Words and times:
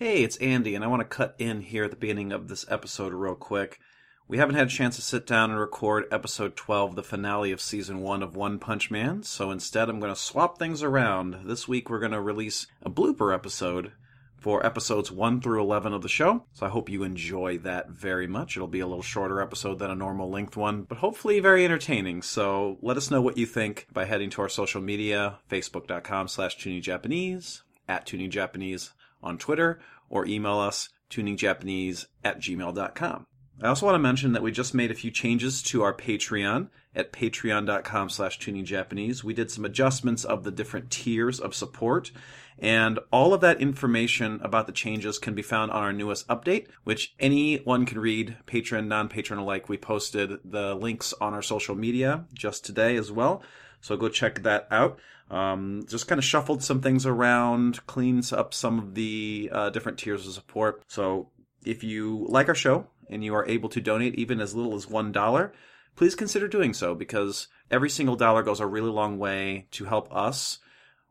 Hey, 0.00 0.22
it's 0.22 0.36
Andy, 0.36 0.76
and 0.76 0.84
I 0.84 0.86
want 0.86 1.00
to 1.00 1.16
cut 1.16 1.34
in 1.40 1.60
here 1.60 1.82
at 1.82 1.90
the 1.90 1.96
beginning 1.96 2.30
of 2.30 2.46
this 2.46 2.64
episode 2.68 3.12
real 3.12 3.34
quick. 3.34 3.80
We 4.28 4.38
haven't 4.38 4.54
had 4.54 4.68
a 4.68 4.70
chance 4.70 4.94
to 4.94 5.02
sit 5.02 5.26
down 5.26 5.50
and 5.50 5.58
record 5.58 6.04
episode 6.12 6.54
12, 6.54 6.94
the 6.94 7.02
finale 7.02 7.50
of 7.50 7.60
season 7.60 7.98
1 7.98 8.22
of 8.22 8.36
One 8.36 8.60
Punch 8.60 8.92
Man, 8.92 9.24
so 9.24 9.50
instead 9.50 9.88
I'm 9.88 9.98
going 9.98 10.14
to 10.14 10.20
swap 10.20 10.56
things 10.56 10.84
around. 10.84 11.40
This 11.46 11.66
week 11.66 11.90
we're 11.90 11.98
going 11.98 12.12
to 12.12 12.20
release 12.20 12.68
a 12.80 12.88
blooper 12.88 13.34
episode 13.34 13.90
for 14.36 14.64
episodes 14.64 15.10
1 15.10 15.40
through 15.40 15.60
11 15.60 15.92
of 15.92 16.02
the 16.02 16.08
show, 16.08 16.44
so 16.52 16.64
I 16.64 16.68
hope 16.68 16.88
you 16.88 17.02
enjoy 17.02 17.58
that 17.58 17.90
very 17.90 18.28
much. 18.28 18.56
It'll 18.56 18.68
be 18.68 18.78
a 18.78 18.86
little 18.86 19.02
shorter 19.02 19.42
episode 19.42 19.80
than 19.80 19.90
a 19.90 19.96
normal 19.96 20.30
length 20.30 20.56
one, 20.56 20.82
but 20.82 20.98
hopefully 20.98 21.40
very 21.40 21.64
entertaining, 21.64 22.22
so 22.22 22.78
let 22.82 22.96
us 22.96 23.10
know 23.10 23.20
what 23.20 23.36
you 23.36 23.46
think 23.46 23.88
by 23.92 24.04
heading 24.04 24.30
to 24.30 24.42
our 24.42 24.48
social 24.48 24.80
media, 24.80 25.40
facebook.com 25.50 26.28
slash 26.28 26.56
tuningjapanese, 26.56 27.62
at 27.88 28.06
tuningjapanese 28.06 28.92
on 29.22 29.38
Twitter 29.38 29.80
or 30.08 30.26
email 30.26 30.58
us 30.58 30.88
tuningjapanese 31.10 32.06
at 32.24 32.40
gmail.com. 32.40 33.26
I 33.60 33.66
also 33.66 33.86
want 33.86 33.96
to 33.96 34.00
mention 34.00 34.32
that 34.32 34.42
we 34.42 34.52
just 34.52 34.74
made 34.74 34.92
a 34.92 34.94
few 34.94 35.10
changes 35.10 35.62
to 35.64 35.82
our 35.82 35.92
Patreon 35.92 36.68
at 36.94 37.12
patreon.com 37.12 38.08
slash 38.08 38.38
tuningjapanese. 38.38 39.24
We 39.24 39.34
did 39.34 39.50
some 39.50 39.64
adjustments 39.64 40.24
of 40.24 40.44
the 40.44 40.52
different 40.52 40.90
tiers 40.90 41.40
of 41.40 41.54
support, 41.54 42.12
and 42.58 42.98
all 43.12 43.34
of 43.34 43.40
that 43.40 43.60
information 43.60 44.40
about 44.42 44.66
the 44.66 44.72
changes 44.72 45.18
can 45.18 45.34
be 45.34 45.42
found 45.42 45.70
on 45.72 45.82
our 45.82 45.92
newest 45.92 46.26
update, 46.28 46.68
which 46.84 47.14
anyone 47.18 47.84
can 47.84 47.98
read, 47.98 48.36
patron, 48.46 48.88
non-patron 48.88 49.38
alike. 49.38 49.68
We 49.68 49.76
posted 49.76 50.38
the 50.44 50.74
links 50.74 51.12
on 51.20 51.34
our 51.34 51.42
social 51.42 51.74
media 51.74 52.26
just 52.32 52.64
today 52.64 52.96
as 52.96 53.10
well. 53.10 53.42
So 53.80 53.96
go 53.96 54.08
check 54.08 54.42
that 54.42 54.68
out. 54.70 54.98
Um, 55.30 55.84
just 55.86 56.08
kind 56.08 56.18
of 56.18 56.24
shuffled 56.24 56.62
some 56.62 56.80
things 56.80 57.04
around, 57.04 57.86
cleans 57.86 58.32
up 58.32 58.54
some 58.54 58.78
of 58.78 58.94
the 58.94 59.50
uh, 59.52 59.70
different 59.70 59.98
tiers 59.98 60.26
of 60.26 60.32
support. 60.32 60.82
So 60.88 61.28
if 61.64 61.84
you 61.84 62.26
like 62.28 62.48
our 62.48 62.54
show 62.54 62.86
and 63.10 63.22
you 63.22 63.34
are 63.34 63.46
able 63.46 63.68
to 63.70 63.80
donate 63.80 64.14
even 64.14 64.40
as 64.40 64.54
little 64.54 64.74
as 64.74 64.86
$1, 64.86 65.52
please 65.96 66.14
consider 66.14 66.48
doing 66.48 66.72
so 66.72 66.94
because 66.94 67.48
every 67.70 67.90
single 67.90 68.16
dollar 68.16 68.42
goes 68.42 68.60
a 68.60 68.66
really 68.66 68.90
long 68.90 69.18
way 69.18 69.66
to 69.72 69.84
help 69.84 70.14
us 70.14 70.60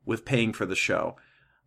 with 0.06 0.26
paying 0.26 0.54
for 0.54 0.66
the 0.66 0.76
show. 0.76 1.16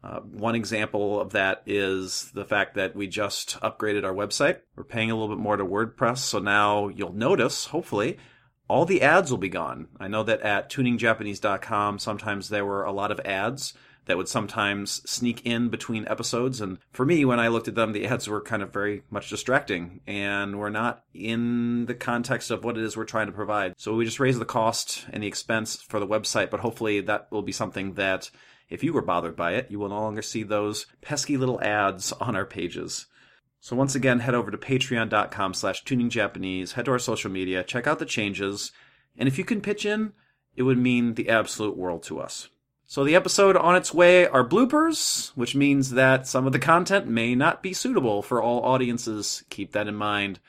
Uh, 0.03 0.21
one 0.21 0.55
example 0.55 1.21
of 1.21 1.33
that 1.33 1.63
is 1.67 2.31
the 2.33 2.45
fact 2.45 2.75
that 2.75 2.97
we 2.97 3.07
just 3.07 3.61
upgraded 3.61 4.03
our 4.03 4.15
website. 4.15 4.61
We're 4.75 4.85
paying 4.85 5.11
a 5.11 5.15
little 5.15 5.35
bit 5.35 5.43
more 5.43 5.59
to 5.59 5.65
WordPress, 5.65 6.19
so 6.19 6.39
now 6.39 6.89
you'll 6.89 7.13
notice, 7.13 7.67
hopefully, 7.67 8.17
all 8.71 8.85
the 8.85 9.03
ads 9.03 9.31
will 9.31 9.39
be 9.39 9.49
gone. 9.49 9.89
I 9.99 10.07
know 10.07 10.23
that 10.23 10.43
at 10.43 10.71
tuningjapanese.com, 10.71 11.99
sometimes 11.99 12.49
there 12.49 12.65
were 12.65 12.85
a 12.85 12.93
lot 12.93 13.11
of 13.11 13.21
ads 13.21 13.75
that 14.07 14.17
would 14.17 14.29
sometimes 14.29 15.03
sneak 15.11 15.45
in 15.45 15.69
between 15.69 16.07
episodes. 16.09 16.61
And 16.61 16.79
for 16.93 17.05
me, 17.05 17.25
when 17.25 17.41
I 17.41 17.49
looked 17.49 17.69
at 17.69 17.75
them, 17.75 17.93
the 17.93 18.07
ads 18.07 18.29
were 18.29 18.41
kind 18.41 18.63
of 18.63 18.73
very 18.73 19.03
much 19.11 19.29
distracting 19.29 20.01
and 20.07 20.59
were 20.59 20.71
not 20.71 21.05
in 21.13 21.87
the 21.87 21.95
context 21.95 22.51
of 22.51 22.65
what 22.65 22.79
it 22.79 22.85
is 22.85 22.97
we're 22.97 23.05
trying 23.05 23.27
to 23.27 23.33
provide. 23.33 23.75
So 23.77 23.95
we 23.95 24.05
just 24.05 24.21
raised 24.21 24.41
the 24.41 24.45
cost 24.45 25.05
and 25.13 25.23
the 25.23 25.29
expense 25.29 25.77
for 25.77 26.01
the 26.01 26.07
website, 26.07 26.51
but 26.51 26.61
hopefully 26.61 27.01
that 27.03 27.27
will 27.31 27.43
be 27.43 27.53
something 27.53 27.95
that 27.95 28.31
if 28.69 28.85
you 28.85 28.93
were 28.93 29.03
bothered 29.03 29.35
by 29.35 29.55
it, 29.55 29.71
you 29.71 29.81
will 29.81 29.89
no 29.89 30.01
longer 30.01 30.23
see 30.23 30.45
those 30.45 30.87
pesky 31.01 31.37
little 31.37 31.61
ads 31.61 32.13
on 32.13 32.37
our 32.37 32.47
pages. 32.47 33.07
So 33.61 33.77
once 33.77 33.95
again, 33.95 34.21
head 34.21 34.35
over 34.35 34.51
to 34.51 34.57
patreon.com 34.59 35.55
slash 35.55 35.85
tuningjapanese, 35.85 36.73
head 36.73 36.87
to 36.87 36.93
our 36.93 36.99
social 36.99 37.31
media, 37.31 37.63
check 37.63 37.87
out 37.87 37.99
the 37.99 38.07
changes, 38.07 38.73
and 39.19 39.29
if 39.29 39.37
you 39.39 39.45
can 39.45 39.61
pitch 39.61 39.85
in, 39.85 40.13
it 40.57 40.63
would 40.63 40.79
mean 40.79 41.15
the 41.15 41.29
absolute 41.29 41.77
world 41.77 42.03
to 42.05 42.19
us. 42.19 42.49
So 42.87 43.05
the 43.05 43.15
episode 43.15 43.57
on 43.57 43.77
its 43.77 43.95
way 43.95 44.27
are 44.27 44.45
bloopers, 44.45 45.29
which 45.37 45.55
means 45.55 45.91
that 45.91 46.27
some 46.27 46.47
of 46.47 46.53
the 46.53 46.59
content 46.59 47.07
may 47.07 47.35
not 47.35 47.63
be 47.63 47.73
suitable 47.73 48.21
for 48.21 48.43
all 48.43 48.65
audiences. 48.65 49.45
Keep 49.49 49.73
that 49.73 49.87
in 49.87 49.95
mind. 49.95 50.41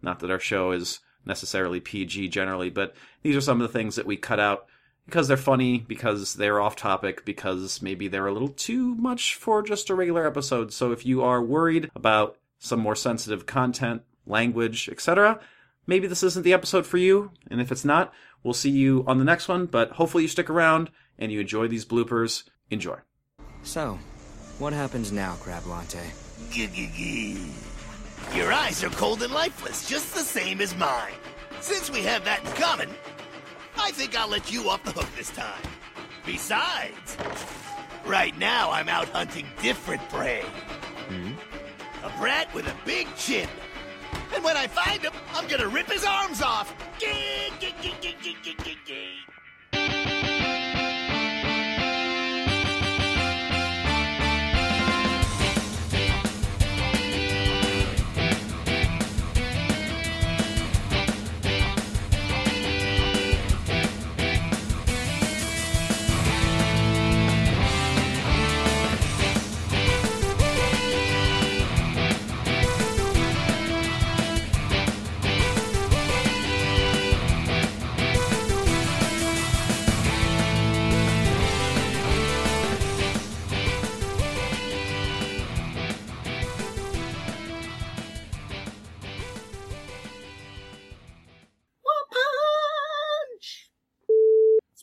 Not 0.00 0.20
that 0.20 0.30
our 0.30 0.38
show 0.38 0.70
is 0.70 1.00
necessarily 1.24 1.80
PG 1.80 2.28
generally, 2.28 2.70
but 2.70 2.94
these 3.22 3.34
are 3.34 3.40
some 3.40 3.60
of 3.60 3.66
the 3.66 3.76
things 3.76 3.96
that 3.96 4.06
we 4.06 4.16
cut 4.16 4.38
out 4.38 4.66
because 5.06 5.26
they're 5.26 5.36
funny, 5.36 5.78
because 5.88 6.34
they're 6.34 6.60
off 6.60 6.76
topic, 6.76 7.24
because 7.24 7.82
maybe 7.82 8.06
they're 8.06 8.26
a 8.26 8.32
little 8.32 8.48
too 8.48 8.94
much 8.94 9.34
for 9.34 9.62
just 9.62 9.90
a 9.90 9.94
regular 9.94 10.26
episode. 10.26 10.72
So 10.72 10.92
if 10.92 11.04
you 11.04 11.22
are 11.22 11.42
worried 11.42 11.90
about 11.96 12.36
some 12.58 12.80
more 12.80 12.96
sensitive 12.96 13.46
content, 13.46 14.02
language, 14.26 14.88
etc., 14.88 15.40
maybe 15.86 16.06
this 16.06 16.22
isn't 16.22 16.42
the 16.42 16.52
episode 16.52 16.86
for 16.86 16.98
you. 16.98 17.32
And 17.50 17.60
if 17.60 17.72
it's 17.72 17.84
not, 17.84 18.12
we'll 18.44 18.54
see 18.54 18.70
you 18.70 19.04
on 19.06 19.18
the 19.18 19.24
next 19.24 19.48
one. 19.48 19.66
But 19.66 19.92
hopefully 19.92 20.24
you 20.24 20.28
stick 20.28 20.50
around 20.50 20.90
and 21.18 21.32
you 21.32 21.40
enjoy 21.40 21.66
these 21.68 21.84
bloopers. 21.84 22.44
Enjoy. 22.70 22.98
So, 23.62 23.98
what 24.58 24.72
happens 24.72 25.10
now, 25.10 25.34
Crablante? 25.36 26.04
Your 28.36 28.52
eyes 28.52 28.84
are 28.84 28.90
cold 28.90 29.22
and 29.22 29.32
lifeless, 29.32 29.88
just 29.88 30.14
the 30.14 30.20
same 30.20 30.60
as 30.60 30.76
mine. 30.76 31.14
Since 31.60 31.90
we 31.90 32.00
have 32.00 32.24
that 32.24 32.44
in 32.44 32.52
common, 32.52 32.88
I 33.76 33.90
think 33.92 34.16
I'll 34.16 34.28
let 34.28 34.52
you 34.52 34.68
off 34.68 34.84
the 34.84 34.92
hook 34.92 35.08
this 35.16 35.30
time. 35.30 35.62
Besides, 36.26 37.16
right 38.06 38.36
now 38.38 38.70
I'm 38.70 38.88
out 38.88 39.08
hunting 39.08 39.46
different 39.62 40.06
prey. 40.10 40.42
Hmm? 41.08 41.32
A 42.08 42.18
brat 42.18 42.52
with 42.54 42.66
a 42.66 42.74
big 42.86 43.06
chin. 43.16 43.48
And 44.34 44.42
when 44.42 44.56
I 44.56 44.66
find 44.66 45.02
him, 45.02 45.12
I'm 45.34 45.46
gonna 45.46 45.68
rip 45.68 45.90
his 45.90 46.04
arms 46.04 46.40
off. 46.40 46.74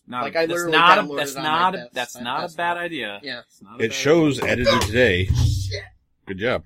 Not 0.07 0.23
Like, 0.23 0.35
a, 0.35 0.39
I 0.41 0.45
literally 0.45 0.71
not 0.73 0.97
a, 0.97 1.01
downloaded 1.01 1.17
that's 1.17 1.31
it 1.31 1.37
on 1.37 1.43
not 1.43 1.73
a, 1.73 1.77
desk. 1.77 1.91
that's 1.93 2.19
not 2.19 2.53
a 2.53 2.55
bad 2.55 2.73
not- 2.75 2.77
idea. 2.83 3.19
Yeah. 3.23 3.39
It's 3.47 3.61
not 3.61 3.79
a 3.81 3.83
It 3.83 3.87
bad 3.89 3.93
shows 3.95 4.39
idea. 4.39 4.51
edited 4.51 4.81
today. 4.81 5.29
Good 6.27 6.37
job. 6.37 6.63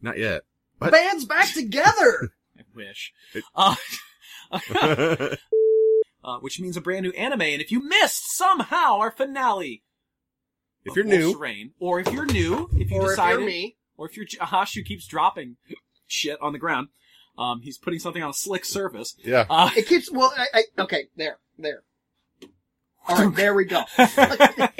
Not 0.00 0.18
yet. 0.18 0.42
What? 0.78 0.90
Band's 0.90 1.24
back 1.24 1.52
together. 1.52 2.32
I 2.58 2.62
wish. 2.74 3.12
It- 3.34 3.44
Uh, 3.54 3.76
uh, 6.24 6.38
which 6.40 6.60
means 6.60 6.76
a 6.76 6.80
brand 6.80 7.04
new 7.04 7.12
anime. 7.12 7.42
And 7.42 7.62
if 7.62 7.70
you 7.70 7.80
missed 7.82 8.36
somehow 8.36 8.98
our 8.98 9.10
finale, 9.10 9.82
if 10.84 10.96
you're 10.96 11.04
new, 11.04 11.38
Rain, 11.38 11.72
or 11.78 12.00
if 12.00 12.12
you're 12.12 12.26
new, 12.26 12.68
if 12.76 12.90
you 12.90 12.96
or 12.96 13.04
if 13.04 13.10
decided, 13.10 13.38
you're 13.40 13.46
me, 13.48 13.76
or 13.96 14.08
if 14.08 14.16
you're 14.16 14.26
Josh 14.26 14.74
who 14.74 14.82
keeps 14.82 15.06
dropping 15.06 15.56
shit 16.08 16.38
on 16.42 16.52
the 16.52 16.58
ground, 16.58 16.88
um, 17.38 17.60
he's 17.62 17.78
putting 17.78 18.00
something 18.00 18.22
on 18.22 18.30
a 18.30 18.34
slick 18.34 18.64
surface. 18.64 19.14
yeah. 19.24 19.46
Uh, 19.48 19.70
it 19.76 19.86
keeps. 19.86 20.10
Well, 20.10 20.32
I, 20.36 20.46
I 20.76 20.82
okay. 20.82 21.04
There, 21.16 21.38
there. 21.58 21.84
All 23.08 23.26
right, 23.26 23.34
there 23.34 23.54
we 23.54 23.64
go. 23.64 23.84
why 23.96 24.70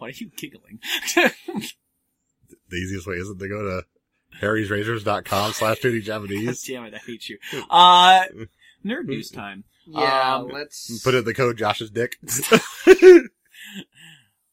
are 0.00 0.10
you 0.10 0.30
giggling? 0.36 0.80
The 2.68 2.76
easiest 2.78 3.06
way 3.06 3.14
isn't 3.14 3.38
to 3.38 3.48
go 3.48 3.62
to 3.62 3.84
harrysrazors.com 4.44 5.52
slash 5.52 5.78
2D 5.78 5.98
God 5.98 6.04
Japanese. 6.04 6.62
damn 6.66 6.84
it, 6.84 6.94
I 6.94 6.98
hate 6.98 7.28
you. 7.28 7.38
Uh, 7.70 8.24
nerd 8.84 9.04
news 9.04 9.30
time. 9.30 9.62
Yeah, 9.86 10.38
Um, 10.38 10.48
let's 10.48 11.00
Put 11.04 11.14
in 11.14 11.24
the 11.24 11.32
code 11.32 11.56
Josh's 11.58 11.90
dick. 11.90 12.16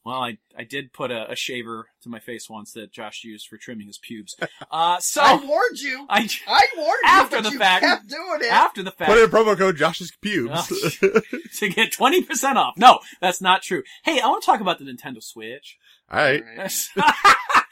Well, 0.05 0.15
I 0.21 0.37
I 0.57 0.65
did 0.65 0.91
put 0.91 1.11
a, 1.11 1.31
a 1.31 1.35
shaver 1.35 1.87
to 2.01 2.09
my 2.09 2.19
face 2.19 2.49
once 2.49 2.73
that 2.73 2.91
Josh 2.91 3.23
used 3.23 3.47
for 3.47 3.55
trimming 3.57 3.87
his 3.87 3.97
pubes. 3.97 4.35
Uh, 4.69 4.99
so 4.99 5.21
I 5.21 5.35
warned 5.35 5.79
you. 5.79 6.05
I 6.09 6.27
I 6.47 6.67
warned 6.77 6.99
After 7.05 7.37
you, 7.37 7.39
After 7.39 7.41
the 7.41 7.51
you 7.53 7.59
fact- 7.59 7.85
kept 7.85 8.07
doing 8.07 8.39
it. 8.41 8.51
after 8.51 8.83
the 8.83 8.91
fact 8.91 9.09
Put 9.09 9.23
in 9.23 9.29
promo 9.29 9.57
code 9.57 9.77
Josh's 9.77 10.11
pubes. 10.21 10.99
to 11.59 11.69
get 11.69 11.93
twenty 11.93 12.21
percent 12.21 12.57
off. 12.57 12.73
No, 12.77 12.99
that's 13.21 13.39
not 13.41 13.61
true. 13.61 13.83
Hey, 14.03 14.19
I 14.19 14.27
want 14.27 14.43
to 14.43 14.45
talk 14.45 14.59
about 14.59 14.77
the 14.79 14.85
Nintendo 14.85 15.23
Switch. 15.23 15.77
Alright. 16.11 16.43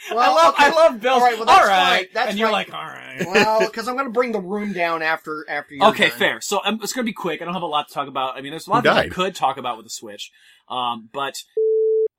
I 0.10 0.13
love 0.13 0.56
I 0.57 0.69
love 0.74 1.00
Bill's. 1.00 1.22
All 1.22 1.28
right, 1.28 1.38
well, 1.38 1.45
that's 1.45 1.60
all 1.62 1.68
right, 1.68 1.98
fine. 2.00 2.06
That's 2.13 2.30
and 2.31 2.39
you're 2.39 2.48
fine. 2.48 2.54
like, 2.54 2.74
all 2.74 2.80
right. 2.86 3.25
well, 3.28 3.60
because 3.60 3.88
I'm 3.88 3.95
going 3.95 4.07
to 4.07 4.12
bring 4.12 4.31
the 4.31 4.39
room 4.42 4.74
down 4.74 5.01
after 5.01 5.45
after 5.50 5.75
you. 5.75 5.83
Okay, 5.83 6.10
fair. 6.10 6.42
So 6.42 6.60
um, 6.66 6.80
it's 6.81 6.94
going 6.94 7.06
to 7.06 7.10
be 7.10 7.13
quick. 7.13 7.42
I 7.42 7.45
don't 7.45 7.54
have 7.54 7.62
a 7.63 7.68
lot 7.68 7.88
to 7.89 7.94
talk 7.94 8.07
about. 8.07 8.36
I 8.38 8.42
mean, 8.42 8.51
there's 8.51 8.68
a 8.68 8.72
lot 8.72 8.83
Who 8.83 8.89
of 8.89 8.95
things 8.95 9.12
I 9.12 9.16
could 9.16 9.36
talk 9.36 9.57
about 9.57 9.78
with 9.78 9.86
the 9.86 9.89
Switch, 9.92 10.31
um, 10.69 11.10
but 11.13 11.44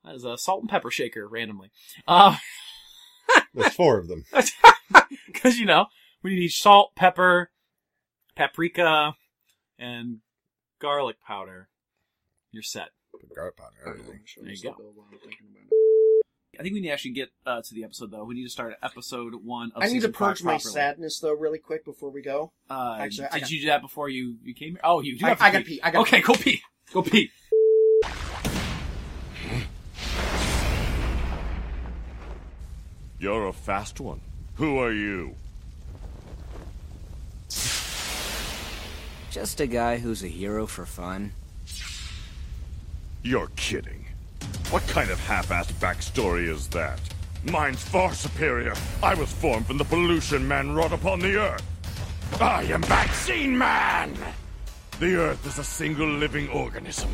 that 0.05 0.15
is 0.15 0.23
a 0.25 0.37
salt 0.37 0.61
and 0.61 0.69
pepper 0.69 0.91
shaker 0.91 1.27
randomly. 1.27 1.71
Uh, 2.07 2.37
There's 3.53 3.73
four 3.73 3.97
of 3.97 4.07
them. 4.07 4.25
Because, 5.27 5.57
you 5.57 5.65
know, 5.65 5.87
we 6.21 6.35
need 6.35 6.49
salt, 6.51 6.91
pepper, 6.95 7.49
paprika, 8.35 9.15
and 9.79 10.19
garlic 10.79 11.17
powder. 11.25 11.69
You're 12.51 12.63
set. 12.63 12.89
Garlic 13.35 13.57
powder, 13.57 13.75
everything. 13.87 14.19
There 14.41 14.51
you 14.53 14.61
go. 14.63 14.75
I 16.59 16.61
think 16.61 16.75
we 16.75 16.81
need 16.81 16.87
to 16.89 16.93
actually 16.93 17.11
get 17.11 17.29
uh, 17.47 17.61
to 17.63 17.73
the 17.73 17.83
episode, 17.83 18.11
though. 18.11 18.23
We 18.25 18.35
need 18.35 18.43
to 18.43 18.49
start 18.49 18.75
episode 18.83 19.33
one 19.43 19.71
of 19.75 19.81
I 19.81 19.87
need 19.87 19.93
to 19.95 19.99
season 20.01 20.13
five 20.13 20.19
purge 20.19 20.43
my 20.43 20.53
properly. 20.53 20.73
sadness 20.73 21.19
though, 21.19 21.33
really 21.33 21.57
quick 21.59 21.83
before 21.83 22.11
we 22.11 22.21
go. 22.21 22.53
Uh, 22.69 22.97
Actually, 22.99 23.27
I 23.27 23.31
did 23.35 23.41
got- 23.41 23.51
you 23.51 23.61
do 23.61 23.67
that 23.67 23.81
before 23.81 24.07
you, 24.09 24.37
you 24.43 24.53
came 24.53 24.73
here? 24.73 24.81
Oh, 24.83 25.01
you 25.01 25.17
do 25.17 25.25
I- 25.25 25.29
have 25.29 25.39
to 25.39 25.43
I 25.45 25.51
gotta 25.51 25.65
pee. 25.65 25.81
I 25.81 25.89
gotta 25.91 26.01
okay, 26.07 26.21
go 26.21 26.33
pee. 26.35 26.61
Go 26.93 27.01
pee. 27.01 27.31
You're 33.23 33.47
a 33.47 33.53
fast 33.53 34.01
one. 34.01 34.19
Who 34.55 34.79
are 34.79 34.91
you? 34.91 35.35
Just 39.31 39.61
a 39.61 39.65
guy 39.65 39.97
who's 39.97 40.25
a 40.25 40.27
hero 40.27 40.67
for 40.67 40.85
fun. 40.85 41.31
You're 43.21 43.47
kidding. 43.55 44.07
What 44.71 44.85
kind 44.87 45.09
of 45.09 45.21
half-assed 45.21 45.71
backstory 45.75 46.49
is 46.49 46.67
that? 46.75 46.99
Mine's 47.45 47.81
far 47.81 48.13
superior. 48.13 48.73
I 49.01 49.13
was 49.13 49.31
formed 49.31 49.67
from 49.67 49.77
the 49.77 49.85
pollution 49.85 50.45
man 50.45 50.73
wrought 50.73 50.91
upon 50.91 51.19
the 51.19 51.37
Earth. 51.37 51.63
I 52.41 52.63
am 52.63 52.81
Vaccine 52.81 53.57
Man! 53.57 54.17
The 54.99 55.15
Earth 55.15 55.47
is 55.47 55.59
a 55.59 55.63
single 55.63 56.09
living 56.09 56.49
organism. 56.49 57.09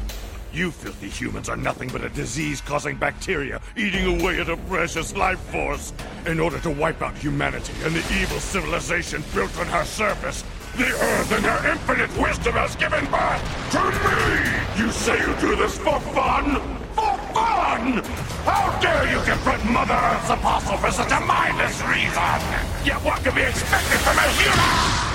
You 0.51 0.72
filthy 0.72 1.10
humans 1.10 1.48
are 1.48 1.56
nothing 1.56 1.90
but 1.90 2.04
a 2.04 2.10
disease-causing 2.10 2.98
bacteria 2.98 3.62
eating 3.78 4.19
away 4.19 4.42
at 4.42 4.50
a 4.50 4.57
precious 4.57 5.16
life 5.16 5.40
force. 5.51 5.94
In 6.25 6.40
order 6.40 6.60
to 6.62 6.72
wipe 6.72 7.01
out 7.04 7.16
humanity 7.16 7.74
and 7.84 7.96
the 7.96 8.04
evil 8.19 8.40
civilization 8.40 9.24
built 9.34 9.56
on 9.60 9.68
her 9.68 9.86
surface, 9.86 10.44
the 10.75 10.88
Earth 10.88 11.31
in 11.38 11.44
her 11.44 11.72
infinite 11.72 12.10
wisdom 12.18 12.54
has 12.54 12.75
given 12.78 13.06
birth 13.12 13.44
to 13.72 13.84
me! 14.01 14.84
You 14.84 14.92
say 14.92 15.19
you 15.19 15.36
do 15.40 15.56
this 15.56 15.78
for 15.78 16.00
fun? 16.00 16.60
For 16.96 17.18
fun! 17.34 18.04
How 18.44 18.80
dare 18.81 19.12
you 19.12 19.22
confront 19.24 19.63
Mother 19.66 19.94
Earth's 19.94 20.30
apostle 20.31 20.78
for 20.78 20.92
such 20.92 21.12
a 21.12 21.19
mindless 21.19 21.80
reason! 21.84 22.42
Yet 22.84 22.98
what 23.06 23.24
can 23.24 23.36
be 23.36 23.44
expected 23.44 24.00
from 24.00 24.18
a 24.18 24.28
human? 24.34 25.10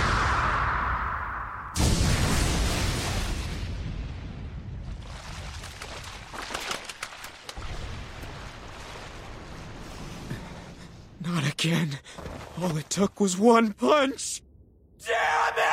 Not 11.26 11.44
again. 11.64 11.98
All 12.60 12.76
it 12.76 12.90
took 12.90 13.20
was 13.20 13.38
one 13.38 13.72
punch. 13.72 14.42
Damn 15.04 15.14
it! 15.56 15.64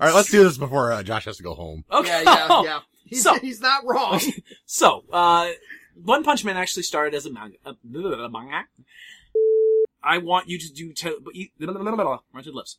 All 0.00 0.06
right, 0.06 0.14
let's 0.14 0.30
do 0.30 0.42
this 0.44 0.56
before 0.58 0.92
uh, 0.92 1.02
Josh 1.02 1.24
has 1.26 1.36
to 1.36 1.42
go 1.42 1.54
home. 1.54 1.84
Okay. 1.92 2.22
Yeah, 2.24 2.46
yeah, 2.48 2.62
yeah. 2.62 2.80
He's, 3.04 3.22
So- 3.22 3.34
he's 3.38 3.60
not 3.60 3.84
wrong. 3.84 4.20
So, 4.66 5.04
uh, 5.12 5.50
One 6.02 6.22
Punch 6.24 6.44
Man 6.44 6.56
actually 6.56 6.84
started 6.84 7.14
as 7.14 7.26
a 7.26 7.32
manga. 7.32 7.56
A 7.64 7.74
manga. 8.30 8.64
I 10.02 10.18
want 10.18 10.48
you 10.48 10.58
to 10.58 10.72
do 10.72 10.92
to, 10.94 11.18
but 11.22 11.34
you, 11.34 11.48
run 11.58 11.74
your 12.44 12.54
lips. 12.54 12.78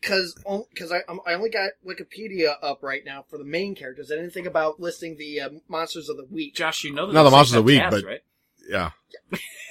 Because 0.00 0.34
because 0.70 0.92
I 0.92 0.98
I'm- 1.08 1.20
only 1.26 1.50
got 1.50 1.70
Wikipedia 1.86 2.54
up 2.62 2.82
right 2.82 3.04
now 3.04 3.24
for 3.28 3.38
the 3.38 3.44
main 3.44 3.74
characters. 3.74 4.10
I 4.12 4.16
didn't 4.16 4.30
think 4.32 4.46
about 4.46 4.78
listing 4.78 5.16
the 5.16 5.40
uh, 5.40 5.48
monsters 5.68 6.08
of 6.08 6.16
the 6.16 6.24
week. 6.26 6.54
Josh, 6.54 6.84
you 6.84 6.92
know 6.92 7.06
that 7.06 7.12
Not 7.12 7.24
the 7.24 7.30
monsters 7.30 7.56
of 7.56 7.64
the 7.66 7.78
have 7.78 7.92
week, 7.92 8.04
tabs, 8.04 8.22
Yeah. 8.68 8.90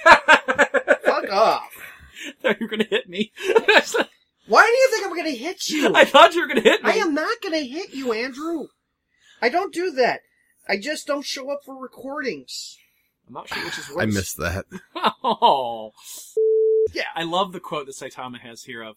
Fuck 1.04 1.30
off. 1.30 1.70
You're 2.42 2.68
gonna 2.68 2.84
hit 2.84 3.08
me. 3.08 3.32
Why 4.48 4.64
do 4.64 4.72
you 4.76 4.88
think 4.92 5.04
I'm 5.06 5.12
going 5.16 5.32
to 5.32 5.36
hit 5.36 5.68
you? 5.70 5.92
I 5.94 6.04
thought 6.04 6.34
you 6.34 6.40
were 6.42 6.46
gonna 6.46 6.60
hit 6.60 6.82
me. 6.84 6.90
I 6.92 6.94
am 6.94 7.14
not 7.14 7.40
going 7.42 7.54
to 7.54 7.66
hit 7.66 7.92
you, 7.94 8.12
Andrew. 8.12 8.68
I 9.42 9.48
don't 9.48 9.74
do 9.74 9.90
that. 9.92 10.20
I 10.68 10.76
just 10.76 11.04
don't 11.06 11.24
show 11.26 11.50
up 11.50 11.60
for 11.64 11.76
recordings. 11.76 12.76
I'm 13.26 13.34
not 13.34 13.48
sure 13.48 13.64
which 13.64 13.76
is 13.78 13.88
worse. 13.90 14.02
I 14.02 14.06
missed 14.06 14.36
that. 14.38 14.66
Oh. 15.24 15.90
Yeah. 16.92 17.02
I 17.16 17.24
love 17.24 17.52
the 17.52 17.58
quote 17.58 17.86
that 17.86 17.96
Saitama 17.96 18.38
has 18.40 18.62
here 18.62 18.82
of, 18.82 18.94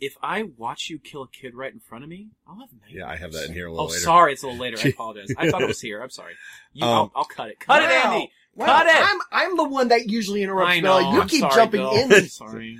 if 0.00 0.16
I 0.22 0.42
watch 0.42 0.90
you 0.90 0.98
kill 0.98 1.22
a 1.22 1.28
kid 1.28 1.54
right 1.54 1.72
in 1.72 1.80
front 1.80 2.04
of 2.04 2.10
me, 2.10 2.28
I'll 2.46 2.56
have 2.60 2.68
nightmares. 2.72 2.92
Yeah, 2.94 3.08
I 3.08 3.16
have 3.16 3.32
that 3.32 3.46
in 3.46 3.52
here 3.54 3.66
a 3.66 3.70
Oh, 3.70 3.74
little 3.74 3.88
later. 3.88 4.00
sorry, 4.00 4.32
it's 4.34 4.42
a 4.42 4.46
little 4.46 4.60
later. 4.60 4.76
I 4.84 4.88
apologize. 4.94 5.28
I 5.38 5.50
thought 5.50 5.62
it 5.62 5.68
was 5.68 5.80
here. 5.80 6.02
I'm 6.02 6.10
sorry. 6.10 6.34
You, 6.72 6.84
Um, 6.84 6.90
I'll, 6.92 7.12
I'll 7.16 7.24
cut 7.24 7.48
it. 7.48 7.60
Cut 7.60 7.82
it, 7.82 7.90
Andy. 7.90 8.30
Wow. 8.54 8.66
Cut 8.66 8.86
it. 8.86 8.94
I'm 8.96 9.18
I'm 9.32 9.56
the 9.56 9.68
one 9.68 9.88
that 9.88 10.08
usually 10.08 10.42
interrupts 10.42 10.72
I 10.74 10.80
know. 10.80 10.98
Bill. 10.98 11.12
You 11.12 11.20
I'm 11.22 11.28
keep 11.28 11.40
sorry, 11.40 11.54
jumping 11.54 11.80
Bill. 11.80 11.92
in. 11.94 12.12
I'm 12.12 12.26
sorry. 12.28 12.78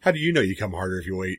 How 0.00 0.10
do 0.10 0.18
you 0.18 0.32
know 0.32 0.40
you 0.40 0.56
come 0.56 0.72
harder 0.72 0.98
if 1.00 1.06
you 1.06 1.16
wait? 1.16 1.38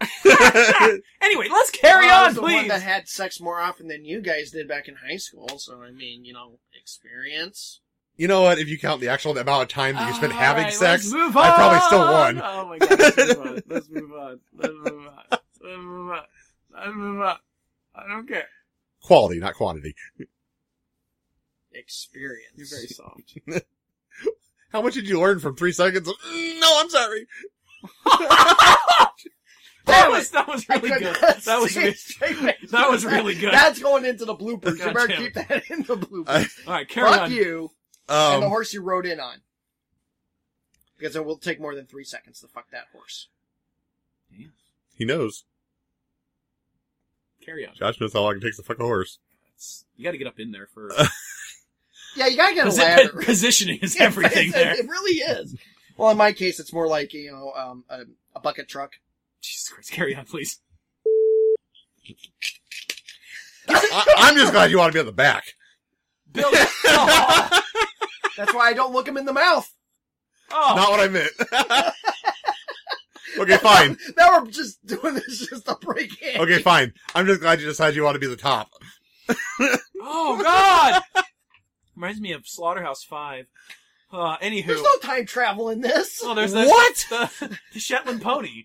Anyway, 1.20 1.48
let's 1.50 1.70
carry 1.70 2.06
Well, 2.06 2.14
I 2.16 2.20
on, 2.22 2.26
was 2.28 2.34
the 2.36 2.42
one 2.42 2.52
please. 2.52 2.68
that 2.68 2.80
had 2.82 3.08
sex 3.08 3.40
more 3.40 3.60
often 3.60 3.88
than 3.88 4.04
you 4.04 4.20
guys 4.22 4.50
did 4.50 4.66
back 4.68 4.88
in 4.88 4.94
high 5.06 5.16
school. 5.16 5.48
So 5.58 5.82
I 5.82 5.90
mean, 5.90 6.24
you 6.24 6.32
know, 6.32 6.58
experience. 6.80 7.80
You 8.18 8.26
know 8.26 8.42
what? 8.42 8.58
If 8.58 8.68
you 8.68 8.78
count 8.78 9.00
the 9.00 9.08
actual 9.08 9.38
amount 9.38 9.62
of 9.62 9.68
time 9.68 9.94
that 9.94 10.08
you 10.08 10.14
spent 10.14 10.32
All 10.32 10.38
having 10.38 10.64
right, 10.64 10.72
sex, 10.74 11.10
I 11.14 11.30
probably 11.30 11.80
still 11.86 12.00
won. 12.00 12.42
Oh 12.44 12.68
my 12.68 12.78
god, 12.78 12.98
let's 12.98 13.18
move 13.18 13.40
on. 13.40 13.62
Let's 13.68 13.88
move 13.88 14.12
on. 14.12 14.40
Let's 14.56 14.74
move 14.74 15.06
on. 15.06 15.12
Let's 15.30 15.60
move 15.62 16.10
on. 16.10 16.20
Let's 16.74 16.94
move 16.96 17.20
on. 17.22 17.36
I 17.94 18.08
don't 18.08 18.28
care. 18.28 18.48
Quality, 19.02 19.38
not 19.38 19.54
quantity. 19.54 19.94
Experience. 21.72 22.52
You're 22.56 22.66
very 22.66 22.88
soft. 22.88 23.38
How 24.72 24.82
much 24.82 24.94
did 24.94 25.08
you 25.08 25.20
learn 25.20 25.38
from 25.38 25.54
three 25.54 25.72
seconds? 25.72 26.08
of, 26.08 26.14
"Mm, 26.16 26.60
no, 26.60 26.80
I'm 26.80 26.90
sorry. 26.90 27.26
That 29.86 30.10
was 30.10 30.30
that 30.32 30.46
was 30.46 30.68
really 30.68 30.90
good. 30.90 31.16
That 31.46 31.60
was 31.60 31.74
really, 31.74 31.88
it 31.88 31.96
straight 31.98 32.36
face. 32.36 32.70
that 32.72 32.90
was 32.90 33.06
really 33.06 33.34
good. 33.34 33.54
That's 33.54 33.78
going 33.78 34.04
into 34.04 34.26
the 34.26 34.34
bloopers. 34.34 34.76
God 34.78 34.88
you 34.88 34.92
better 34.92 35.08
keep 35.08 35.32
that 35.32 35.70
in 35.70 35.78
the 35.84 35.96
bloopers. 35.96 36.28
I- 36.28 36.46
All 36.66 36.74
right, 36.74 36.86
carry 36.86 37.10
Fuck 37.10 37.20
on. 37.22 37.32
you 37.32 37.70
and 38.08 38.42
the 38.42 38.46
Um, 38.46 38.50
horse 38.50 38.72
you 38.72 38.80
rode 38.82 39.06
in 39.06 39.20
on. 39.20 39.38
Because 40.96 41.14
it 41.14 41.24
will 41.24 41.36
take 41.38 41.60
more 41.60 41.74
than 41.74 41.86
three 41.86 42.04
seconds 42.04 42.40
to 42.40 42.48
fuck 42.48 42.70
that 42.70 42.86
horse. 42.92 43.28
he 44.96 45.04
knows. 45.04 45.44
Carry 47.44 47.66
on. 47.66 47.74
Josh 47.74 48.00
knows 48.00 48.12
how 48.12 48.20
long 48.22 48.36
it 48.36 48.40
takes 48.42 48.56
to 48.56 48.62
fuck 48.62 48.78
a 48.80 48.82
horse. 48.84 49.18
It's- 49.54 49.84
you 49.96 50.04
got 50.04 50.10
to 50.12 50.18
get 50.18 50.26
up 50.26 50.38
in 50.40 50.50
there 50.52 50.66
for 50.72 50.90
Yeah, 52.16 52.26
you 52.26 52.36
gotta 52.36 52.54
get 52.54 52.66
a 52.66 52.70
Posi- 52.70 52.78
ladder. 52.78 53.22
positioning 53.24 53.78
is 53.80 53.94
Yeah, 53.98 54.04
everything 54.06 54.48
it, 54.48 54.52
there. 54.54 54.72
It 54.74 54.88
really 54.88 55.20
is. 55.20 55.54
Well, 55.96 56.10
in 56.10 56.16
my 56.16 56.32
case, 56.32 56.58
it's 56.58 56.72
more 56.72 56.86
like 56.88 57.12
you 57.12 57.30
know 57.30 57.52
um, 57.54 57.84
a, 57.88 58.00
a 58.34 58.40
bucket 58.40 58.68
truck. 58.68 58.94
Jesus 59.40 59.68
Christ, 59.68 59.92
carry 59.92 60.14
on, 60.16 60.24
please. 60.24 60.58
I, 63.68 64.14
I'm 64.16 64.36
just 64.36 64.52
glad 64.52 64.70
you 64.70 64.78
want 64.78 64.92
to 64.92 64.96
be 64.96 65.00
at 65.00 65.06
the 65.06 65.12
back. 65.12 65.54
Bill. 66.32 66.50
That's 68.38 68.54
why 68.54 68.68
I 68.68 68.72
don't 68.72 68.94
look 68.94 69.06
him 69.06 69.18
in 69.18 69.26
the 69.26 69.34
mouth. 69.34 69.70
oh. 70.50 70.72
Not 70.76 70.90
what 70.90 71.00
I 71.00 71.08
meant. 71.08 71.32
okay, 73.38 73.56
fine. 73.58 73.96
Now 74.16 74.40
we're 74.40 74.50
just 74.50 74.84
doing 74.86 75.14
this 75.14 75.46
just 75.48 75.66
to 75.66 75.76
break 75.80 76.20
in. 76.22 76.40
Okay, 76.40 76.60
fine. 76.62 76.92
I'm 77.14 77.26
just 77.26 77.40
glad 77.40 77.60
you 77.60 77.66
decided 77.66 77.96
you 77.96 78.02
want 78.04 78.14
to 78.14 78.20
be 78.20 78.26
the 78.26 78.36
top. 78.36 78.70
Oh 80.00 80.40
God! 80.40 81.02
Reminds 81.96 82.20
me 82.20 82.32
of 82.32 82.46
Slaughterhouse 82.46 83.02
Five. 83.02 83.46
Uh, 84.12 84.38
anywho, 84.38 84.66
There's 84.66 84.82
no 84.82 84.96
time 85.02 85.26
travel 85.26 85.68
in 85.68 85.80
this. 85.82 86.20
oh, 86.24 86.34
there's 86.34 86.52
the, 86.52 86.64
What? 86.64 87.06
the, 87.10 87.58
the 87.74 87.80
Shetland 87.80 88.22
pony. 88.22 88.62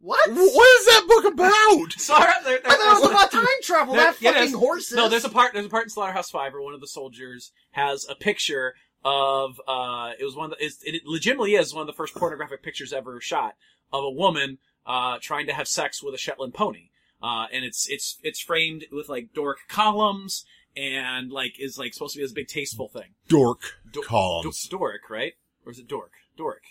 What? 0.00 0.30
What 0.30 0.80
is 0.80 0.86
that 0.86 1.04
book 1.08 1.32
about? 1.34 1.92
Sorry, 2.00 2.32
there, 2.44 2.60
there, 2.62 2.72
I 2.72 2.76
thought 2.76 2.96
it 2.96 3.00
was 3.02 3.10
about 3.10 3.32
time 3.32 3.46
travel, 3.62 3.94
there- 3.94 4.04
not 4.06 4.22
yeah, 4.22 4.30
fucking 4.30 4.50
there's- 4.52 4.60
horses. 4.60 4.96
No, 4.96 5.08
there's 5.08 5.24
a 5.24 5.28
part. 5.28 5.52
There's 5.52 5.66
a 5.66 5.68
part 5.68 5.84
in 5.84 5.90
Slaughterhouse 5.90 6.30
Five 6.30 6.52
where 6.54 6.62
one 6.62 6.74
of 6.74 6.80
the 6.80 6.86
soldiers 6.86 7.52
has 7.72 8.06
a 8.08 8.14
picture 8.14 8.74
of. 9.04 9.60
Uh, 9.66 10.12
it 10.18 10.24
was 10.24 10.34
one. 10.36 10.52
Of 10.52 10.58
the, 10.58 10.64
it 10.82 11.02
legitimately 11.06 11.54
is 11.54 11.72
one 11.74 11.82
of 11.82 11.86
the 11.86 11.92
first 11.92 12.14
pornographic 12.14 12.62
pictures 12.62 12.92
ever 12.92 13.20
shot 13.20 13.54
of 13.92 14.04
a 14.04 14.10
woman 14.10 14.58
uh, 14.86 15.18
trying 15.20 15.46
to 15.46 15.52
have 15.52 15.68
sex 15.68 16.02
with 16.02 16.14
a 16.14 16.18
Shetland 16.18 16.54
pony. 16.54 16.90
Uh, 17.22 17.46
and 17.52 17.64
it's 17.64 17.88
it's 17.88 18.18
it's 18.22 18.40
framed 18.40 18.84
with 18.90 19.08
like 19.08 19.28
Doric 19.34 19.58
columns 19.68 20.44
and 20.76 21.30
like 21.30 21.54
is 21.60 21.78
like 21.78 21.94
supposed 21.94 22.14
to 22.14 22.18
be 22.18 22.24
this 22.24 22.32
big 22.32 22.48
tasteful 22.48 22.88
thing. 22.88 23.14
Dork 23.28 23.60
Do- 23.92 24.02
columns. 24.02 24.62
Do- 24.68 24.76
Doric, 24.78 25.08
right? 25.08 25.34
Or 25.64 25.70
is 25.72 25.78
it 25.78 25.86
Dork? 25.86 26.10
Doric. 26.36 26.62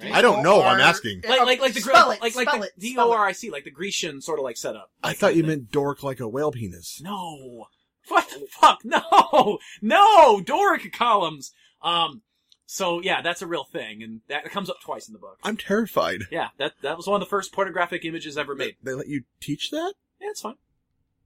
Right? 0.00 0.12
I 0.12 0.22
don't 0.22 0.42
know. 0.42 0.62
I'm 0.62 0.80
asking. 0.80 1.20
like 1.28 1.40
like 1.42 1.60
like 1.60 1.72
the 1.74 1.80
Gre- 1.80 1.90
spell 1.90 2.10
it, 2.12 2.20
like 2.22 2.34
like 2.34 2.48
spell 2.48 2.60
the 2.60 2.66
it, 2.68 2.72
D 2.78 2.92
spell 2.94 3.10
O 3.10 3.12
it. 3.12 3.16
R 3.16 3.26
I 3.26 3.32
C 3.32 3.50
like 3.50 3.64
the 3.64 3.70
Grecian 3.70 4.20
sort 4.22 4.38
of 4.38 4.44
like 4.44 4.56
setup. 4.56 4.90
I 5.02 5.08
Like 5.08 5.18
thought 5.18 5.36
you 5.36 5.42
thing. 5.42 5.48
meant 5.50 5.70
dork 5.70 6.02
like 6.02 6.18
a 6.20 6.26
whale 6.28 6.50
penis. 6.50 7.00
No. 7.04 7.66
What 8.08 8.28
the 8.30 8.46
fuck? 8.50 8.80
No! 8.84 9.58
No! 9.80 10.40
Doric 10.40 10.92
columns! 10.92 11.52
Um, 11.82 12.22
so 12.66 13.00
yeah, 13.00 13.22
that's 13.22 13.42
a 13.42 13.46
real 13.46 13.64
thing, 13.64 14.02
and 14.02 14.20
that 14.28 14.44
comes 14.50 14.68
up 14.70 14.80
twice 14.82 15.06
in 15.08 15.12
the 15.12 15.18
book. 15.18 15.38
I'm 15.42 15.56
terrified. 15.56 16.22
Yeah, 16.30 16.48
that, 16.58 16.72
that 16.82 16.96
was 16.96 17.06
one 17.06 17.20
of 17.20 17.26
the 17.26 17.30
first 17.30 17.52
pornographic 17.52 18.04
images 18.04 18.36
ever 18.38 18.54
made. 18.54 18.76
They 18.82 18.94
let 18.94 19.08
you 19.08 19.24
teach 19.40 19.70
that? 19.70 19.94
Yeah, 20.20 20.28
it's 20.30 20.40
fine. 20.40 20.56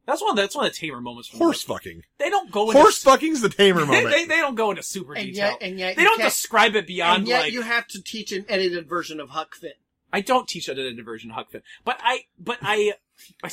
That's 0.07 0.23
one. 0.23 0.31
Of 0.31 0.37
the, 0.37 0.43
that's 0.43 0.57
one 0.57 0.67
of 0.67 0.73
the 0.73 0.79
tamer 0.79 1.01
moments. 1.01 1.29
From 1.29 1.39
Horse 1.39 1.65
the, 1.65 1.73
fucking. 1.75 2.03
They 2.19 2.31
don't 2.31 2.51
go 2.51 2.71
into 2.71 2.81
Horse 2.81 3.03
fucking's 3.03 3.41
the 3.43 3.49
tamer 3.51 3.81
moment. 3.87 4.11
they, 4.11 4.25
they 4.25 4.37
don't 4.39 4.55
go 4.55 4.71
into 4.71 4.83
super 4.83 5.15
And 5.15 5.27
detail. 5.27 5.51
yet, 5.51 5.59
and 5.61 5.79
yet 5.79 5.97
they 5.97 6.05
don't 6.05 6.21
describe 6.21 6.75
it 6.77 6.87
beyond 6.87 7.21
and 7.21 7.29
yet 7.29 7.41
like 7.43 7.53
you 7.53 7.63
have 7.63 7.87
to 7.89 8.03
teach 8.03 8.33
an 8.33 8.47
edited 8.49 8.89
version 8.89 9.21
of 9.21 9.31
Huck 9.31 9.55
Finn. 9.55 9.73
I 10.13 10.23
don't 10.23 10.49
teach 10.49 10.69
an 10.69 10.79
edited 10.79 11.05
version 11.05 11.31
of 11.31 11.37
Huck 11.37 11.51
Finn, 11.51 11.63
but 11.85 11.99
I 12.03 12.25
but 12.39 12.59
I. 12.63 12.95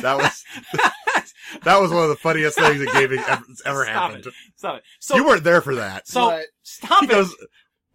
That 0.00 0.16
was 0.18 0.44
that 1.64 1.80
was 1.80 1.90
one 1.90 2.02
of 2.02 2.08
the 2.08 2.16
funniest 2.16 2.58
things 2.58 2.78
that 2.78 2.92
gaming 2.92 3.20
ever, 3.28 3.44
ever 3.66 3.84
Stop 3.84 3.94
happened. 3.94 4.26
it. 4.26 4.34
Stop 4.56 4.76
it. 4.78 4.82
So 5.00 5.16
you 5.16 5.24
weren't 5.26 5.44
there 5.44 5.60
for 5.60 5.74
that. 5.76 6.08
So 6.08 6.30
But- 6.30 6.46
stop 6.62 7.00
he 7.00 7.06
it. 7.06 7.10
goes 7.10 7.34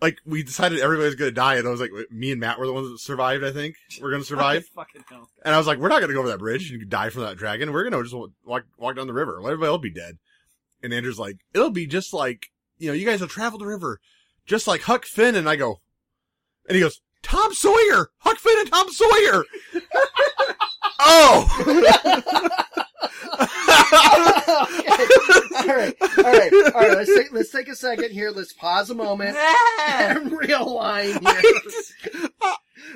like 0.02 0.20
we 0.26 0.44
decided 0.44 0.80
everybody 0.80 1.08
was 1.08 1.16
going 1.16 1.32
to 1.32 1.36
die, 1.36 1.56
and 1.56 1.68
I 1.68 1.72
was 1.72 1.82
like, 1.82 1.90
me 2.12 2.32
and 2.32 2.40
Matt 2.40 2.60
were 2.60 2.68
the 2.68 2.74
ones 2.74 2.88
that 2.90 3.00
survived. 3.00 3.44
I 3.44 3.52
think 3.52 3.76
we're 4.00 4.12
going 4.12 4.22
to 4.22 4.28
survive. 4.28 4.66
Fucking 4.76 5.04
hell. 5.10 5.28
And 5.44 5.56
I 5.56 5.58
was 5.58 5.66
like, 5.66 5.80
we're 5.80 5.88
not 5.90 6.00
going 6.02 6.10
to 6.10 6.14
go 6.14 6.20
over 6.20 6.30
that 6.30 6.38
bridge 6.38 6.70
and 6.72 6.88
die 6.88 7.10
from 7.10 7.24
that 7.24 7.38
dragon. 7.38 7.74
We're 7.74 7.90
going 7.90 8.04
to 8.04 8.08
just 8.08 8.32
walk 8.46 8.66
walk 8.78 8.96
down 8.96 9.08
the 9.08 9.14
river. 9.14 9.40
Let 9.42 9.54
everybody 9.54 9.70
else 9.72 9.82
be 9.82 9.90
dead. 9.90 10.18
And 10.84 10.94
Andrew's 10.94 11.18
like, 11.18 11.38
it'll 11.56 11.72
be 11.72 11.88
just 11.88 12.14
like 12.14 12.48
you 12.78 12.88
know, 12.90 12.94
you 12.94 13.08
guys 13.08 13.22
will 13.22 13.28
travel 13.28 13.58
the 13.58 13.66
river, 13.66 14.00
just 14.46 14.68
like 14.68 14.82
Huck 14.82 15.06
Finn. 15.06 15.34
And 15.36 15.50
I 15.50 15.56
go, 15.56 15.82
and 16.70 16.76
he 16.76 16.82
goes, 16.82 17.02
Tom 17.24 17.52
Sawyer, 17.56 18.12
Huck 18.20 18.38
Finn 18.38 18.60
and 18.60 18.70
Tom 18.70 18.88
Sawyer. 18.92 19.44
oh. 21.00 22.63
okay. 24.48 24.68
All 25.58 25.75
right, 25.75 25.96
all 26.01 26.24
right, 26.24 26.51
all 26.74 26.82
right. 26.82 26.98
Let's 26.98 27.13
take 27.16 27.32
let's 27.34 27.51
take 27.51 27.68
a 27.68 27.75
second 27.75 28.12
here. 28.12 28.32
Let's 28.32 28.54
pause 28.54 28.89
a 28.89 28.96
moment 28.96 29.36
and 29.38 30.32
realign 30.32 31.20
here. 31.20 31.42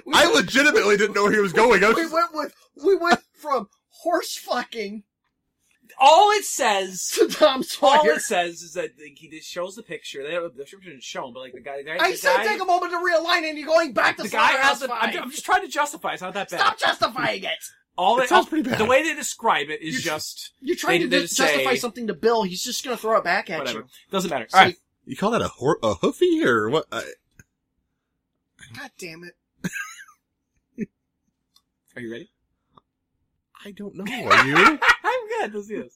We 0.06 0.14
I 0.14 0.24
went- 0.26 0.36
legitimately 0.36 0.98
didn't 0.98 1.16
know 1.16 1.24
where 1.24 1.34
he 1.34 1.40
was 1.40 1.54
going. 1.54 1.82
Was 1.82 1.96
we 1.96 2.04
just- 2.04 2.14
went 2.14 2.34
with 2.34 2.54
we 2.84 2.96
went 2.96 3.20
from 3.34 3.68
horse 3.90 4.36
fucking 4.38 5.04
All 6.00 6.32
it 6.32 6.46
says. 6.46 7.08
to 7.16 7.28
Tom 7.28 7.64
All 7.82 8.08
it 8.10 8.22
says 8.22 8.62
is 8.62 8.74
that 8.74 8.92
like, 9.00 9.18
he 9.18 9.30
just 9.30 9.50
shows 9.50 9.76
the 9.76 9.84
picture. 9.84 10.24
They 10.24 10.32
don't, 10.32 10.56
the 10.56 10.64
description 10.64 10.94
is 10.98 11.04
shown, 11.04 11.34
but 11.34 11.42
like 11.42 11.54
the 11.54 11.60
guy, 11.62 11.78
the 11.78 11.84
guy 11.84 11.98
I 12.00 12.12
the 12.12 12.18
said 12.18 12.38
guy, 12.38 12.48
take 12.48 12.62
a 12.62 12.66
moment 12.66 12.92
to 12.94 12.98
realign, 13.00 13.48
and 13.48 13.58
you're 13.58 13.68
going 13.68 13.94
back 13.94 14.18
to 14.18 14.24
the 14.24 14.30
guy 14.30 14.52
has. 14.54 14.80
Slaughterhouse 14.80 15.04
A, 15.14 15.18
I'm, 15.18 15.24
I'm 15.24 15.32
just 15.32 15.46
trying 15.46 15.62
to 15.62 15.68
justify. 15.68 16.14
It's 16.14 16.22
not 16.22 16.34
that 16.34 16.50
bad. 16.50 16.60
Stop 16.60 16.80
justifying 16.80 17.44
it. 17.44 17.64
All 18.02 18.20
It 18.20 18.24
it, 18.24 18.30
sounds 18.30 18.48
pretty 18.50 18.68
bad. 18.68 18.80
The 18.80 18.86
way 18.86 19.04
they 19.04 19.14
describe 19.14 19.70
it 19.70 19.80
is 19.82 19.96
You- 19.96 20.02
just 20.02 20.54
You're 20.60 20.76
trying 20.76 21.02
They- 21.02 21.06
to 21.06 21.10
they 21.10 21.22
just 21.22 21.38
justify 21.38 21.74
say- 21.74 21.80
something 21.80 22.08
to 22.08 22.14
Bill. 22.16 22.42
He's 22.44 22.64
just 22.64 22.84
going 22.84 22.96
to 22.98 23.02
throw 23.02 23.18
it 23.20 23.24
back 23.24 23.50
at 23.52 23.60
whatever. 23.60 23.80
you. 23.80 23.86
Doesn't 24.10 24.30
matter. 24.32 24.48
See, 24.50 24.58
All 24.58 24.64
right. 24.66 24.76
you 25.06 25.16
call 25.16 25.30
that 25.32 25.42
a 25.44 25.48
hor- 25.50 25.78
a 25.84 25.94
hoofy 25.94 26.44
or 26.44 26.70
what? 26.70 26.88
I, 26.92 27.04
God 28.76 28.90
damn 28.98 29.24
it. 29.24 29.36
Are 31.96 32.02
you 32.02 32.12
ready? 32.12 32.32
I 33.64 33.72
don't 33.72 33.94
know. 33.96 34.04
Are 34.06 34.48
you? 34.48 34.56
I'm 35.04 35.28
good. 35.40 35.54
Let's 35.54 35.68
do 35.68 35.84
this. 35.84 35.94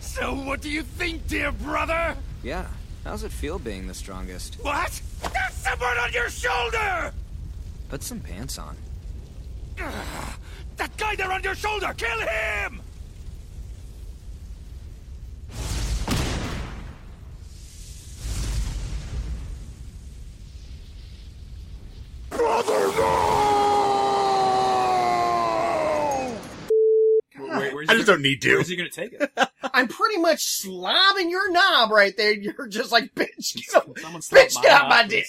So 0.00 0.34
what 0.34 0.60
do 0.60 0.70
you 0.70 0.82
think, 0.82 1.28
dear 1.28 1.52
brother? 1.52 2.16
Yeah. 2.42 2.66
How's 3.04 3.22
it 3.22 3.30
feel 3.30 3.58
being 3.60 3.86
the 3.86 3.94
strongest? 3.94 4.56
What? 4.62 5.00
There's 5.32 5.54
someone 5.54 5.96
on 5.98 6.12
your 6.12 6.28
shoulder! 6.30 7.12
Put 7.88 8.02
some 8.02 8.18
pants 8.20 8.58
on. 8.58 8.76
That 10.78 10.96
guy 10.96 11.16
there 11.16 11.32
on 11.32 11.42
your 11.42 11.56
shoulder! 11.56 11.92
Kill 11.96 12.20
him! 12.20 12.80
Brother, 22.30 22.72
no! 22.96 23.68
Where, 27.38 27.82
I 27.82 27.86
just 27.86 27.88
gonna, 27.88 28.04
don't 28.04 28.22
need 28.22 28.40
to. 28.42 28.54
Where's 28.54 28.68
he 28.68 28.76
gonna 28.76 28.88
take 28.88 29.12
it? 29.14 29.30
I'm 29.74 29.88
pretty 29.88 30.18
much 30.18 30.38
slobbing 30.62 31.30
your 31.30 31.50
knob 31.50 31.90
right 31.90 32.16
there. 32.16 32.32
You're 32.32 32.68
just 32.68 32.92
like, 32.92 33.14
bitch, 33.14 33.56
get, 33.56 33.74
off- 33.76 33.98
Someone 33.98 34.22
slap 34.22 34.46
bitch, 34.46 34.62
get 34.62 34.70
out 34.70 34.88
my 34.88 35.02
knob, 35.02 35.10
dick. 35.10 35.26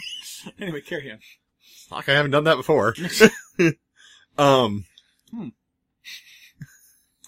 anyway, 0.60 0.80
carry 0.80 1.12
on. 1.12 1.18
Fuck, 1.88 2.08
I 2.08 2.14
haven't 2.14 2.30
done 2.30 2.44
that 2.44 2.56
before. 2.56 2.94
um, 4.38 4.84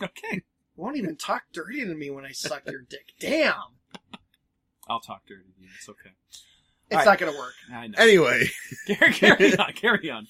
Okay. 0.03 0.43
Won't 0.77 0.97
even 0.97 1.17
talk 1.17 1.43
dirty 1.53 1.81
to 1.85 1.95
me 1.95 2.11
when 2.11 2.25
I 2.25 2.31
suck 2.33 2.63
your 2.71 2.83
dick. 2.89 3.07
Damn. 3.21 3.55
I'll 4.89 5.01
talk 5.01 5.23
dirty 5.27 5.43
to 5.43 5.61
you. 5.63 5.69
It's 5.77 5.89
okay. 5.89 6.11
It's 6.31 6.45
All 6.93 6.99
right. 6.99 7.07
not 7.07 7.19
going 7.19 7.33
to 7.33 7.39
work. 7.39 7.55
I 7.73 7.89
know. 7.89 7.95
anyway, 7.99 8.47
carry, 8.87 9.13
carry 9.13 9.59
on. 9.59 9.73
Carry 9.73 10.11
on. 10.11 10.27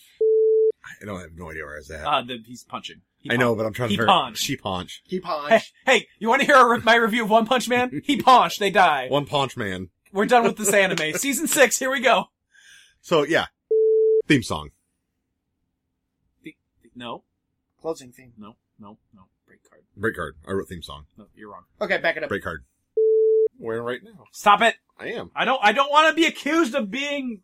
I 1.02 1.04
don't 1.04 1.20
have 1.20 1.36
no 1.36 1.50
idea 1.50 1.64
where 1.64 1.74
I 1.74 1.78
was 1.78 1.90
at. 1.90 2.04
Uh, 2.04 2.22
the, 2.22 2.38
he's 2.46 2.64
punching. 2.64 3.02
He 3.18 3.30
I 3.30 3.36
know, 3.36 3.54
but 3.54 3.66
I'm 3.66 3.72
trying 3.74 3.88
to 3.90 3.92
He 3.92 3.96
figure 3.96 4.06
punched. 4.06 4.42
She 4.42 4.56
punch. 4.56 5.02
Keep 5.06 5.28
on. 5.28 5.50
Hey, 5.50 5.60
hey, 5.86 6.06
you 6.18 6.28
want 6.28 6.40
to 6.40 6.46
hear 6.46 6.56
a 6.56 6.66
re- 6.66 6.80
my 6.82 6.94
review 6.96 7.24
of 7.24 7.30
One 7.30 7.46
Punch 7.46 7.68
Man? 7.68 8.00
He 8.04 8.16
punched. 8.22 8.58
They 8.58 8.70
die. 8.70 9.06
One 9.08 9.26
punch 9.26 9.56
man. 9.56 9.90
We're 10.12 10.26
done 10.26 10.44
with 10.44 10.56
this 10.56 10.72
anime. 10.72 11.12
Season 11.14 11.46
six. 11.46 11.78
Here 11.78 11.90
we 11.90 12.00
go. 12.00 12.30
So 13.02 13.22
yeah, 13.24 13.46
theme 14.26 14.42
song. 14.42 14.70
No, 16.98 17.22
Closing 17.80 18.10
theme. 18.10 18.32
no, 18.36 18.56
no, 18.80 18.98
no. 19.14 19.22
Break 19.46 19.60
card. 19.70 19.82
Break 19.96 20.16
card. 20.16 20.34
I 20.46 20.52
wrote 20.52 20.68
theme 20.68 20.82
song. 20.82 21.04
No, 21.16 21.26
you're 21.36 21.50
wrong. 21.50 21.62
Okay, 21.80 21.98
back 21.98 22.16
it 22.16 22.24
up. 22.24 22.28
Break 22.28 22.42
card. 22.42 22.64
Where 23.56 23.82
right 23.82 24.00
now? 24.02 24.24
Stop 24.32 24.62
it. 24.62 24.74
I 24.98 25.08
am. 25.12 25.30
I 25.34 25.44
don't. 25.44 25.60
I 25.62 25.70
don't 25.72 25.90
want 25.90 26.08
to 26.08 26.14
be 26.14 26.26
accused 26.26 26.74
of 26.74 26.90
being 26.90 27.42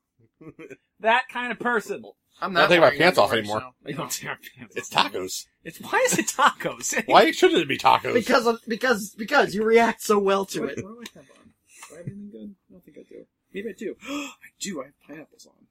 that 1.01 1.29
kind 1.29 1.53
of 1.53 1.59
person. 1.61 2.03
I'm 2.41 2.53
Not 2.53 2.63
not 2.63 2.67
taking 2.69 2.81
my 2.81 2.87
wearing 2.89 2.99
pants 3.01 3.19
off 3.19 3.31
underwear, 3.33 3.57
anymore. 3.59 3.73
I 3.87 3.93
don't 3.93 4.11
tear 4.11 4.39
pants. 4.57 4.75
It's 4.77 4.91
tacos. 4.91 5.47
It's 5.63 5.79
why 5.81 6.03
is 6.05 6.19
it 6.19 6.27
tacos? 6.27 7.05
Why 7.07 7.31
shouldn't 7.31 7.61
it 7.63 7.69
be 7.69 7.79
tacos? 7.79 8.13
Because 8.13 8.47
of, 8.49 8.59
because, 8.67 9.15
because 9.17 9.55
you 9.55 9.63
react 9.63 10.03
so 10.03 10.19
well 10.19 10.45
to 10.47 10.63
What, 10.63 10.71
it. 10.71 10.85
what 10.85 10.95
do 10.95 11.01
I 11.15 11.21
have 11.21 11.31
on? 11.31 11.55
Do 11.89 11.95
I 11.95 11.99
have 11.99 12.07
anything 12.09 12.31
good? 12.33 12.55
I 12.69 12.73
don't 12.73 12.85
think 12.85 12.99
I 12.99 13.03
do. 13.09 13.25
Maybe 13.55 13.69
I 13.69 13.73
do. 13.73 13.97
I 14.09 14.31
do. 14.61 14.83
I 14.83 14.85
have 14.87 14.95
pineapples 15.07 15.47
on. 15.47 15.64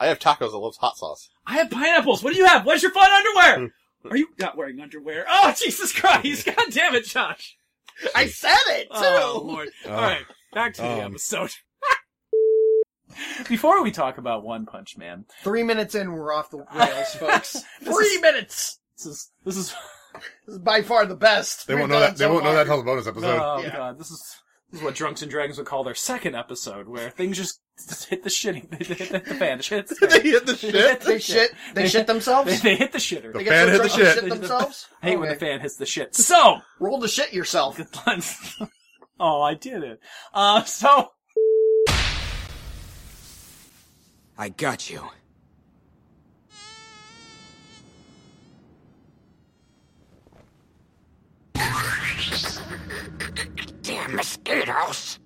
I 0.00 0.06
have 0.06 0.18
tacos 0.18 0.50
that 0.52 0.58
loves 0.58 0.78
hot 0.78 0.96
sauce. 0.96 1.28
I 1.46 1.54
have 1.58 1.70
pineapples. 1.70 2.22
What 2.24 2.32
do 2.32 2.38
you 2.38 2.46
have? 2.46 2.64
What's 2.66 2.82
your 2.82 2.90
fun 2.92 3.10
underwear? 3.10 3.70
Are 4.10 4.16
you 4.16 4.28
not 4.38 4.56
wearing 4.56 4.80
underwear? 4.80 5.26
Oh, 5.28 5.54
Jesus 5.56 5.92
Christ! 5.92 6.46
God 6.46 6.70
damn 6.70 6.94
it, 6.94 7.04
Josh! 7.04 7.56
I 8.16 8.26
said 8.26 8.56
it 8.68 8.84
too. 8.88 8.90
Oh 8.94 9.42
Lord! 9.44 9.68
All 9.86 9.92
right, 9.92 10.24
back 10.54 10.72
to 10.74 10.82
the 10.82 10.88
Um. 11.04 11.12
episode. 11.12 11.50
Before 13.48 13.82
we 13.82 13.90
talk 13.90 14.16
about 14.18 14.42
One 14.44 14.64
Punch 14.66 14.96
Man, 14.96 15.24
Three 15.42 15.62
minutes 15.62 15.94
in, 15.94 16.12
we're 16.12 16.32
off 16.32 16.50
the 16.50 16.64
rails, 16.74 17.14
folks. 17.16 17.62
Three 17.82 18.18
minutes. 18.20 18.78
this 18.96 19.06
is 19.06 19.30
this 19.44 19.56
is 19.56 19.74
This 20.46 20.54
is 20.54 20.58
by 20.60 20.80
far 20.82 21.04
the 21.06 21.16
best. 21.16 21.66
They 21.66 21.74
we've 21.74 21.80
won't 21.80 21.90
know 21.92 22.00
done 22.00 22.10
that. 22.12 22.18
They 22.18 22.24
so 22.24 22.32
won't 22.32 22.44
know 22.44 22.50
far. 22.50 22.54
that 22.56 22.60
until 22.62 22.76
the 22.78 22.84
bonus 22.84 23.06
episode. 23.06 23.38
oh 23.42 23.60
Yeah. 23.62 23.76
god, 23.76 23.98
this 23.98 24.10
is 24.10 24.36
this 24.70 24.80
is 24.80 24.84
what 24.84 24.94
Drunks 24.94 25.22
and 25.22 25.30
Dragons 25.30 25.58
would 25.58 25.66
call 25.66 25.82
their 25.84 25.94
second 25.94 26.36
episode, 26.36 26.86
where 26.88 27.10
things 27.10 27.36
just, 27.36 27.60
just 27.88 28.04
hit 28.08 28.22
the 28.22 28.30
shitting, 28.30 28.70
they 28.70 28.84
hit 28.84 29.24
the 29.24 29.34
fan, 29.34 29.56
the 29.58 29.62
shit 29.62 29.78
hits 29.88 29.98
the 30.00 30.06
fan. 30.08 30.22
they 30.22 30.30
hit 30.30 30.46
the 30.46 30.56
shit. 30.56 31.00
They 31.00 31.18
shit. 31.18 31.52
They 31.74 31.88
shit 31.88 32.06
They, 32.06 32.12
themselves. 32.12 32.60
they 32.62 32.76
hit 32.76 32.92
the 32.92 32.98
shitter. 32.98 33.32
The 33.32 33.38
They 33.38 33.44
fan 33.46 33.66
so 33.66 33.72
hit 33.72 33.82
the 33.82 33.88
drunk 33.88 33.92
they 33.92 34.04
shit. 34.04 34.14
Shit 34.20 34.28
themselves. 34.30 34.88
I 35.02 35.06
hate 35.06 35.16
when 35.18 35.28
the 35.28 35.34
fan 35.34 35.60
hits 35.60 35.76
the 35.76 35.86
shit. 35.86 36.14
So, 36.14 36.58
Roll 36.78 37.00
the 37.00 37.08
shit 37.08 37.32
yourself. 37.32 37.80
oh, 39.18 39.42
I 39.42 39.54
did 39.54 39.82
it. 39.82 40.00
Uh, 40.32 40.62
so 40.64 41.10
I 44.38 44.48
got 44.50 44.88
you. 44.88 45.02
Damn 53.82 54.16
mosquitoes! 54.16 55.18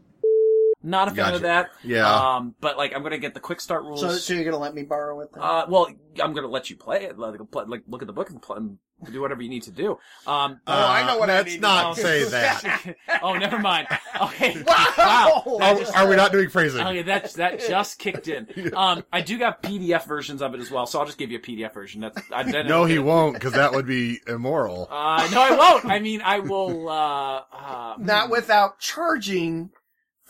not 0.84 1.08
a 1.08 1.10
fan 1.10 1.16
Gotcha. 1.16 1.36
of 1.36 1.42
that. 1.42 1.70
Yeah. 1.82 2.06
Um, 2.06 2.54
but 2.60 2.76
like 2.76 2.94
I'm 2.94 3.02
gonna 3.02 3.18
get 3.18 3.34
the 3.34 3.40
quick 3.40 3.60
start 3.60 3.84
rules. 3.84 4.00
So, 4.00 4.10
so 4.12 4.34
you're 4.34 4.44
gonna 4.44 4.58
let 4.58 4.74
me 4.74 4.82
borrow 4.82 5.20
it? 5.20 5.32
Then? 5.32 5.42
Uh, 5.42 5.66
well, 5.68 5.88
I'm 6.22 6.34
gonna 6.34 6.46
let 6.46 6.70
you 6.70 6.76
play 6.76 7.04
it. 7.04 7.18
Like, 7.18 7.40
play, 7.50 7.64
like 7.66 7.82
look 7.88 8.02
at 8.02 8.06
the 8.06 8.12
book 8.12 8.30
and, 8.30 8.40
play, 8.40 8.58
and 8.58 8.78
do 9.10 9.20
whatever 9.20 9.42
you 9.42 9.48
need 9.50 9.64
to 9.64 9.70
do. 9.70 9.98
Um, 10.26 10.60
Oh, 10.66 10.72
I 10.72 11.06
know 11.06 11.18
what 11.18 11.28
I 11.28 11.34
let's 11.38 11.50
need 11.50 11.56
to 11.56 11.60
not 11.62 11.96
do. 11.96 12.02
say 12.02 12.24
that. 12.24 12.96
oh, 13.22 13.34
never 13.34 13.58
mind. 13.58 13.88
Okay. 14.20 14.62
Wow. 14.96 15.42
That 15.58 15.76
Are, 15.76 15.78
just- 15.78 15.96
are 15.96 16.08
we 16.08 16.16
not 16.16 16.32
doing 16.32 16.48
phrasing? 16.48 16.80
Okay, 16.86 17.02
that 17.02 17.32
that 17.34 17.60
just 17.60 17.98
kicked 17.98 18.28
in. 18.28 18.46
Um, 18.74 19.04
I 19.12 19.20
do 19.20 19.36
have 19.38 19.60
PDF 19.62 20.06
versions 20.06 20.40
of 20.42 20.54
it 20.54 20.60
as 20.60 20.70
well, 20.70 20.86
so 20.86 20.98
I'll 20.98 21.06
just 21.06 21.18
give 21.18 21.30
you 21.30 21.38
a 21.38 21.40
PDF 21.40 21.72
version. 21.74 22.00
That's 22.00 22.18
I, 22.32 22.42
then 22.44 22.66
no, 22.66 22.84
he 22.86 22.98
won't, 22.98 23.34
because 23.34 23.52
that 23.52 23.72
would 23.72 23.86
be 23.86 24.20
immoral. 24.26 24.88
Uh, 24.90 25.28
no, 25.32 25.40
I 25.42 25.50
won't. 25.56 25.84
I 25.84 25.98
mean, 26.00 26.22
I 26.22 26.38
will. 26.40 26.88
Uh, 26.88 27.42
uh, 27.52 27.94
Not 27.98 28.30
without 28.30 28.78
charging. 28.80 29.70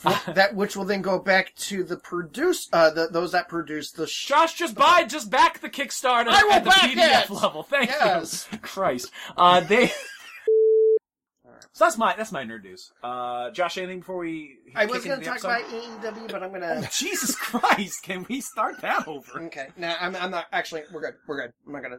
That 0.02 0.54
which 0.54 0.76
will 0.76 0.84
then 0.84 1.00
go 1.02 1.18
back 1.18 1.54
to 1.56 1.82
the 1.84 1.96
produce, 1.96 2.68
uh, 2.72 2.90
the, 2.90 3.08
those 3.10 3.32
that 3.32 3.48
produce 3.48 3.90
the 3.92 4.06
sh- 4.06 4.26
Josh, 4.26 4.54
just 4.54 4.74
buy, 4.74 5.04
just 5.04 5.30
back 5.30 5.60
the 5.60 5.70
Kickstarter 5.70 6.28
I 6.28 6.42
will 6.44 6.52
at 6.52 6.64
the 6.64 6.70
back 6.70 6.90
PDF 6.90 7.24
it! 7.24 7.30
level. 7.30 7.62
Thank 7.62 7.88
Yes. 7.90 8.46
you, 8.52 8.58
Christ. 8.58 9.10
Uh, 9.36 9.60
they. 9.60 9.90
So 11.72 11.84
that's 11.86 11.98
my 11.98 12.14
that's 12.16 12.30
my 12.30 12.44
nerd 12.44 12.62
news. 12.62 12.92
Uh, 13.02 13.50
Josh, 13.50 13.78
anything 13.78 13.98
before 13.98 14.18
we? 14.18 14.58
I 14.76 14.86
was 14.86 15.02
kick 15.02 15.06
going 15.06 15.18
into 15.18 15.24
to 15.24 15.34
the 15.34 15.40
talk 15.40 15.58
episode? 15.60 15.98
about 16.00 16.14
AEW, 16.14 16.30
but 16.30 16.42
I'm 16.44 16.50
going 16.50 16.60
to. 16.82 16.88
Jesus 16.92 17.34
Christ! 17.34 18.00
Can 18.04 18.24
we 18.28 18.40
start 18.42 18.80
that 18.82 19.08
over? 19.08 19.42
Okay, 19.46 19.66
no, 19.76 19.92
I'm, 20.00 20.14
I'm 20.14 20.30
not. 20.30 20.46
Actually, 20.52 20.82
we're 20.92 21.00
good. 21.00 21.14
We're 21.26 21.40
good. 21.42 21.52
I'm 21.66 21.72
not 21.72 21.82
going 21.82 21.94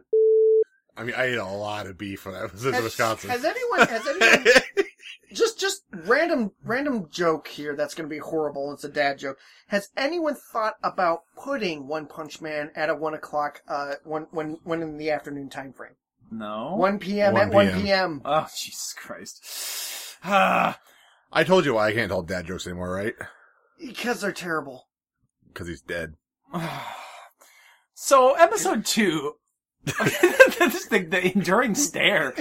I 0.96 1.04
mean, 1.04 1.14
I 1.14 1.24
ate 1.26 1.34
a 1.36 1.44
lot 1.44 1.86
of 1.86 1.98
beef 1.98 2.24
when 2.24 2.34
I 2.34 2.46
was 2.46 2.64
in 2.64 2.72
Has- 2.72 2.84
Wisconsin. 2.84 3.28
Has 3.28 3.44
anyone? 3.44 3.86
Has 3.86 4.06
anyone? 4.06 4.46
just, 5.32 5.58
just 5.58 5.82
random, 5.92 6.52
random 6.64 7.08
joke 7.10 7.48
here. 7.48 7.74
That's 7.76 7.94
going 7.94 8.08
to 8.08 8.14
be 8.14 8.20
horrible. 8.20 8.72
It's 8.72 8.84
a 8.84 8.88
dad 8.88 9.18
joke. 9.18 9.38
Has 9.68 9.90
anyone 9.96 10.34
thought 10.34 10.74
about 10.82 11.22
putting 11.36 11.88
One 11.88 12.06
Punch 12.06 12.40
Man 12.40 12.70
at 12.74 12.90
a 12.90 12.94
one 12.94 13.14
o'clock, 13.14 13.62
uh, 13.68 13.94
one, 14.04 14.26
one, 14.30 14.58
one 14.64 14.82
in 14.82 14.98
the 14.98 15.10
afternoon 15.10 15.48
time 15.48 15.72
frame? 15.72 15.96
No. 16.30 16.74
One 16.76 16.98
p.m. 16.98 17.34
1 17.34 17.42
at 17.42 17.52
one 17.52 17.66
p.m.. 17.66 17.82
p.m. 17.82 18.22
Oh 18.24 18.48
Jesus 18.56 18.94
Christ. 18.96 20.18
Ah. 20.24 20.78
I 21.32 21.44
told 21.44 21.64
you 21.64 21.74
why 21.74 21.88
I 21.88 21.92
can't 21.92 22.08
tell 22.08 22.22
dad 22.22 22.46
jokes 22.46 22.66
anymore, 22.66 22.90
right? 22.90 23.14
Because 23.78 24.20
they're 24.20 24.32
terrible. 24.32 24.88
Because 25.48 25.68
he's 25.68 25.82
dead. 25.82 26.14
so 27.94 28.34
episode 28.34 28.84
two. 28.84 29.34
this 29.84 30.86
the, 30.86 31.06
the 31.08 31.32
enduring 31.32 31.74
stare. 31.74 32.34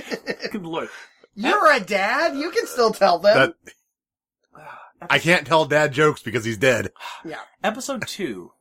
Good 0.51 0.65
lord. 0.65 0.89
You're 1.35 1.71
a 1.73 1.79
dad. 1.79 2.35
You 2.35 2.49
can 2.51 2.65
still 2.67 2.91
tell 2.91 3.19
them. 3.19 3.53
That 3.65 3.73
I 5.09 5.19
can't 5.19 5.45
tell 5.45 5.65
dad 5.65 5.91
jokes 5.91 6.23
because 6.23 6.45
he's 6.45 6.57
dead. 6.57 6.91
yeah. 7.25 7.39
Episode 7.63 8.03
two. 8.07 8.51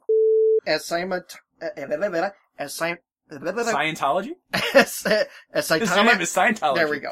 As 0.67 0.85
Simon, 0.87 1.23
eh, 1.61 1.69
eh, 1.77 1.87
eh, 1.91 2.31
as 2.59 2.75
Simon, 2.75 2.99
Scientology. 3.31 4.31
as, 4.75 5.07
as 5.53 5.69
His 5.69 5.71
name 5.71 5.89
Saitama. 6.07 6.21
is 6.21 6.31
Scientology. 6.31 6.75
There 6.77 6.89
we 6.89 7.01
go. 7.01 7.11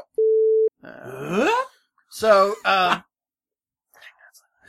Uh, 0.82 1.46
huh? 1.46 1.64
So, 2.08 2.54
uh, 2.64 3.00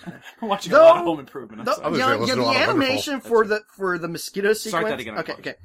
I'm 0.42 0.48
watching 0.50 0.72
Though- 0.74 0.82
a 0.82 0.86
lot 0.86 0.98
of 0.98 1.04
Home 1.06 1.20
Improvement. 1.22 1.62
I'm 1.62 1.66
the, 1.66 1.76
sorry. 1.76 1.90
was 1.92 2.00
yeah, 2.00 2.06
gonna 2.08 2.26
say, 2.26 2.28
yeah, 2.28 2.28
to 2.28 2.34
a 2.34 2.36
the 2.36 2.42
lot 2.44 2.56
of 2.56 2.68
Wonderful. 2.68 2.82
animation 2.84 3.22
for 3.22 3.48
the 3.48 3.62
for 3.76 3.98
the 3.98 4.08
mosquito 4.10 4.54
sequence. 4.54 4.72
Start 4.72 4.86
that 4.88 5.00
again, 5.00 5.16
I 5.16 5.20
Okay, 5.22 5.32
apologize. 5.34 5.54
okay. 5.54 5.60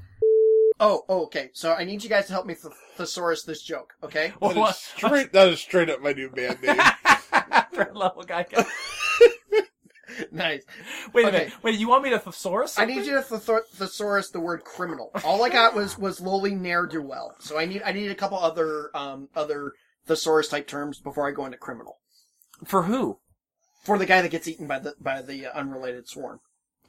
Oh, 0.80 1.04
oh, 1.08 1.24
okay. 1.24 1.50
So 1.54 1.72
I 1.74 1.84
need 1.84 2.02
you 2.04 2.08
guys 2.10 2.26
to 2.26 2.32
help 2.32 2.46
me 2.46 2.54
th- 2.54 2.72
thesaurus 2.96 3.42
this 3.42 3.62
joke. 3.62 3.94
Okay. 4.02 4.32
Well, 4.40 4.54
what? 4.56 4.76
Straight, 4.76 5.32
that 5.32 5.48
is 5.48 5.60
straight 5.60 5.90
up 5.90 6.00
my 6.00 6.12
new 6.12 6.30
band 6.30 6.62
name. 6.62 6.76
Third 7.72 7.96
level 7.96 8.22
guy. 8.22 8.46
nice. 10.32 10.62
Wait 11.12 11.24
a 11.24 11.28
Okay. 11.28 11.38
minute. 11.38 11.52
Wait, 11.62 11.78
you 11.78 11.88
want 11.88 12.02
me 12.04 12.10
to 12.10 12.18
thesaurus? 12.18 12.78
I 12.78 12.84
need 12.84 13.04
you 13.04 13.14
to 13.14 13.22
thes- 13.22 13.68
thesaurus 13.74 14.30
the 14.30 14.40
word 14.40 14.64
criminal. 14.64 15.10
All 15.24 15.44
I 15.44 15.48
got 15.48 15.74
was 15.74 15.98
was 15.98 16.20
lowly 16.20 16.54
ne'er 16.54 16.86
do 16.86 17.02
well. 17.02 17.34
So 17.40 17.58
I 17.58 17.64
need 17.66 17.82
I 17.84 17.92
need 17.92 18.10
a 18.10 18.14
couple 18.14 18.38
other 18.38 18.90
um 18.96 19.28
other 19.36 19.72
thesaurus 20.06 20.48
type 20.48 20.66
terms 20.66 20.98
before 21.00 21.28
I 21.28 21.32
go 21.32 21.44
into 21.44 21.58
criminal 21.58 21.98
For 22.64 22.84
who? 22.84 23.18
for 23.84 23.96
the 23.98 24.06
guy 24.06 24.20
that 24.22 24.30
gets 24.30 24.48
eaten 24.48 24.66
by 24.66 24.78
the 24.78 24.94
by 25.00 25.22
the 25.22 25.46
uh, 25.46 25.52
unrelated 25.52 26.08
swarm. 26.08 26.40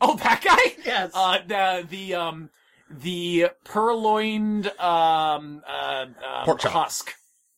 Oh, 0.01 0.15
that 0.17 0.41
guy. 0.43 0.81
Yes. 0.85 1.11
Uh, 1.13 1.39
the 1.45 1.85
the 1.89 2.15
um 2.15 2.49
the 2.89 3.49
purloined 3.63 4.67
um 4.79 5.61
uh, 5.67 6.05
um, 6.05 6.15
Pork 6.45 6.59
chop. 6.59 6.71
husk. 6.71 7.13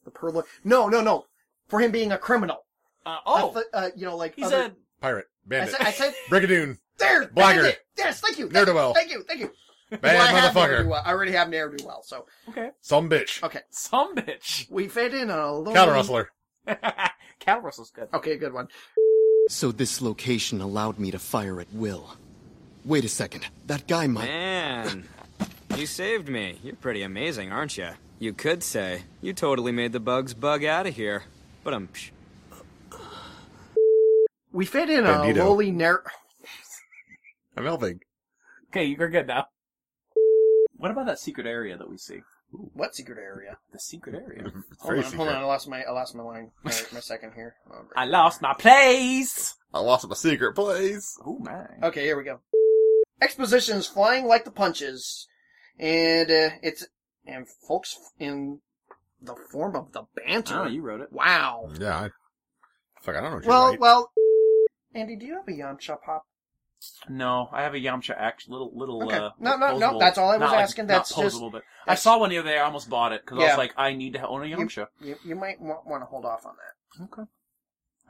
The 0.06 0.12
pearl. 0.12 0.44
No, 0.64 0.88
no, 0.90 1.02
no. 1.02 1.26
For 1.68 1.80
him 1.80 1.92
being 1.92 2.12
a 2.12 2.18
criminal. 2.18 2.66
Uh, 3.06 3.10
I 3.10 3.20
oh, 3.26 3.54
th- 3.54 3.66
uh, 3.74 3.90
you 3.96 4.06
know, 4.06 4.18
like 4.18 4.36
he's 4.36 4.46
other- 4.48 4.66
a 4.66 4.72
Pirate. 5.00 5.26
I 5.46 5.50
Bandit. 5.50 5.76
said, 5.76 5.82
I 5.88 5.92
said, 5.92 6.14
Brigadoon. 6.30 6.78
there, 7.00 7.26
Blackguard. 7.28 7.66
that's 7.66 7.76
it. 7.78 7.86
Yes, 7.98 8.22
thank 8.22 8.38
you. 8.38 8.48
Ne'er-do-well. 8.50 8.94
Thank 8.94 9.10
you, 9.12 9.24
thank 9.24 9.40
you. 9.40 9.52
Bad 9.90 10.02
Well, 10.04 10.22
I 10.22 10.40
have 10.40 10.54
motherfucker. 10.54 10.70
ne'er-do-well. 10.70 11.02
I 11.04 11.10
already 11.12 11.32
have 11.32 11.50
ne'er 11.50 11.70
do 11.70 11.84
well. 11.86 12.04
So 12.04 12.26
okay. 12.50 12.70
Some 12.82 13.10
bitch. 13.10 13.42
okay, 13.44 13.62
Some 13.72 14.16
bitch. 14.16 14.70
we 14.70 14.88
fit 14.88 15.14
in 15.16 15.30
a 15.32 15.52
little. 15.54 15.74
Cattle 15.74 15.96
rustler. 15.96 16.30
Cattle 17.40 17.64
Russell's 17.64 17.90
good. 17.92 18.08
Okay, 18.14 18.38
good 18.38 18.54
one. 18.54 18.68
So 19.50 19.72
this 19.72 20.00
location 20.02 20.62
allowed 20.62 21.00
me 21.00 21.10
to 21.12 21.18
fire 21.20 21.60
at 21.60 21.74
will. 21.74 22.16
Wait 22.86 23.04
a 23.04 23.10
second. 23.10 23.48
That 23.66 23.88
guy 23.88 24.06
might. 24.08 24.26
Man, 24.28 25.08
you 25.82 25.88
saved 25.88 26.30
me. 26.30 26.60
You're 26.64 26.76
pretty 26.76 27.02
amazing, 27.02 27.52
aren't 27.52 27.76
you? 27.78 27.90
You 28.20 28.34
could 28.34 28.62
say 28.62 29.04
you 29.20 29.34
totally 29.34 29.72
made 29.72 29.92
the 29.94 30.00
bugs 30.00 30.36
bug 30.36 30.64
out 30.64 30.86
of 30.86 30.96
here. 30.96 31.24
But 31.64 31.74
I'm. 31.74 31.88
Psh, 31.88 32.12
We 34.52 34.66
fit 34.66 34.90
in 34.92 35.04
Bandito. 35.06 35.38
a 35.38 35.44
lowly 35.44 35.72
ne'er. 35.72 36.04
I'm 37.58 37.66
helping. 37.66 38.00
Okay, 38.70 38.86
you're 38.86 39.10
good 39.10 39.26
now. 39.28 39.48
What 40.78 40.92
about 40.92 41.08
that 41.08 41.20
secret 41.20 41.48
area 41.48 41.78
that 41.78 41.90
we 41.90 41.98
see? 41.98 42.22
What 42.52 42.96
secret 42.96 43.18
area? 43.18 43.58
The 43.74 43.80
secret 43.80 44.16
area. 44.16 44.44
Hold 44.80 44.98
on, 44.98 45.04
secret. 45.04 45.18
hold 45.18 45.30
on. 45.30 45.36
I 45.36 45.44
lost 45.44 45.68
my 45.68 45.82
I 45.84 45.92
lost 45.92 46.14
my 46.16 46.24
line. 46.24 46.52
My, 46.64 46.72
my 46.94 47.00
second 47.00 47.32
here. 47.34 47.56
Oh, 47.72 47.86
I 47.96 48.06
lost 48.06 48.42
my 48.42 48.54
place. 48.54 49.56
I 49.74 49.80
lost 49.80 50.08
my 50.08 50.16
secret 50.16 50.54
place. 50.54 51.18
Oh 51.26 51.40
my. 51.40 51.66
Okay, 51.84 52.04
here 52.04 52.18
we 52.18 52.24
go. 52.24 52.40
Exposition 53.22 53.78
is 53.78 53.88
flying 53.88 54.26
like 54.26 54.44
the 54.46 54.52
punches, 54.52 55.28
and 55.80 56.30
uh, 56.32 56.50
it's 56.62 56.88
and 57.26 57.48
folks 57.48 57.98
in 58.20 58.60
the 59.22 59.36
form 59.52 59.76
of 59.76 59.92
the 59.94 60.04
banter. 60.16 60.64
Oh, 60.64 60.68
you 60.68 60.82
wrote 60.82 61.02
it. 61.02 61.12
Wow. 61.12 61.70
Yeah. 61.80 61.96
I, 61.96 62.10
fuck, 63.02 63.16
I 63.16 63.22
don't 63.22 63.30
know 63.32 63.36
what 63.38 63.46
Well, 63.46 63.72
you're 63.72 63.80
well. 63.80 64.12
Andy, 64.94 65.16
do 65.16 65.26
you 65.26 65.36
have 65.36 65.48
a 65.48 65.52
Yamcha 65.52 66.02
pop? 66.02 66.26
No, 67.08 67.48
I 67.52 67.62
have 67.62 67.76
a 67.76 67.78
Yamcha 67.78 68.16
act 68.18 68.50
little 68.50 68.72
little. 68.76 69.04
Okay. 69.04 69.16
Uh, 69.18 69.30
No, 69.40 69.56
no, 69.56 69.78
no, 69.78 70.00
that's 70.00 70.18
all 70.18 70.30
I 70.32 70.38
was 70.38 70.40
not 70.42 70.52
like- 70.54 70.62
asking. 70.64 70.88
not 70.88 70.94
That's 70.94 71.16
just- 71.16 71.36
posable, 71.38 71.52
but 71.52 71.64
I 71.88 71.94
saw 71.96 72.18
one 72.20 72.32
the 72.32 72.40
other 72.40 72.50
day. 72.50 72.58
I 72.58 72.64
almost 72.64 72.90
bought 72.90 73.12
it 73.14 73.22
because 73.24 73.38
I 73.38 73.44
was 73.50 73.58
like, 73.58 73.74
I 73.78 73.94
need 73.94 74.14
to 74.14 74.28
own 74.28 74.42
a 74.42 74.46
Yamcha. 74.56 74.88
You, 75.00 75.16
you 75.24 75.36
might 75.36 75.62
want, 75.62 75.86
want 75.86 76.02
to 76.02 76.08
hold 76.08 76.26
off 76.26 76.46
on 76.46 76.54
that. 76.56 77.04
Okay. 77.04 77.30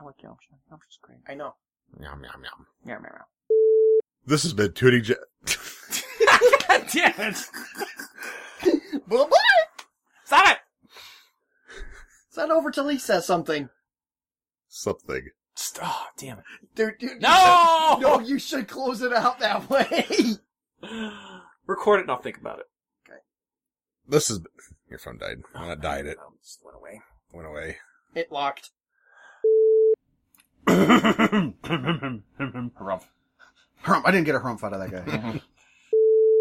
I 0.00 0.04
like 0.04 0.16
Yamcha. 0.24 0.56
Yamcha's 0.72 0.98
great. 1.02 1.18
I 1.28 1.34
know. 1.34 1.54
Yum, 2.00 2.24
yum, 2.24 2.42
yum. 2.42 2.66
Yeah, 2.86 2.94
meow, 2.98 3.10
meow. 3.12 3.56
This 4.24 4.42
has 4.44 4.54
been 4.54 4.72
Tooting 4.72 5.02
J- 5.02 5.14
God 6.80 6.88
damn 6.92 7.14
it! 7.18 7.36
Bye 9.08 9.16
bye. 9.16 9.26
Stop 10.24 10.56
it! 10.56 10.58
Send 12.30 12.52
over 12.52 12.70
till 12.70 12.88
he 12.88 12.98
says 12.98 13.26
something. 13.26 13.68
something. 14.68 15.28
St- 15.54 15.86
Oh, 15.86 16.06
damn 16.16 16.38
it! 16.38 16.44
Dude, 16.74 16.98
dude, 16.98 17.20
No! 17.20 17.98
no, 18.00 18.20
you 18.20 18.38
should 18.38 18.68
close 18.68 19.02
it 19.02 19.12
out 19.12 19.38
that 19.40 19.68
way. 19.68 20.06
Record 21.66 22.00
it 22.00 22.02
and 22.02 22.10
I'll 22.10 22.22
think 22.22 22.38
about 22.38 22.60
it. 22.60 22.68
Okay. 23.06 23.18
This 24.08 24.30
is 24.30 24.40
your 24.88 24.98
phone 24.98 25.18
died. 25.18 25.42
Well, 25.54 25.66
not 25.68 25.80
died. 25.80 26.06
It 26.06 26.18
Um, 26.18 26.34
just 26.42 26.60
went 26.64 26.76
away. 26.76 27.00
went 27.32 27.46
away. 27.46 27.76
it 28.14 28.32
locked. 28.32 28.70
Harumph. 30.66 33.02
Hump. 33.82 34.06
I 34.06 34.10
didn't 34.10 34.24
get 34.26 34.34
a 34.36 34.40
hump 34.40 34.64
out 34.64 34.72
of 34.72 34.80
that 34.80 34.90
guy. 35.06 35.40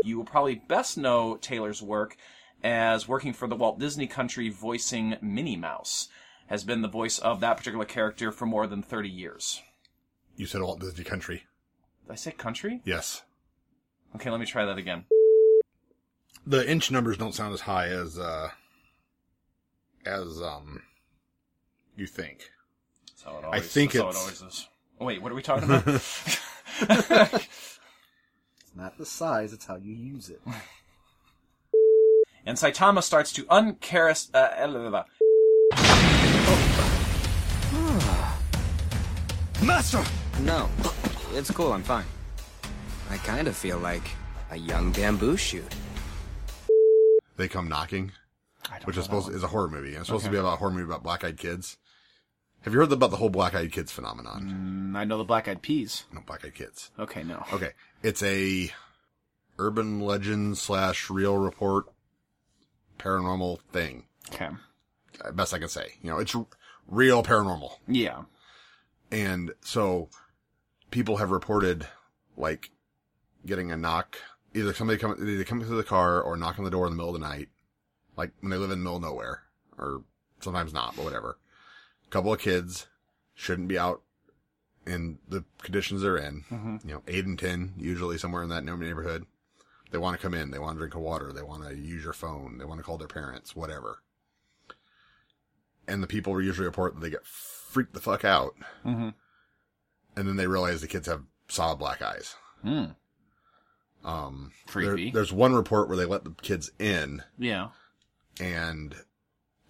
You 0.04 0.18
will 0.18 0.26
probably 0.26 0.56
best 0.56 0.98
know 0.98 1.38
Taylor's 1.38 1.82
work 1.82 2.18
as 2.64 3.08
working 3.08 3.34
for 3.34 3.48
the 3.48 3.56
Walt 3.56 3.80
Disney 3.80 4.08
Country 4.08 4.50
voicing 4.50 5.16
Minnie 5.22 5.56
Mouse. 5.56 6.08
Has 6.48 6.64
been 6.66 6.82
the 6.82 6.90
voice 6.90 7.18
of 7.18 7.40
that 7.40 7.56
particular 7.56 7.86
character 7.86 8.30
for 8.32 8.46
more 8.46 8.68
than 8.68 8.82
30 8.84 9.08
years. 9.08 9.62
You 10.36 10.46
said 10.46 10.62
Walt 10.62 10.82
Disney 10.82 11.06
Country. 11.06 11.44
Did 12.06 12.12
I 12.12 12.16
say 12.16 12.32
country? 12.32 12.82
Yes. 12.84 13.22
Okay, 14.16 14.30
let 14.30 14.40
me 14.40 14.46
try 14.46 14.66
that 14.66 14.78
again. 14.78 15.06
The 16.46 16.70
inch 16.70 16.92
numbers 16.92 17.18
don't 17.18 17.34
sound 17.34 17.54
as 17.54 17.62
high 17.62 17.88
as 17.88 18.20
uh 18.20 18.50
as 20.06 20.42
um 20.42 20.82
you 21.96 22.06
think. 22.08 22.50
So 23.16 23.30
it 23.38 23.46
I 23.50 23.60
think 23.62 23.96
it's- 23.96 24.16
it 24.16 24.20
always 24.20 24.42
is. 24.42 24.68
Oh, 25.00 25.06
wait, 25.06 25.22
what 25.22 25.32
are 25.32 25.36
we 25.36 25.42
talking 25.42 25.70
about? 25.70 25.86
It's 28.72 28.78
not 28.78 28.98
the 28.98 29.06
size, 29.06 29.52
it's 29.52 29.66
how 29.66 29.76
you 29.76 29.94
use 29.94 30.30
it. 30.30 30.40
and 32.46 32.58
Saitama 32.58 33.04
starts 33.04 33.34
to 33.34 33.44
uncharis- 33.44 34.34
uh, 34.34 35.04
Master! 39.66 40.02
No, 40.44 40.70
it's 41.34 41.52
cool, 41.52 41.74
I'm 41.74 41.84
fine. 41.84 42.06
I 43.10 43.18
kind 43.18 43.50
of 43.50 43.58
feel 43.58 43.78
like 43.78 44.10
a 44.52 44.56
young 44.58 44.94
bamboo 44.94 45.36
shoot. 45.36 45.76
They 47.36 47.50
come 47.50 47.68
knocking, 47.68 48.14
which 48.86 48.96
is 48.96 49.04
supposed 49.04 49.34
is 49.34 49.44
a 49.44 49.48
horror 49.48 49.68
movie. 49.68 49.96
It's 49.96 50.06
supposed 50.06 50.24
to 50.26 50.32
be 50.32 50.38
about 50.38 50.54
a 50.54 50.58
horror 50.58 50.72
movie 50.72 50.86
about 50.86 51.04
black 51.04 51.26
eyed 51.26 51.38
kids. 51.38 51.78
Have 52.62 52.74
you 52.74 52.80
heard 52.80 52.92
about 52.92 53.12
the 53.12 53.18
whole 53.18 53.30
black 53.30 53.54
eyed 53.54 53.72
kids 53.74 53.92
phenomenon? 53.92 54.94
Mm, 54.94 54.98
I 54.98 55.04
know 55.04 55.18
the 55.18 55.24
black 55.26 55.48
eyed 55.50 55.62
peas. 55.62 56.06
No, 56.14 56.22
black 56.26 56.46
eyed 56.46 56.56
kids. 56.56 56.92
Okay, 56.98 57.24
no. 57.24 57.44
Okay, 57.52 57.72
it's 58.04 58.24
a 58.24 58.72
urban 59.60 60.00
legend 60.00 60.58
slash 60.58 61.10
real 61.10 61.38
report 61.38 61.86
paranormal 62.98 63.60
thing. 63.72 64.06
Okay. 64.34 64.50
uh, 65.24 65.32
Best 65.32 65.54
I 65.54 65.60
can 65.60 65.70
say. 65.70 65.94
You 66.02 66.10
know, 66.12 66.18
it's 66.20 66.36
real 66.88 67.24
paranormal. 67.24 67.72
Yeah. 67.88 68.24
And 69.12 69.52
so 69.62 70.10
people 70.90 71.18
have 71.18 71.32
reported 71.32 71.88
like 72.38 72.72
getting 73.46 73.72
a 73.72 73.78
knock, 73.78 74.18
either 74.54 74.74
somebody 74.74 75.00
come, 75.00 75.16
either 75.20 75.44
come 75.44 75.62
through 75.62 75.78
the 75.78 75.84
car 75.84 76.22
or 76.22 76.38
knock 76.38 76.58
on 76.60 76.66
the 76.66 76.72
door 76.72 76.86
in 76.88 76.94
the 76.94 76.98
middle 76.98 77.14
of 77.16 77.22
the 77.22 77.28
night, 77.28 77.50
like 78.18 78.32
when 78.40 78.52
they 78.52 78.58
live 78.58 78.72
in 78.72 78.80
the 78.80 78.84
middle 78.84 78.98
of 78.98 79.02
nowhere 79.04 79.44
or 79.78 80.04
sometimes 80.40 80.74
not, 80.74 80.96
but 80.96 81.06
whatever. 81.06 81.38
couple 82.10 82.34
of 82.34 82.40
kids 82.40 82.88
shouldn't 83.34 83.68
be 83.68 83.80
out 83.80 84.02
in 84.86 85.20
the 85.28 85.44
conditions 85.62 86.02
they're 86.02 86.18
in, 86.18 86.44
you 86.84 86.94
know, 86.94 87.04
eight 87.08 87.26
and 87.26 87.38
10, 87.38 87.74
usually 87.78 88.18
somewhere 88.18 88.44
in 88.44 88.50
that 88.50 88.64
neighborhood. 88.64 89.26
They 89.92 89.98
want 89.98 90.16
to 90.18 90.22
come 90.22 90.34
in. 90.34 90.52
They 90.52 90.60
want 90.60 90.76
to 90.76 90.80
drink 90.80 90.96
a 90.96 91.00
water. 91.00 91.32
They 91.34 91.42
want 91.44 91.68
to 91.68 91.76
use 91.76 92.04
your 92.04 92.14
phone. 92.14 92.58
They 92.58 92.66
want 92.66 92.80
to 92.80 92.84
call 92.84 92.98
their 92.98 93.08
parents, 93.10 93.56
whatever. 93.56 94.02
And 95.88 96.02
the 96.02 96.08
people 96.08 96.42
usually 96.42 96.66
report 96.68 96.94
that 96.96 97.02
they 97.02 97.10
get 97.10 97.26
freaked 97.26 97.94
the 97.94 98.00
fuck 98.00 98.24
out. 98.24 98.56
Mm-hmm. 98.86 99.10
And 100.16 100.28
then 100.28 100.36
they 100.38 100.48
realize 100.48 100.82
the 100.82 100.88
kids 100.88 101.08
have 101.08 101.24
solid 101.50 101.78
black 101.78 102.02
eyes. 102.02 102.36
Hmm. 102.62 102.86
Um, 104.04 104.52
Creepy. 104.68 105.06
there- 105.06 105.14
there's 105.14 105.34
one 105.34 105.54
report 105.54 105.88
where 105.88 105.98
they 105.98 106.06
let 106.06 106.24
the 106.24 106.32
kids 106.42 106.72
in 106.80 107.24
Yeah. 107.38 107.70
and 108.40 108.96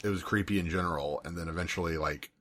it 0.03 0.09
was 0.09 0.23
creepy 0.23 0.59
in 0.59 0.69
general. 0.69 1.21
And 1.25 1.37
then 1.37 1.47
eventually, 1.49 1.97
like, 1.97 2.31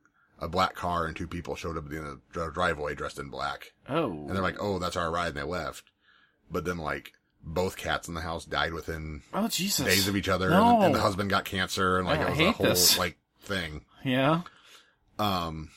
a 0.41 0.49
black 0.49 0.75
car 0.75 1.07
and 1.07 1.15
two 1.15 1.27
people 1.27 1.55
showed 1.55 1.77
up 1.77 1.85
at 1.85 1.91
the 1.91 1.99
end 1.99 2.07
of 2.07 2.21
the 2.33 2.51
driveway 2.51 2.95
dressed 2.95 3.19
in 3.19 3.29
black. 3.29 3.73
Oh. 3.89 4.11
And 4.11 4.31
they're 4.31 4.43
like, 4.43 4.57
oh, 4.61 4.79
that's 4.79 4.97
our 4.97 5.11
ride. 5.11 5.29
And 5.29 5.37
they 5.37 5.43
left. 5.43 5.85
But 6.51 6.65
then, 6.65 6.79
like, 6.79 7.13
both 7.45 7.77
cats 7.77 8.09
in 8.09 8.15
the 8.15 8.21
house 8.23 8.45
died 8.45 8.73
within 8.73 9.23
Oh 9.33 9.49
Jesus. 9.49 9.85
days 9.87 10.09
of 10.09 10.17
each 10.17 10.29
other. 10.29 10.51
No. 10.51 10.77
And, 10.77 10.87
and 10.87 10.95
the 10.95 11.01
husband 11.01 11.31
got 11.31 11.45
cancer. 11.45 11.99
And, 11.99 12.07
like, 12.07 12.21
I 12.21 12.25
it 12.25 12.31
was 12.31 12.39
a 12.41 12.53
whole, 12.53 12.67
this. 12.67 12.99
like, 12.99 13.17
thing. 13.43 13.85
Yeah. 14.05 14.43
Um, 15.19 15.71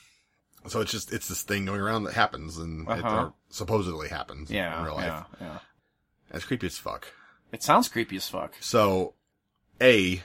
so 0.66 0.80
it's 0.80 0.90
just, 0.90 1.12
it's 1.12 1.28
this 1.28 1.42
thing 1.42 1.66
going 1.66 1.80
around 1.80 2.04
that 2.04 2.14
happens 2.14 2.56
and 2.58 2.88
Uh-huh. 2.88 3.08
or 3.26 3.34
supposedly 3.50 4.08
happens 4.08 4.50
Yeah. 4.50 4.78
in 4.78 4.84
real 4.86 4.94
life. 4.94 5.06
Yeah. 5.06 5.24
Yeah. 5.40 5.58
It's 6.32 6.44
creepy 6.46 6.66
as 6.66 6.78
fuck. 6.78 7.08
It 7.52 7.62
sounds 7.62 7.88
creepy 7.88 8.16
as 8.16 8.26
fuck. 8.28 8.54
So, 8.60 9.14
A, 9.80 10.22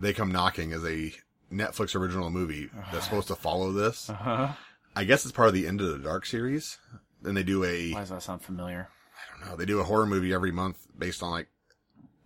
they 0.00 0.12
come 0.12 0.32
knocking 0.32 0.72
as 0.72 0.84
a 0.84 1.12
Netflix 1.52 1.94
original 1.94 2.30
movie 2.30 2.70
that's 2.92 3.04
supposed 3.06 3.28
to 3.28 3.36
follow 3.36 3.72
this. 3.72 4.10
Uh 4.10 4.14
huh. 4.14 4.48
I 4.96 5.04
guess 5.04 5.24
it's 5.24 5.32
part 5.32 5.48
of 5.48 5.54
the 5.54 5.66
Into 5.66 5.84
the 5.84 5.98
Dark 5.98 6.26
series. 6.26 6.78
Then 7.22 7.34
they 7.34 7.42
do 7.42 7.64
a, 7.64 7.92
Why 7.92 8.00
does 8.00 8.10
that 8.10 8.22
sound 8.22 8.42
familiar? 8.42 8.88
I 9.16 9.38
don't 9.40 9.50
know, 9.50 9.56
they 9.56 9.64
do 9.66 9.80
a 9.80 9.84
horror 9.84 10.06
movie 10.06 10.32
every 10.32 10.52
month 10.52 10.86
based 10.98 11.22
on 11.22 11.30
like 11.30 11.48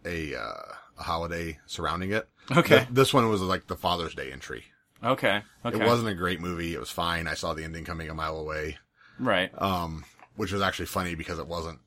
a, 0.05 0.35
uh, 0.35 0.73
a 0.99 1.03
holiday 1.03 1.59
surrounding 1.67 2.13
it. 2.13 2.29
Okay. 2.55 2.79
Th- 2.79 2.89
this 2.91 3.15
one 3.15 3.29
was 3.29 3.41
like 3.43 3.67
the 3.67 3.77
Father's 3.77 4.15
Day 4.15 4.33
entry. 4.33 4.65
Okay. 5.05 5.43
Okay. 5.65 5.81
It 5.81 5.87
wasn't 5.87 6.09
a 6.11 6.15
great 6.15 6.41
movie. 6.41 6.75
It 6.75 6.81
was 6.81 6.91
fine. 6.91 7.27
I 7.27 7.35
saw 7.35 7.55
the 7.55 7.65
ending 7.65 7.85
coming 7.85 8.09
a 8.09 8.15
mile 8.15 8.37
away. 8.39 8.79
right. 9.19 9.51
Um, 9.61 10.05
which 10.37 10.53
was 10.53 10.63
actually 10.63 10.87
funny 10.87 11.15
because 11.15 11.39
it 11.39 11.47
wasn't 11.47 11.79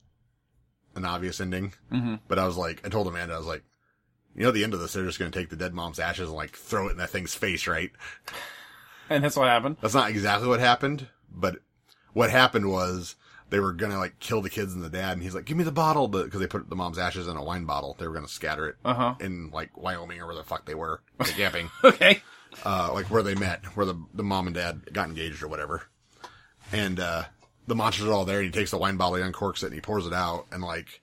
an 0.96 1.04
obvious 1.06 1.40
ending. 1.42 1.74
Mm-hmm. 1.92 2.16
But 2.28 2.40
I 2.40 2.46
was 2.46 2.58
like, 2.58 2.86
I 2.86 2.90
told 2.90 3.08
Amanda, 3.08 3.34
I 3.34 3.38
was 3.38 3.48
like, 3.48 3.64
you 4.36 4.44
know, 4.44 4.52
the 4.52 4.64
end 4.64 4.74
of 4.74 4.80
this, 4.80 4.94
they're 4.94 5.06
just 5.06 5.20
going 5.20 5.32
to 5.32 5.38
take 5.40 5.50
the 5.50 5.56
dead 5.56 5.74
mom's 5.74 6.00
ashes 6.00 6.28
and 6.30 6.36
like 6.36 6.56
throw 6.56 6.88
it 6.88 6.92
in 6.92 6.98
that 6.98 7.10
thing's 7.10 7.34
face, 7.36 7.68
right? 7.68 7.92
And 9.10 9.24
that's 9.24 9.36
what 9.38 9.48
happened. 9.48 9.78
That's 9.82 9.94
not 9.94 10.10
exactly 10.10 10.48
what 10.48 10.60
happened, 10.60 11.08
but 11.32 11.58
what 12.14 12.32
happened 12.32 12.70
was 12.70 13.16
they 13.50 13.60
were 13.60 13.74
going 13.74 13.92
to 13.92 14.00
like 14.00 14.20
kill 14.20 14.42
the 14.42 14.50
kids 14.50 14.74
and 14.74 14.84
the 14.84 14.90
dad. 14.90 15.14
And 15.14 15.22
he's 15.24 15.36
like, 15.36 15.46
give 15.46 15.58
me 15.58 15.64
the 15.64 15.72
bottle 15.72 16.08
because 16.08 16.40
they 16.40 16.48
put 16.48 16.68
the 16.70 16.76
mom's 16.76 16.98
ashes 16.98 17.28
in 17.28 17.38
a 17.38 17.44
wine 17.44 17.66
bottle. 17.66 17.96
They 18.00 18.08
were 18.08 18.14
going 18.14 18.26
to 18.26 18.32
scatter 18.32 18.68
it 18.68 18.76
Uh 18.84 18.94
huh. 18.94 19.16
in 19.20 19.52
like 19.52 19.78
Wyoming 19.78 20.20
or 20.20 20.26
where 20.28 20.36
the 20.36 20.44
fuck 20.44 20.66
they 20.66 20.76
were 20.76 21.02
like, 21.20 21.30
camping, 21.38 21.70
Okay. 21.84 22.22
uh, 22.66 22.90
like 22.94 23.12
where 23.12 23.22
they 23.24 23.36
met, 23.36 23.64
where 23.78 23.86
the, 23.86 23.96
the 24.14 24.24
mom 24.24 24.48
and 24.48 24.56
dad 24.56 24.92
got 24.92 25.08
engaged 25.08 25.44
or 25.44 25.48
whatever. 25.48 25.84
And, 26.72 27.00
uh, 27.00 27.24
the 27.68 27.76
monsters 27.76 28.06
are 28.08 28.14
all 28.14 28.26
there 28.26 28.40
and 28.40 28.46
he 28.46 28.52
takes 28.52 28.72
the 28.72 28.78
wine 28.78 28.98
bottle, 28.98 29.16
he 29.16 29.24
uncorks 29.24 29.64
it 29.64 29.68
and 29.68 29.74
he 29.76 29.82
pours 29.82 30.06
it 30.08 30.14
out 30.14 30.46
and 30.52 30.64
like, 30.64 31.02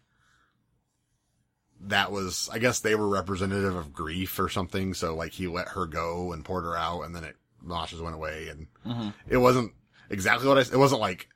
that 1.89 2.13
was, 2.13 2.49
I 2.53 2.59
guess 2.59 2.81
they 2.81 2.95
were 2.95 3.09
representative 3.09 3.75
of 3.75 3.93
grief 3.93 4.39
or 4.39 4.49
something. 4.49 4.95
So 4.95 5.15
like 5.15 5.33
he 5.33 5.47
let 5.47 5.69
her 5.69 5.87
go 5.87 6.33
and 6.33 6.45
poured 6.45 6.65
her 6.65 6.77
out 6.77 7.03
and 7.03 7.15
then 7.15 7.25
it, 7.25 7.37
monsters 7.61 8.01
went 8.01 8.15
away 8.15 8.49
and 8.49 9.13
it 9.29 9.37
wasn't 9.37 9.73
exactly 10.11 10.49
what 10.49 10.59
I, 10.59 10.61
it 10.61 10.79
wasn't 10.79 11.01
like, 11.01 11.29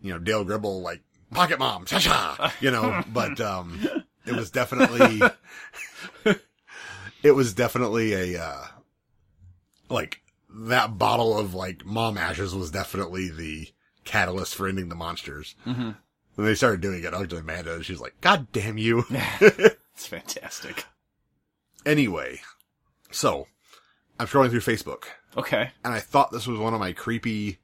you 0.00 0.12
know, 0.12 0.18
Dale 0.18 0.44
Gribble, 0.44 0.80
like 0.80 1.02
pocket 1.30 1.58
mom, 1.58 1.84
cha 1.84 1.98
cha, 1.98 2.52
you 2.60 2.70
know, 2.70 3.02
but, 3.12 3.40
um, 3.40 3.84
it 4.26 4.34
was 4.34 4.50
definitely, 4.50 5.20
it 7.22 7.32
was 7.32 7.54
definitely 7.54 8.34
a, 8.34 8.42
uh, 8.42 8.64
like 9.88 10.20
that 10.48 10.98
bottle 10.98 11.38
of 11.38 11.54
like 11.54 11.84
mom 11.84 12.16
ashes 12.16 12.54
was 12.54 12.70
definitely 12.70 13.30
the 13.30 13.68
catalyst 14.04 14.54
for 14.54 14.68
ending 14.68 14.88
the 14.88 14.94
monsters. 14.94 15.54
Mm-hmm. 15.66 15.90
When 16.36 16.46
they 16.46 16.54
started 16.54 16.80
doing 16.80 17.02
it, 17.02 17.12
I 17.12 17.18
looked 17.18 17.32
at 17.32 17.40
Amanda 17.40 17.74
and 17.74 17.84
she's 17.84 18.00
like, 18.00 18.20
God 18.20 18.46
damn 18.52 18.78
you. 18.78 19.04
It's 19.96 20.06
fantastic. 20.06 20.84
anyway, 21.86 22.40
so 23.10 23.46
I'm 24.20 24.26
scrolling 24.26 24.50
through 24.50 24.60
Facebook 24.60 25.04
Okay. 25.38 25.70
and 25.82 25.94
I 25.94 26.00
thought 26.00 26.30
this 26.32 26.46
was 26.46 26.58
one 26.58 26.74
of 26.74 26.80
my 26.80 26.92
creepy 26.92 27.58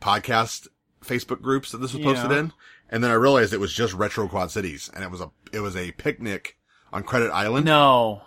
podcast 0.00 0.66
Facebook 1.04 1.40
groups 1.40 1.70
that 1.70 1.78
this 1.78 1.94
was 1.94 2.02
posted 2.04 2.32
Yeah. 2.32 2.38
in. 2.40 2.52
And 2.88 3.04
then 3.04 3.12
I 3.12 3.14
realized 3.14 3.52
it 3.52 3.60
was 3.60 3.72
just 3.72 3.94
Retro 3.94 4.26
Quad 4.26 4.50
Cities 4.50 4.90
and 4.92 5.04
it 5.04 5.10
was 5.12 5.20
a, 5.20 5.30
it 5.52 5.60
was 5.60 5.76
a 5.76 5.92
picnic 5.92 6.56
on 6.92 7.04
Credit 7.04 7.30
Island. 7.30 7.64
No. 7.64 8.22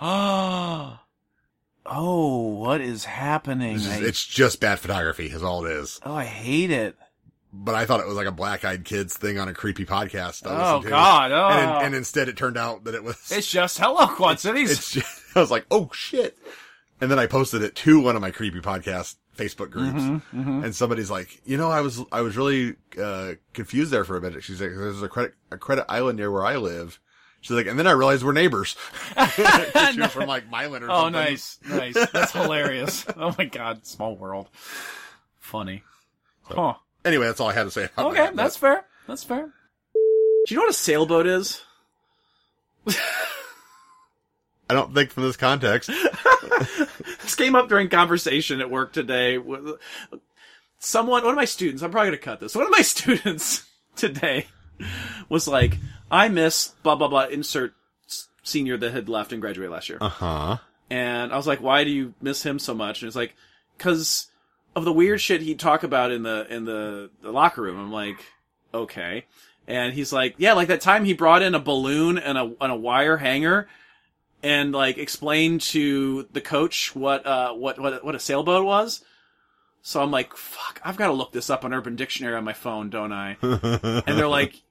Oh. 0.00 0.98
Oh, 1.88 2.48
what 2.48 2.80
is 2.80 3.04
happening? 3.04 3.76
It's, 3.76 3.88
I- 3.88 4.00
it's 4.00 4.26
just 4.26 4.60
bad 4.60 4.80
photography 4.80 5.26
is 5.26 5.42
all 5.44 5.64
it 5.64 5.70
is. 5.70 6.00
oh, 6.04 6.14
I 6.16 6.24
hate 6.24 6.72
it. 6.72 6.96
But 7.58 7.74
I 7.74 7.86
thought 7.86 8.00
it 8.00 8.06
was 8.06 8.16
like 8.16 8.26
a 8.26 8.32
black 8.32 8.64
eyed 8.64 8.84
kids 8.84 9.16
thing 9.16 9.38
on 9.38 9.48
a 9.48 9.54
creepy 9.54 9.86
podcast. 9.86 10.46
I 10.46 10.74
Oh. 10.74 10.80
God, 10.80 11.32
oh. 11.32 11.84
and 11.84 11.94
instead 11.94 12.28
it 12.28 12.36
turned 12.36 12.56
out 12.58 12.84
that 12.84 12.94
it 12.94 13.02
was, 13.02 13.16
It's 13.32 13.50
just 13.50 13.78
hello, 13.78 14.06
Quad 14.08 14.38
Cities. 14.38 14.70
it's 14.70 14.92
just, 14.92 15.22
I 15.36 15.40
was 15.40 15.50
like, 15.50 15.66
oh 15.70 15.90
shit. 15.92 16.36
And 17.00 17.10
then 17.10 17.18
I 17.18 17.26
posted 17.26 17.62
it 17.62 17.74
to 17.76 18.00
one 18.00 18.14
of 18.16 18.22
my 18.22 18.30
creepy 18.30 18.60
podcast 18.60 19.16
Facebook 19.36 19.70
groups. 19.70 20.00
Mm-hmm, 20.00 20.64
And 20.64 20.74
somebody's 20.74 21.10
like, 21.10 21.40
you 21.44 21.56
know, 21.56 21.70
I 21.70 21.80
was, 21.82 22.02
I 22.12 22.20
was 22.22 22.36
really, 22.36 22.76
uh, 23.00 23.32
confused 23.52 23.90
there 23.90 24.04
for 24.04 24.16
a 24.16 24.20
minute. 24.20 24.42
She's 24.44 24.60
like, 24.60 24.70
there's 24.70 25.02
a 25.02 25.08
credit, 25.08 25.34
a 25.50 25.56
credit 25.58 25.84
island 25.88 26.18
near 26.18 26.30
where 26.30 26.44
I 26.44 26.56
live. 26.56 26.98
She's 27.42 27.56
like, 27.56 27.66
and 27.66 27.78
then 27.78 27.86
I 27.86 27.92
realized 27.92 28.24
we're 28.24 28.32
neighbors. 28.32 28.76
she 29.34 29.42
was 30.00 30.10
from 30.12 30.26
like 30.28 30.50
Milan 30.50 30.82
or 30.82 30.86
oh, 30.90 30.94
something. 31.04 31.12
nice, 31.12 31.58
nice. 31.68 31.94
That's 32.12 32.32
hilarious. 32.32 33.04
Oh 33.16 33.34
my 33.38 33.44
god, 33.44 33.86
small 33.86 34.16
world. 34.16 34.48
Funny. 35.38 35.82
Huh. 36.42 36.74
Anyway, 37.06 37.24
that's 37.26 37.40
all 37.40 37.48
I 37.48 37.54
had 37.54 37.64
to 37.64 37.70
say 37.70 37.84
about 37.84 38.06
Okay, 38.12 38.16
that. 38.18 38.36
that's 38.36 38.56
fair. 38.56 38.84
That's 39.06 39.22
fair. 39.24 39.52
Do 39.94 40.54
you 40.54 40.56
know 40.56 40.62
what 40.64 40.70
a 40.70 40.74
sailboat 40.74 41.26
is? 41.26 41.62
I 44.68 44.74
don't 44.74 44.92
think 44.94 45.10
from 45.10 45.22
this 45.24 45.36
context. 45.36 45.90
This 47.22 47.34
came 47.34 47.56
up 47.56 47.68
during 47.68 47.88
conversation 47.88 48.60
at 48.60 48.70
work 48.70 48.92
today. 48.92 49.36
with- 49.36 49.78
Someone, 50.78 51.22
one 51.24 51.32
of 51.32 51.36
my 51.36 51.44
students, 51.44 51.82
I'm 51.82 51.90
probably 51.90 52.10
going 52.10 52.18
to 52.18 52.24
cut 52.24 52.38
this. 52.40 52.54
One 52.54 52.64
of 52.64 52.70
my 52.70 52.82
students 52.82 53.64
today 53.96 54.46
was 55.28 55.48
like, 55.48 55.78
I 56.10 56.28
miss 56.28 56.68
blah, 56.84 56.94
blah, 56.94 57.08
blah, 57.08 57.24
insert 57.26 57.74
senior 58.44 58.76
that 58.76 58.92
had 58.92 59.08
left 59.08 59.32
and 59.32 59.40
graduated 59.40 59.72
last 59.72 59.88
year. 59.88 59.98
Uh 60.00 60.08
huh. 60.08 60.56
And 60.88 61.32
I 61.32 61.36
was 61.36 61.46
like, 61.48 61.60
why 61.60 61.82
do 61.84 61.90
you 61.90 62.14
miss 62.22 62.42
him 62.44 62.58
so 62.60 62.74
much? 62.74 63.02
And 63.02 63.08
it's 63.08 63.16
like, 63.16 63.34
cause 63.78 64.28
of 64.76 64.84
the 64.84 64.92
weird 64.92 65.20
shit 65.20 65.40
he'd 65.40 65.58
talk 65.58 65.82
about 65.82 66.12
in 66.12 66.22
the, 66.22 66.46
in 66.48 66.64
the, 66.64 67.10
the 67.22 67.32
locker 67.32 67.62
room. 67.62 67.80
I'm 67.80 67.90
like, 67.90 68.24
okay. 68.72 69.24
And 69.66 69.92
he's 69.92 70.12
like, 70.12 70.34
yeah, 70.38 70.52
like 70.52 70.68
that 70.68 70.80
time 70.80 71.04
he 71.04 71.14
brought 71.14 71.42
in 71.42 71.56
a 71.56 71.58
balloon 71.58 72.18
and 72.18 72.38
a, 72.38 72.52
and 72.60 72.70
a 72.72 72.76
wire 72.76 73.16
hanger 73.16 73.68
and 74.42 74.72
like 74.72 74.98
explained 74.98 75.62
to 75.62 76.28
the 76.32 76.40
coach 76.40 76.94
what, 76.94 77.26
uh, 77.26 77.52
what, 77.54 77.80
what, 77.80 78.04
what 78.04 78.14
a 78.14 78.20
sailboat 78.20 78.64
was. 78.64 79.02
So 79.82 80.02
I'm 80.02 80.10
like, 80.10 80.36
fuck, 80.36 80.80
I've 80.84 80.96
got 80.96 81.08
to 81.08 81.12
look 81.14 81.32
this 81.32 81.48
up 81.48 81.64
on 81.64 81.72
Urban 81.72 81.96
Dictionary 81.96 82.36
on 82.36 82.44
my 82.44 82.52
phone, 82.52 82.90
don't 82.90 83.12
I? 83.12 83.36
and 83.42 84.18
they're 84.18 84.28
like, 84.28 84.62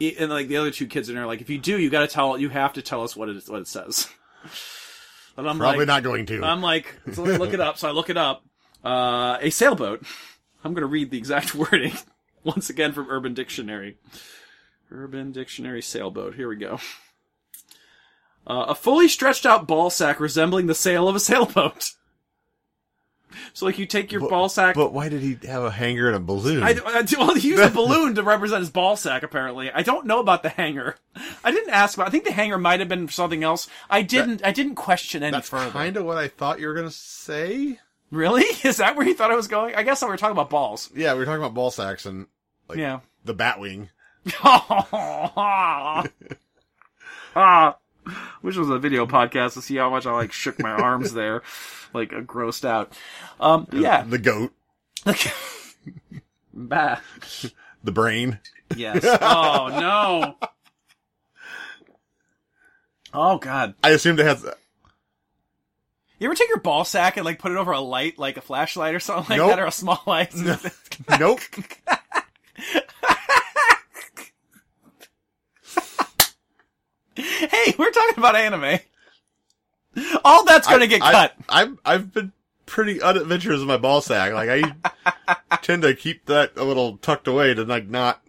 and 0.00 0.30
like 0.30 0.48
the 0.48 0.56
other 0.56 0.70
two 0.70 0.86
kids 0.86 1.08
in 1.08 1.14
there 1.14 1.24
are 1.24 1.26
like, 1.26 1.40
if 1.40 1.50
you 1.50 1.58
do, 1.58 1.78
you 1.78 1.90
got 1.90 2.00
to 2.00 2.06
tell, 2.06 2.38
you 2.38 2.48
have 2.48 2.72
to 2.74 2.82
tell 2.82 3.02
us 3.02 3.14
what 3.14 3.28
it 3.28 3.48
what 3.48 3.60
it 3.60 3.68
says. 3.68 4.08
But 5.36 5.48
I'm 5.48 5.58
Probably 5.58 5.80
like, 5.80 5.88
not 5.88 6.02
going 6.04 6.26
to. 6.26 6.44
I'm 6.44 6.62
like, 6.62 6.94
so 7.12 7.24
look 7.24 7.52
it 7.52 7.58
up. 7.58 7.76
So 7.76 7.88
I 7.88 7.90
look 7.90 8.08
it 8.08 8.16
up. 8.16 8.44
Uh, 8.84 9.38
a 9.40 9.50
sailboat. 9.50 10.04
I'm 10.62 10.74
going 10.74 10.82
to 10.82 10.86
read 10.86 11.10
the 11.10 11.18
exact 11.18 11.54
wording 11.54 11.94
once 12.42 12.68
again 12.70 12.92
from 12.92 13.10
Urban 13.10 13.34
Dictionary. 13.34 13.96
Urban 14.90 15.32
Dictionary 15.32 15.82
sailboat. 15.82 16.34
Here 16.34 16.48
we 16.48 16.56
go. 16.56 16.78
Uh, 18.46 18.66
a 18.68 18.74
fully 18.74 19.08
stretched 19.08 19.46
out 19.46 19.66
ball 19.66 19.88
sack 19.88 20.20
resembling 20.20 20.66
the 20.66 20.74
sail 20.74 21.08
of 21.08 21.16
a 21.16 21.20
sailboat. 21.20 21.92
So 23.52 23.66
like 23.66 23.78
you 23.78 23.86
take 23.86 24.12
your 24.12 24.28
ball 24.28 24.48
sack. 24.48 24.74
But 24.74 24.92
why 24.92 25.08
did 25.08 25.22
he 25.22 25.38
have 25.48 25.64
a 25.64 25.70
hanger 25.70 26.06
and 26.06 26.16
a 26.16 26.20
balloon? 26.20 26.62
I, 26.62 26.76
I, 26.84 27.04
well, 27.18 27.34
he 27.34 27.48
used 27.48 27.62
a 27.62 27.70
balloon 27.74 28.14
to 28.14 28.22
represent 28.22 28.60
his 28.60 28.70
ball 28.70 28.96
sack. 28.96 29.22
Apparently, 29.22 29.70
I 29.72 29.82
don't 29.82 30.06
know 30.06 30.20
about 30.20 30.42
the 30.42 30.50
hanger. 30.50 30.96
I 31.42 31.50
didn't 31.50 31.70
ask 31.70 31.96
about. 31.96 32.06
I 32.06 32.10
think 32.10 32.24
the 32.24 32.32
hanger 32.32 32.58
might 32.58 32.80
have 32.80 32.88
been 32.88 33.08
something 33.08 33.42
else. 33.42 33.68
I 33.90 34.02
didn't. 34.02 34.44
I 34.44 34.52
didn't 34.52 34.76
question 34.76 35.22
any 35.22 35.32
That's 35.32 35.48
further. 35.48 35.70
kind 35.70 35.96
of 35.96 36.04
what 36.04 36.16
I 36.18 36.28
thought 36.28 36.60
you 36.60 36.68
were 36.68 36.74
going 36.74 36.88
to 36.88 36.94
say. 36.94 37.80
Really? 38.14 38.42
Is 38.64 38.76
that 38.78 38.96
where 38.96 39.06
you 39.06 39.14
thought 39.14 39.30
I 39.32 39.36
was 39.36 39.48
going? 39.48 39.74
I 39.74 39.82
guess 39.82 40.00
we 40.02 40.08
were 40.08 40.16
talking 40.16 40.32
about 40.32 40.48
balls. 40.50 40.88
Yeah, 40.94 41.12
we 41.14 41.18
were 41.20 41.24
talking 41.24 41.40
about 41.42 41.52
ball 41.54 41.70
sacks 41.70 42.06
and 42.06 42.26
like 42.68 42.78
Yeah. 42.78 43.00
the 43.24 43.34
Batwing. 43.34 43.88
ah, 44.44 46.06
which 48.40 48.56
was 48.56 48.70
a 48.70 48.78
video 48.78 49.06
podcast 49.06 49.54
to 49.54 49.62
see 49.62 49.76
how 49.76 49.90
much 49.90 50.06
I 50.06 50.12
like 50.12 50.32
shook 50.32 50.58
my 50.60 50.70
arms 50.70 51.12
there, 51.12 51.42
like 51.92 52.12
uh, 52.12 52.20
grossed 52.20 52.64
out. 52.64 52.92
Um, 53.40 53.66
yeah. 53.72 54.02
The 54.04 54.18
goat. 54.18 54.52
bah. 56.54 57.00
The 57.82 57.92
brain. 57.92 58.38
Yes. 58.76 59.04
Oh 59.04 59.68
no. 59.68 60.36
Oh 63.12 63.38
God. 63.38 63.74
I 63.82 63.90
assumed 63.90 64.20
it 64.20 64.26
has. 64.26 64.46
You 66.24 66.30
ever 66.30 66.36
take 66.36 66.48
your 66.48 66.60
ball 66.60 66.86
sack 66.86 67.18
and 67.18 67.26
like 67.26 67.38
put 67.38 67.52
it 67.52 67.58
over 67.58 67.72
a 67.72 67.80
light, 67.80 68.18
like 68.18 68.38
a 68.38 68.40
flashlight 68.40 68.94
or 68.94 68.98
something 68.98 69.26
like 69.28 69.36
Nope. 69.36 69.50
that, 69.50 69.58
or 69.60 69.66
a 69.66 69.70
small 69.70 70.00
light? 70.06 70.34
nope. 71.20 71.40
hey, 77.16 77.74
we're 77.78 77.90
talking 77.90 78.18
about 78.18 78.36
anime. 78.36 78.78
All 80.24 80.44
that's 80.44 80.66
gonna 80.66 80.84
I- 80.84 80.88
get 80.88 81.02
I- 81.02 81.12
cut. 81.12 81.34
I've 81.48 81.78
I've 81.84 82.12
been 82.12 82.32
pretty 82.66 83.00
unadventurous 83.00 83.60
with 83.60 83.68
my 83.68 83.76
ball 83.76 84.00
sack. 84.00 84.32
Like 84.32 84.48
I 84.48 85.36
tend 85.62 85.82
to 85.82 85.94
keep 85.94 86.26
that 86.26 86.52
a 86.56 86.64
little 86.64 86.96
tucked 86.98 87.28
away 87.28 87.54
to 87.54 87.64
like 87.64 87.88
not. 87.88 88.20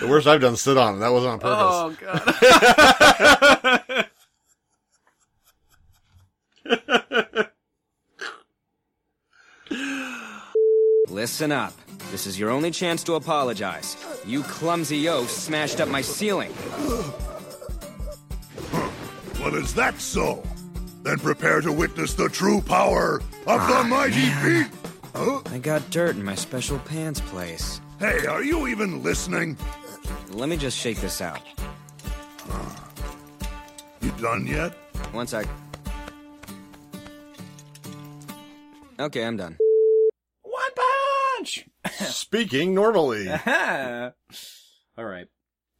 The 0.00 0.08
worst 0.08 0.26
I've 0.26 0.40
done 0.40 0.54
is 0.54 0.60
sit 0.60 0.76
on 0.76 0.96
it. 0.96 0.98
That 0.98 1.12
wasn't 1.12 1.32
on 1.32 1.38
purpose. 1.40 1.72
Oh 1.72 1.96
god. 2.00 4.06
Listen 11.10 11.52
up. 11.52 11.74
This 12.10 12.26
is 12.26 12.38
your 12.38 12.50
only 12.50 12.70
chance 12.70 13.02
to 13.04 13.14
apologize. 13.14 13.96
You 14.26 14.42
clumsy 14.42 14.98
yo 14.98 15.26
smashed 15.26 15.80
up 15.80 15.88
my 15.88 16.00
ceiling. 16.00 16.52
Well, 19.40 19.54
is 19.54 19.74
that 19.74 20.00
so? 20.00 20.42
Then 21.02 21.18
prepare 21.18 21.60
to 21.62 21.72
witness 21.72 22.14
the 22.14 22.28
true 22.28 22.60
power 22.60 23.22
of 23.46 23.68
the 23.68 23.76
ah, 23.76 23.86
mighty 23.88 24.26
beat. 24.42 24.68
Huh? 25.14 25.40
I 25.46 25.58
got 25.58 25.88
dirt 25.90 26.16
in 26.16 26.24
my 26.24 26.34
special 26.34 26.78
pants 26.80 27.20
place. 27.20 27.80
Hey, 27.98 28.26
are 28.26 28.42
you 28.42 28.68
even 28.68 29.02
listening? 29.02 29.56
Let 30.30 30.48
me 30.48 30.56
just 30.56 30.78
shake 30.78 31.00
this 31.00 31.20
out. 31.20 31.40
You 34.00 34.10
done 34.12 34.46
yet? 34.46 34.72
One 35.12 35.26
sec. 35.26 35.46
Okay, 38.98 39.24
I'm 39.24 39.36
done. 39.36 39.56
One 40.42 40.70
punch. 41.36 41.66
Speaking 41.90 42.74
normally. 42.74 43.28
All 43.46 45.04
right. 45.04 45.26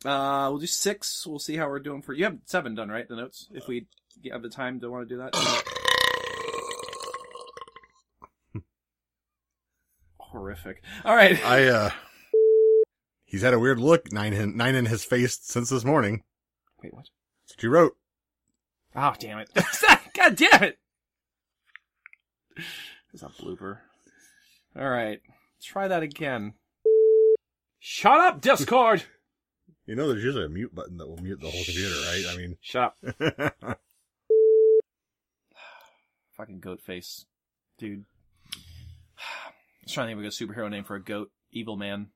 Uh, 0.05 0.49
we'll 0.51 0.59
do 0.59 0.67
six. 0.67 1.27
We'll 1.27 1.39
see 1.39 1.57
how 1.57 1.69
we're 1.69 1.79
doing 1.79 2.03
for. 2.03 2.13
You 2.15 2.25
have 2.25 2.39
seven 2.47 2.75
done, 2.75 2.89
right? 2.89 3.07
The 3.07 3.17
notes. 3.17 3.49
If 3.53 3.69
we 3.69 3.87
have 4.33 4.43
the 4.43 4.49
time 4.49 4.81
to 4.81 4.91
want 4.91 5.09
to 5.09 5.15
do 5.15 5.19
that. 5.19 5.35
Horrific. 10.19 10.83
All 11.05 11.15
right. 11.15 11.45
I 11.45 11.69
uh, 11.69 11.91
he's 13.31 13.43
had 13.43 13.55
a 13.55 13.59
weird 13.59 13.79
look 13.79 14.13
nine 14.13 14.33
in, 14.35 14.57
nine 14.57 14.75
in 14.75 14.87
his 14.87 15.05
face 15.05 15.39
since 15.41 15.71
this 15.71 15.85
morning. 15.85 16.25
Wait, 16.83 16.93
what? 16.93 17.07
That's 17.45 17.57
what 17.57 17.63
you 17.63 17.71
wrote. 17.71 17.97
Oh, 18.95 19.15
damn 19.19 19.39
it. 19.39 19.51
God 20.15 20.37
damn 20.37 20.63
it. 20.65 20.79
It's 23.15 23.23
a 23.23 23.29
blooper. 23.29 23.79
All 24.77 24.89
right. 24.89 25.21
Let's 25.57 25.67
try 25.67 25.89
that 25.89 26.03
again. 26.03 26.55
Shut 27.79 28.21
up, 28.21 28.41
Discord. 28.41 29.05
You 29.87 29.97
know, 29.97 30.07
there's 30.07 30.23
usually 30.23 30.45
a 30.45 30.49
mute 30.49 30.73
button 30.73 30.99
that 30.99 31.09
will 31.09 31.17
mute 31.17 31.41
the 31.41 31.51
whole 31.51 31.65
computer, 31.65 31.97
right? 32.07 32.25
I 32.31 32.37
mean, 32.37 32.57
Shut 32.61 32.95
up. 32.95 32.97
Fucking 36.37 36.61
goat 36.61 36.81
face. 36.81 37.27
Dude. 37.77 38.05
I 39.19 39.51
was 39.83 39.93
trying 39.93 40.07
to 40.07 40.11
think 40.11 40.19
of 40.19 40.25
a 40.25 40.29
good 40.29 40.55
superhero 40.55 40.71
name 40.71 40.85
for 40.85 40.95
a 40.95 41.03
goat. 41.03 41.33
Evil 41.51 41.77
man. 41.77 42.11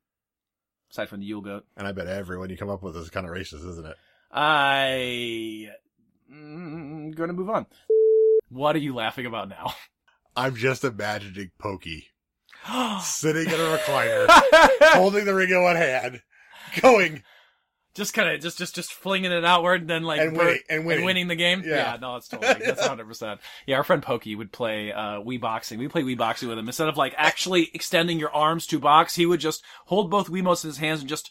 Aside 0.94 1.08
from 1.08 1.18
the 1.18 1.26
Yule 1.26 1.40
goat. 1.40 1.66
and 1.76 1.88
I 1.88 1.90
bet 1.92 2.06
everyone 2.06 2.50
you 2.50 2.56
come 2.56 2.70
up 2.70 2.80
with 2.84 2.96
is 2.96 3.10
kind 3.10 3.26
of 3.26 3.32
racist, 3.32 3.68
isn't 3.68 3.84
it? 3.84 3.96
I. 4.30 5.70
Mm, 6.32 7.16
gonna 7.16 7.32
move 7.32 7.50
on. 7.50 7.66
What 8.48 8.76
are 8.76 8.78
you 8.78 8.94
laughing 8.94 9.26
about 9.26 9.48
now? 9.48 9.74
I'm 10.36 10.54
just 10.54 10.84
imagining 10.84 11.50
Pokey 11.58 12.06
sitting 13.02 13.46
in 13.46 13.54
a 13.60 13.76
recliner, 13.76 14.26
holding 14.94 15.24
the 15.24 15.34
ring 15.34 15.50
in 15.50 15.64
one 15.64 15.74
hand, 15.74 16.22
going, 16.80 17.24
just 17.94 18.12
kind 18.14 18.28
of 18.28 18.40
just 18.40 18.58
just 18.58 18.74
just 18.74 18.92
flinging 18.92 19.32
it 19.32 19.44
outward 19.44 19.82
and 19.82 19.90
then 19.90 20.02
like 20.02 20.20
And 20.20 20.36
winning- 20.36 20.60
and 20.68 20.84
winning. 20.84 21.28
the 21.28 21.36
game. 21.36 21.62
Yeah. 21.64 21.96
no, 22.00 22.16
it's 22.16 22.28
totally 22.28 22.64
that's 22.64 22.84
hundred 22.86 23.06
percent. 23.06 23.40
Yeah, 23.66 23.76
our 23.76 23.84
friend 23.84 24.02
Pokey 24.02 24.34
would 24.34 24.52
play 24.52 24.92
uh 24.92 25.20
Wii 25.20 25.40
boxing. 25.40 25.78
We 25.78 25.88
play 25.88 26.02
Wii 26.02 26.18
boxing 26.18 26.48
with 26.48 26.58
him 26.58 26.66
instead 26.66 26.88
of 26.88 26.96
like 26.96 27.14
actually 27.16 27.70
extending 27.72 28.18
your 28.18 28.34
arms 28.34 28.66
to 28.68 28.78
box. 28.78 29.14
He 29.14 29.26
would 29.26 29.40
just 29.40 29.62
hold 29.86 30.10
both 30.10 30.28
Wiimotes 30.28 30.64
in 30.64 30.68
his 30.70 30.78
hands 30.78 31.00
and 31.00 31.08
just 31.08 31.30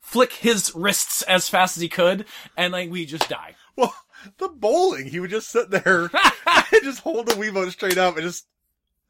flick 0.00 0.32
his 0.32 0.74
wrists 0.74 1.22
as 1.22 1.48
fast 1.48 1.76
as 1.76 1.80
he 1.80 1.88
could, 1.88 2.26
and 2.56 2.72
like 2.72 2.90
we 2.90 3.06
just 3.06 3.28
die. 3.28 3.54
well, 3.76 3.94
the 4.38 4.48
bowling, 4.48 5.06
he 5.06 5.18
would 5.20 5.30
just 5.30 5.48
sit 5.48 5.70
there 5.70 6.10
and 6.46 6.82
just 6.82 7.00
hold 7.00 7.26
the 7.26 7.34
Wiimote 7.34 7.70
straight 7.70 7.98
up 7.98 8.16
and 8.16 8.24
just, 8.24 8.46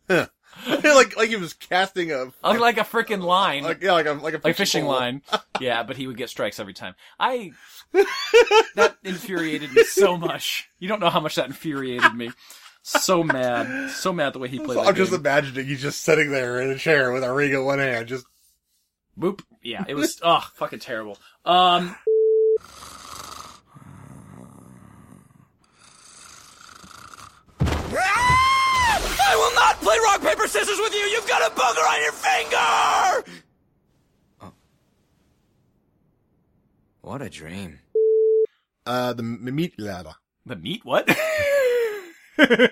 huh. 0.09 0.27
like, 0.85 1.17
like 1.17 1.29
he 1.29 1.37
was 1.37 1.53
casting 1.55 2.13
a, 2.13 2.27
Like, 2.43 2.61
like 2.61 2.79
a 2.79 2.83
freaking 2.83 3.23
line. 3.23 3.63
like, 3.63 3.83
yeah, 3.83 3.93
like 3.93 4.07
a, 4.07 4.13
like 4.13 4.35
a 4.35 4.41
like 4.43 4.57
fishing 4.57 4.85
line. 4.87 5.23
Yeah, 5.61 5.83
but 5.85 5.97
he 5.97 6.07
would 6.07 6.17
get 6.17 6.29
strikes 6.29 6.59
every 6.59 6.73
time. 6.75 6.95
I 7.21 7.53
that 7.93 8.97
infuriated 9.05 9.73
me 9.73 9.85
so 9.85 10.17
much. 10.17 10.69
You 10.81 10.89
don't 10.89 10.99
know 10.99 11.11
how 11.11 11.21
much 11.21 11.37
that 11.37 11.47
infuriated 11.47 12.15
me. 12.15 12.33
So 12.83 13.23
mad, 13.23 13.91
so 13.91 14.13
mad 14.13 14.33
the 14.33 14.41
way 14.41 14.49
he 14.49 14.59
played. 14.59 14.79
I'm 14.79 14.97
just 14.97 15.13
game. 15.13 15.21
imagining 15.21 15.67
he's 15.67 15.81
just 15.81 16.01
sitting 16.01 16.33
there 16.33 16.61
in 16.61 16.71
a 16.71 16.79
chair 16.79 17.13
with 17.13 17.23
a 17.23 17.33
ring 17.33 17.53
in 17.53 17.65
one 17.65 17.79
hand, 17.79 18.09
just, 18.09 18.27
Boop. 19.17 19.43
Yeah, 19.63 19.85
it 19.87 19.95
was 19.95 20.19
oh 20.25 20.45
fucking 20.55 20.81
terrible. 20.81 21.17
Um. 21.45 21.95
I 29.25 29.37
will 29.37 29.55
not 29.55 29.82
play 29.93 30.05
rock, 30.05 30.23
paper, 30.23 30.47
scissors 30.49 30.79
with 30.79 30.95
you! 30.95 31.01
You've 31.01 31.29
got 31.29 31.43
a 31.43 31.55
booger 31.55 31.87
on 31.91 32.03
your 32.03 32.13
finger! 32.13 33.43
Oh. 34.41 34.53
What 37.03 37.23
a 37.23 37.29
dream. 37.29 37.81
uh, 38.87 39.13
the 39.13 39.23
m- 39.23 39.55
meat 39.55 39.79
ladder. 39.79 40.15
The 40.47 40.57
meat? 40.57 40.83
What? 40.85 41.09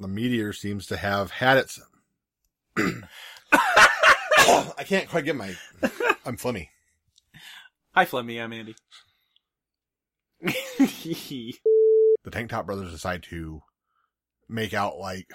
The 0.00 0.06
meteor 0.06 0.52
seems 0.52 0.86
to 0.86 0.96
have 0.96 1.32
had 1.32 1.56
its. 1.58 1.80
I 3.52 4.84
can't 4.84 5.08
quite 5.08 5.24
get 5.24 5.34
my. 5.34 5.56
I'm 6.24 6.36
funny. 6.36 6.70
Hi, 7.96 8.04
Flemmy. 8.04 8.40
I'm 8.40 8.52
Andy. 8.52 8.76
The 12.24 12.30
Tank 12.30 12.50
Top 12.50 12.66
Brothers 12.66 12.92
decide 12.92 13.24
to 13.24 13.62
make 14.48 14.72
out 14.72 14.98
like 14.98 15.32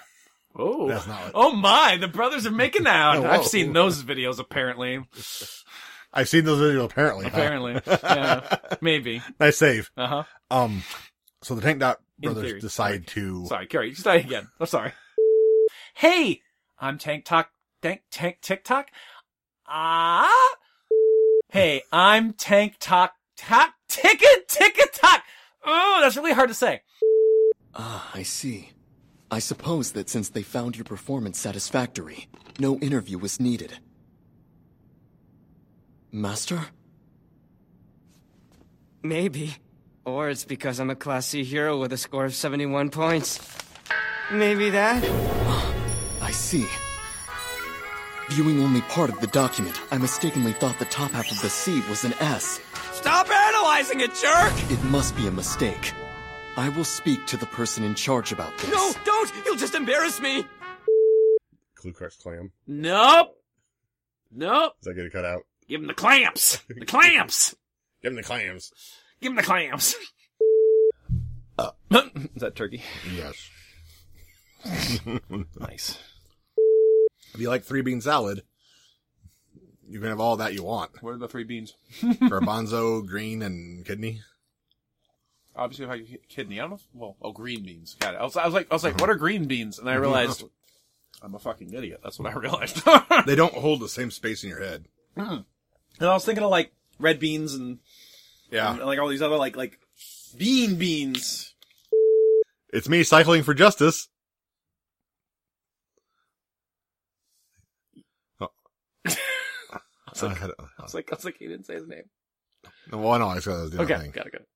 oh, 0.56 0.88
That's 0.88 1.06
not 1.06 1.20
what- 1.24 1.32
oh 1.34 1.52
my! 1.52 1.96
The 2.00 2.08
brothers 2.08 2.46
are 2.46 2.50
making 2.50 2.86
out. 2.86 3.16
Oh, 3.24 3.26
I've 3.26 3.46
seen 3.46 3.72
those 3.72 4.02
videos. 4.02 4.38
Apparently, 4.38 5.04
I've 6.12 6.28
seen 6.28 6.44
those 6.44 6.60
videos 6.60 6.84
apparently. 6.84 7.24
huh? 7.24 7.30
apparently, 7.32 7.80
yeah, 7.86 8.56
maybe. 8.80 9.22
nice 9.40 9.56
save. 9.58 9.90
Uh 9.96 10.06
huh. 10.06 10.22
Um, 10.50 10.82
so 11.42 11.54
the 11.54 11.60
Tank 11.62 11.80
Dot 11.80 12.00
Brothers 12.18 12.44
theory. 12.44 12.60
decide 12.60 13.06
to. 13.08 13.46
Sorry, 13.46 13.66
Carrie, 13.66 13.88
you 13.90 13.94
start 13.94 14.20
again. 14.20 14.48
I'm 14.60 14.66
sorry. 14.66 14.92
Hey, 15.94 16.40
I'm 16.78 16.98
Tank 16.98 17.24
Talk. 17.24 17.50
Tank 17.82 18.02
Tank 18.10 18.38
TikTok. 18.40 18.88
Ah. 19.66 20.54
Hey, 21.50 21.82
I'm 21.92 22.32
Tank 22.32 22.76
Talk. 22.80 23.12
Talk 23.36 23.74
Ticket 23.88 24.48
Ticket 24.48 24.92
Talk. 24.94 25.22
Oh, 25.64 25.98
that's 26.02 26.16
really 26.16 26.32
hard 26.32 26.48
to 26.48 26.54
say. 26.54 26.82
Ah, 27.74 28.10
I 28.14 28.22
see. 28.22 28.70
I 29.34 29.40
suppose 29.40 29.90
that 29.92 30.08
since 30.08 30.28
they 30.28 30.44
found 30.44 30.76
your 30.76 30.84
performance 30.84 31.40
satisfactory, 31.40 32.28
no 32.60 32.78
interview 32.78 33.18
was 33.18 33.40
needed. 33.40 33.76
Master? 36.12 36.66
Maybe. 39.02 39.56
Or 40.04 40.30
it's 40.30 40.44
because 40.44 40.78
I'm 40.78 40.88
a 40.88 40.94
Class 40.94 41.26
C 41.26 41.42
hero 41.42 41.80
with 41.80 41.92
a 41.92 41.96
score 41.96 42.24
of 42.24 42.32
71 42.32 42.90
points. 42.90 43.40
Maybe 44.30 44.70
that? 44.70 45.02
I 46.22 46.30
see. 46.30 46.68
Viewing 48.30 48.62
only 48.62 48.82
part 48.82 49.10
of 49.10 49.18
the 49.18 49.26
document, 49.26 49.80
I 49.90 49.98
mistakenly 49.98 50.52
thought 50.52 50.78
the 50.78 50.84
top 50.84 51.10
half 51.10 51.28
of 51.32 51.42
the 51.42 51.50
C 51.50 51.82
was 51.88 52.04
an 52.04 52.14
S. 52.20 52.60
Stop 52.92 53.28
analyzing 53.28 53.98
it, 53.98 54.14
jerk! 54.14 54.54
It 54.70 54.82
must 54.84 55.16
be 55.16 55.26
a 55.26 55.32
mistake. 55.32 55.92
I 56.56 56.68
will 56.68 56.84
speak 56.84 57.26
to 57.26 57.36
the 57.36 57.46
person 57.46 57.82
in 57.84 57.94
charge 57.94 58.30
about 58.32 58.56
this. 58.58 58.70
No, 58.70 58.92
don't! 59.04 59.32
You'll 59.44 59.56
just 59.56 59.74
embarrass 59.74 60.20
me! 60.20 60.46
Ku 61.76 61.92
Klux 61.92 62.16
Klan. 62.16 62.50
Nope. 62.66 63.36
Nope. 64.30 64.72
Is 64.80 64.86
that 64.86 64.94
getting 64.94 65.10
cut 65.10 65.24
out? 65.24 65.42
Give 65.68 65.80
him 65.80 65.86
the 65.86 65.94
clamps. 65.94 66.58
The 66.68 66.86
clamps. 66.86 67.54
Give 68.02 68.12
him 68.12 68.16
the 68.16 68.22
clams. 68.22 68.72
Give 69.20 69.32
him 69.32 69.36
the 69.36 69.42
clamps. 69.42 69.96
Uh, 71.58 71.70
is 71.90 72.42
that 72.42 72.54
turkey? 72.56 72.82
Yes. 73.16 73.50
Nice. 75.60 75.98
If 77.34 77.40
you 77.40 77.48
like 77.48 77.64
three 77.64 77.82
bean 77.82 78.00
salad, 78.00 78.42
You 79.88 80.00
can 80.00 80.08
have 80.08 80.20
all 80.20 80.36
that 80.36 80.54
you 80.54 80.62
want. 80.62 81.02
What 81.02 81.14
are 81.14 81.18
the 81.18 81.28
three 81.28 81.44
beans? 81.44 81.74
Garbanzo, 82.00 83.06
green, 83.06 83.42
and 83.42 83.84
kidney. 83.84 84.22
Obviously, 85.56 85.84
if 85.84 85.90
I 85.90 85.98
get 85.98 86.28
kidney, 86.28 86.58
I 86.58 86.62
don't 86.62 86.70
know. 86.70 86.76
If, 86.76 86.82
well, 86.94 87.16
oh, 87.22 87.32
green 87.32 87.64
beans. 87.64 87.96
Got 88.00 88.14
it. 88.14 88.20
I 88.20 88.24
was, 88.24 88.36
I 88.36 88.44
was 88.44 88.54
like, 88.54 88.66
I 88.70 88.74
was 88.74 88.82
like, 88.84 89.00
what 89.00 89.08
are 89.10 89.14
green 89.14 89.46
beans? 89.46 89.78
And 89.78 89.88
I 89.88 89.94
realized 90.06 90.42
I'm 91.22 91.34
a 91.34 91.38
fucking 91.38 91.72
idiot. 91.72 92.00
That's 92.02 92.18
what 92.18 92.32
I 92.32 92.36
realized. 92.38 92.82
They 93.26 93.36
don't 93.36 93.54
hold 93.54 93.80
the 93.80 93.88
same 93.88 94.10
space 94.10 94.42
in 94.42 94.50
your 94.50 94.60
head. 94.60 94.86
and 95.16 95.44
I 96.00 96.12
was 96.12 96.24
thinking 96.24 96.42
of 96.44 96.50
like 96.50 96.72
red 96.98 97.20
beans 97.20 97.54
and, 97.54 97.78
Yeah. 98.50 98.72
and 98.72 98.80
like 98.84 98.98
all 98.98 99.08
these 99.08 99.22
other 99.22 99.36
like 99.36 99.56
like 99.56 99.78
bean 100.36 100.74
beans. 100.76 101.54
It's 102.72 102.88
me 102.88 103.04
cycling 103.04 103.44
for 103.44 103.54
justice. 103.54 104.08
Oh. 108.40 108.48
I 109.06 109.78
was 110.10 110.22
like, 110.24 110.42
Uh, 110.42 110.48
I 110.78 110.82
was 110.82 110.94
like, 110.94 111.12
I 111.12 111.14
was 111.14 111.24
like, 111.24 111.36
he 111.38 111.46
didn't 111.46 111.66
say 111.66 111.74
his 111.74 111.86
name. 111.86 112.04
well, 112.92 113.12
I 113.12 113.18
know. 113.18 113.28
I 113.28 113.38
said 113.38 113.54
that 113.54 113.60
was 113.62 113.70
the 113.70 113.82
Okay, 113.82 113.98
thing. 113.98 114.10
got 114.10 114.26
it, 114.26 114.32
got 114.32 114.40
it. 114.42 114.48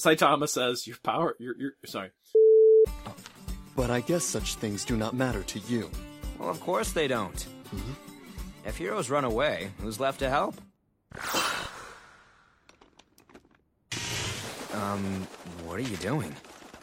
Saitama 0.00 0.48
says, 0.48 0.86
"Your 0.86 0.96
power, 1.02 1.36
your, 1.38 1.56
your, 1.58 1.70
sorry." 1.84 2.10
But 3.76 3.90
I 3.90 4.00
guess 4.00 4.24
such 4.24 4.56
things 4.56 4.84
do 4.84 4.96
not 4.96 5.14
matter 5.14 5.42
to 5.44 5.58
you. 5.60 5.90
Well, 6.38 6.50
of 6.50 6.60
course 6.60 6.92
they 6.92 7.08
don't. 7.08 7.46
If 8.66 8.76
heroes 8.76 9.08
run 9.10 9.24
away, 9.24 9.70
who's 9.80 9.98
left 9.98 10.18
to 10.20 10.28
help? 10.28 10.54
um, 14.74 15.26
what 15.64 15.78
are 15.78 15.82
you 15.82 15.96
doing? 15.98 16.34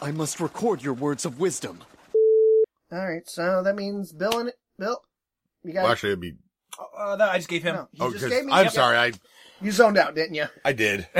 I 0.01 0.11
must 0.11 0.39
record 0.39 0.81
your 0.83 0.93
words 0.93 1.25
of 1.25 1.39
wisdom. 1.39 1.79
All 2.91 3.07
right, 3.07 3.27
so 3.29 3.61
that 3.63 3.75
means 3.75 4.11
Bill 4.11 4.39
and 4.39 4.51
Bill. 4.77 5.01
You 5.63 5.73
got 5.73 5.83
Well, 5.83 5.91
actually, 5.91 6.09
it'd 6.11 6.21
be. 6.21 6.35
Uh, 6.97 7.15
that 7.17 7.29
I 7.31 7.37
just 7.37 7.49
gave 7.49 7.63
him. 7.63 7.75
No, 7.75 7.87
you 7.93 8.05
Oh, 8.05 8.11
just 8.11 8.23
'cause 8.23 8.31
gave 8.31 8.45
me. 8.45 8.51
I'm 8.53 8.65
yep. 8.65 8.73
sorry. 8.73 8.97
I 8.97 9.11
You 9.61 9.71
zoned 9.71 9.97
out, 9.97 10.15
didn't 10.15 10.35
you? 10.35 10.45
I 10.63 10.71
did. 10.73 11.07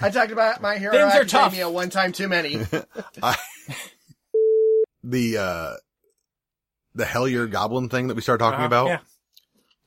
I 0.00 0.10
talked 0.10 0.32
about 0.32 0.60
my 0.62 0.78
hero 0.78 0.92
Things 0.92 1.14
are 1.14 1.24
tough. 1.24 1.46
academia 1.52 1.68
one 1.70 1.90
time 1.90 2.12
too 2.12 2.28
many. 2.28 2.58
I, 3.22 3.36
the 5.02 5.38
uh 5.38 5.72
the 6.94 7.04
Hellier 7.04 7.50
Goblin 7.50 7.88
thing 7.88 8.08
that 8.08 8.14
we 8.14 8.22
started 8.22 8.42
talking 8.42 8.56
Uh-huh, 8.58 8.66
about 8.66 8.86
yeah. 8.88 8.98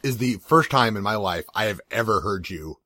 is 0.04 0.18
the 0.18 0.36
first 0.36 0.70
time 0.72 0.96
in 0.96 1.04
my 1.04 1.16
life 1.16 1.46
I 1.54 1.66
have 1.66 1.82
ever 1.90 2.22
heard 2.22 2.50
you 2.50 2.78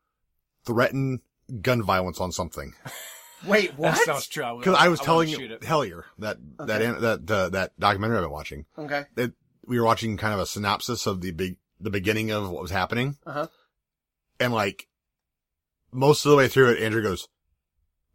threaten 0.65 1.21
gun 1.61 1.83
violence 1.83 2.19
on 2.19 2.31
something. 2.31 2.73
Wait, 3.45 3.77
what? 3.77 3.93
That 3.93 4.03
sounds 4.05 4.27
true. 4.27 4.57
Because 4.57 4.75
I 4.79 4.87
was 4.87 4.99
wanna 4.99 5.05
telling 5.05 5.29
shoot 5.29 5.51
it. 5.51 5.61
Hellier 5.61 6.03
that 6.19 6.37
that 6.57 6.81
Okay. 6.81 6.85
an- 6.85 7.01
that 7.01 7.31
uh, 7.31 7.49
that 7.49 7.79
documentary 7.79 8.17
I've 8.17 8.23
been 8.23 8.31
watching. 8.31 8.65
Okay. 8.77 9.03
That 9.15 9.33
we 9.67 9.79
were 9.79 9.85
watching 9.85 10.17
kind 10.17 10.33
of 10.33 10.39
a 10.39 10.45
synopsis 10.45 11.05
of 11.05 11.21
the 11.21 11.31
big 11.31 11.57
the 11.79 11.91
beginning 11.91 12.31
of 12.31 12.49
what 12.49 12.61
was 12.61 12.71
happening, 12.71 13.17
Uh 13.25 13.31
huh. 13.33 13.47
and 14.39 14.53
like 14.53 14.87
most 15.95 16.25
of 16.25 16.31
the 16.31 16.37
way 16.37 16.47
through 16.47 16.71
it, 16.71 16.81
Andrew 16.83 17.01
goes, 17.01 17.27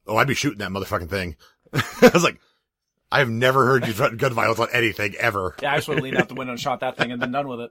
"Oh, 0.07 0.17
I'd 0.17 0.29
be 0.29 0.35
shooting 0.35 0.59
that 0.59 0.71
motherfucking 0.71 1.09
thing." 1.11 1.37
I 1.73 2.11
was 2.15 2.23
like, 2.25 2.39
"I 3.11 3.19
have 3.21 3.31
never 3.31 3.67
heard 3.67 3.87
you 3.87 3.93
threaten 3.93 4.17
gun 4.19 4.33
violence 4.35 4.61
on 4.61 4.69
anything 4.73 5.15
ever." 5.17 5.57
Yeah, 5.63 5.73
I 5.73 5.77
just 5.77 5.89
would 5.89 5.97
have 5.99 6.05
leaned 6.05 6.19
out 6.19 6.29
the 6.29 6.35
window 6.35 6.53
and 6.53 6.61
shot 6.61 6.81
that 6.81 6.97
thing 6.97 7.11
and 7.13 7.21
been 7.21 7.33
done 7.33 7.49
with 7.49 7.61
it. 7.61 7.71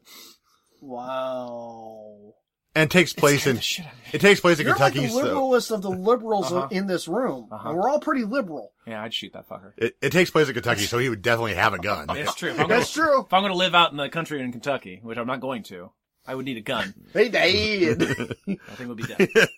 Wow. 0.82 2.34
And 2.76 2.84
it 2.89 2.91
takes 2.91 3.13
place 3.13 3.48
in 3.48 3.56
the 3.56 3.62
shit 3.62 3.86
out 3.86 3.91
of 3.93 3.98
me. 3.98 4.04
it 4.13 4.22
takes 4.22 4.39
place 4.39 4.60
in 4.60 4.67
You're 4.67 4.76
like 4.76 4.93
Kentucky. 4.93 5.08
the 5.08 5.13
so 5.13 5.26
liberalist 5.26 5.72
of 5.72 5.82
the 5.82 5.89
liberals 5.89 6.52
Uh-huh. 6.52 6.67
in 6.69 6.86
this 6.86 7.08
room. 7.08 7.48
Uh-huh. 7.52 7.69
And 7.69 7.78
we're 7.78 7.89
all 7.89 8.00
pretty 8.00 8.24
liberal. 8.26 8.74
Yeah, 8.86 9.04
I'd 9.04 9.13
shoot 9.13 9.34
that 9.34 9.50
fucker. 9.50 9.74
it, 9.78 9.95
it 10.02 10.12
takes 10.12 10.30
place 10.30 10.48
in 10.48 10.54
Kentucky, 10.54 10.84
so 10.84 11.00
he 11.00 11.10
would 11.10 11.24
definitely 11.24 11.56
have 11.56 11.74
a 11.74 11.80
gun. 11.80 12.06
It's 12.12 12.36
true. 12.36 12.52
If 12.52 12.58
gonna, 12.58 12.67
That's 12.69 12.91
true. 12.93 13.22
if 13.22 13.34
I'm 13.34 13.41
going 13.41 13.52
to 13.52 13.58
live 13.58 13.74
out 13.74 13.91
in 13.91 13.98
the 13.98 14.08
country 14.08 14.39
in 14.41 14.52
Kentucky, 14.52 15.00
which 15.02 15.17
I'm 15.17 15.26
not 15.28 15.41
going 15.41 15.63
to, 15.63 15.91
I 16.28 16.36
would 16.36 16.45
need 16.45 16.58
a 16.58 16.62
gun. 16.62 16.93
They 17.12 17.30
did. 17.30 18.04
I 18.04 18.76
think 18.76 18.88
would 18.88 18.98
be 18.98 19.04
dead. 19.04 19.30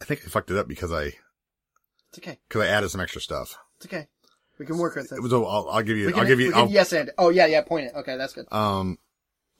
I 0.00 0.04
think 0.04 0.22
I 0.24 0.28
fucked 0.28 0.50
it 0.50 0.56
up 0.56 0.68
because 0.68 0.92
I 0.92 1.12
it's 2.10 2.18
okay. 2.18 2.38
because 2.48 2.62
I 2.62 2.68
added 2.68 2.90
some 2.90 3.00
extra 3.00 3.20
stuff. 3.20 3.56
It's 3.76 3.86
okay. 3.86 4.06
We 4.58 4.66
can 4.66 4.78
work 4.78 4.96
with 4.96 5.12
it. 5.12 5.16
It 5.16 5.22
was. 5.22 5.32
I'll, 5.32 5.68
I'll 5.70 5.82
give 5.82 5.96
you. 5.96 6.10
can, 6.10 6.18
I'll 6.20 6.26
give 6.26 6.40
you. 6.40 6.50
can 6.50 6.60
I'll, 6.62 6.68
yes 6.68 6.92
and. 6.92 7.10
Oh 7.16 7.28
yeah, 7.30 7.46
yeah. 7.46 7.62
Point 7.62 7.86
it. 7.86 7.94
Okay, 7.94 8.16
that's 8.16 8.32
good. 8.32 8.46
Um. 8.52 8.98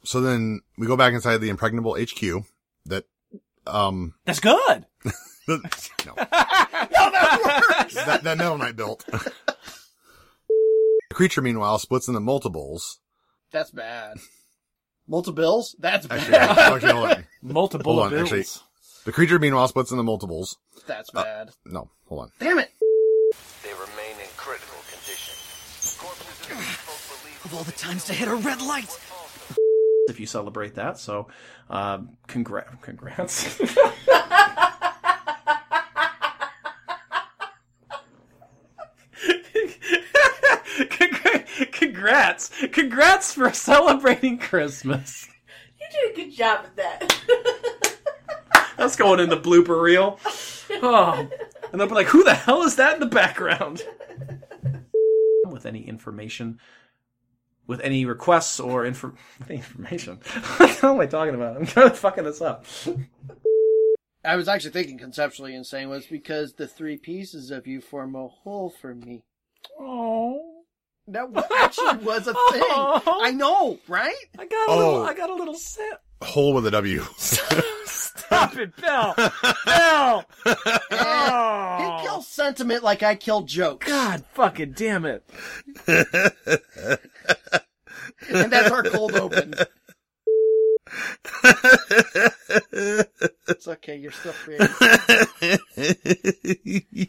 So 0.05 0.21
then 0.21 0.61
we 0.77 0.87
go 0.87 0.97
back 0.97 1.13
inside 1.13 1.39
the 1.39 1.51
impregnable 1.51 1.97
HQ. 1.97 2.45
That. 2.87 3.05
Um. 3.67 4.15
That's 4.25 4.41
good. 4.41 4.87
no. 5.05 5.13
no, 5.49 5.61
that 6.17 7.69
works. 7.81 7.95
that, 8.07 8.23
that 8.25 8.39
Metal 8.39 8.57
Knight 8.59 8.77
built. 8.77 9.05
the 9.07 9.33
creature, 11.13 11.43
meanwhile, 11.43 11.79
splits 11.79 12.09
into 12.09 12.21
multiples. 12.21 12.99
That's 13.51 13.71
bad. 13.71 14.19
Multiple 15.07 15.35
bills? 15.35 15.75
That's 15.79 16.07
Actually, 16.11 16.33
bad. 16.33 16.59
actually, 16.59 16.93
hold 16.93 17.11
on. 17.11 17.27
Multiple 17.43 17.93
Hold 17.95 18.05
on, 18.07 18.11
bills. 18.11 18.33
actually. 18.33 18.68
The 19.05 19.13
creature, 19.13 19.39
meanwhile, 19.39 19.69
splits 19.69 19.91
into 19.91 20.03
multiples. 20.03 20.57
That's 20.87 21.11
Uh, 21.15 21.23
bad. 21.23 21.51
No, 21.65 21.91
hold 22.09 22.23
on. 22.23 22.31
Damn 22.39 22.59
it. 22.59 22.71
They 23.63 23.73
remain 23.73 24.21
in 24.21 24.29
critical 24.37 24.79
condition. 24.91 25.33
Of 25.33 26.65
folk 26.65 27.23
believed 27.23 27.45
Of 27.47 27.55
all 27.55 27.65
the 27.65 27.73
times 27.73 28.05
to 28.07 28.13
hit 28.15 28.29
a 28.29 28.35
red 28.35 28.61
light! 28.63 28.91
if 30.09 30.19
you 30.19 30.27
celebrate 30.27 30.75
that. 30.75 30.99
So, 30.99 31.29
uh, 31.69 31.99
congra- 32.29 32.81
congrats. 32.81 33.61
Congrats. 41.73 42.51
Congrats 42.73 43.33
for 43.35 43.53
celebrating 43.53 44.39
Christmas. 44.39 45.29
You 45.81 45.87
did 45.91 46.13
a 46.13 46.17
good 46.27 46.37
job 46.37 46.65
at 46.67 46.77
that. 46.77 47.21
That's 48.79 48.97
going 48.97 49.21
in 49.21 49.29
the 49.29 49.37
blooper 49.37 49.81
reel. 49.81 50.19
Oh. 50.71 51.29
And 51.71 51.81
they'll 51.81 51.89
be 51.89 51.95
like, 51.95 52.07
who 52.07 52.25
the 52.25 52.35
hell 52.35 52.63
is 52.63 52.77
that 52.77 52.95
in 52.95 53.01
the 53.01 53.07
background? 53.07 53.83
With 55.47 55.67
any 55.67 55.87
information, 55.87 56.61
with 57.67 57.81
any 57.81 58.05
requests 58.05 58.61
or 58.61 58.85
infor- 58.85 59.17
with 59.39 59.51
any 59.51 59.59
information. 59.59 60.17
what 60.59 60.85
am 60.85 61.01
I 61.01 61.07
talking 61.07 61.35
about? 61.35 61.57
I'm 61.57 61.67
kind 61.67 61.91
of 61.91 61.99
fucking 61.99 62.25
this 62.25 62.41
up. 62.41 62.65
I 64.25 64.37
was 64.37 64.49
actually 64.49 64.71
thinking 64.73 64.99
conceptually 64.99 65.55
and 65.55 65.67
saying 65.67 65.89
was 65.89 66.07
because 66.07 66.55
the 66.55 66.69
three 66.69 66.97
pieces 66.97 67.51
of 67.51 67.67
you 67.67 67.81
form 67.81 68.15
a 68.15 68.29
whole 68.29 68.71
for 68.71 68.95
me. 68.95 69.23
Oh. 69.79 70.41
That 71.09 71.27
actually 71.59 72.05
was 72.05 72.27
a 72.29 72.35
thing. 72.35 72.63
I 72.67 73.33
know, 73.35 73.79
right? 73.89 74.15
I 74.39 74.45
got 74.47 74.69
a 74.69 74.73
Oh. 74.73 74.77
little, 74.77 75.03
I 75.05 75.15
got 75.15 75.31
a 75.31 75.35
little 75.35 75.55
sip. 75.55 76.03
Hole 76.23 76.53
with 76.53 76.67
a 76.67 76.71
W. 76.71 77.03
Stop 78.39 78.57
it, 78.57 78.77
Bill. 78.77 79.15
Bill. 79.67 80.25
He 80.45 80.97
oh. 80.97 82.01
kills 82.03 82.29
sentiment 82.29 82.85
like 82.85 83.03
I 83.03 83.15
kill 83.17 83.43
jokes. 83.43 83.87
God 83.87 84.25
fucking 84.35 84.73
damn 84.73 85.05
it. 85.05 85.29
And 88.31 88.53
that's 88.53 88.71
our 88.71 88.83
cold 88.85 89.15
open. 89.15 89.55
It's 93.49 93.69
okay, 93.69 93.97
you're 93.97 94.13
still 94.13 94.33
free. 94.33 94.59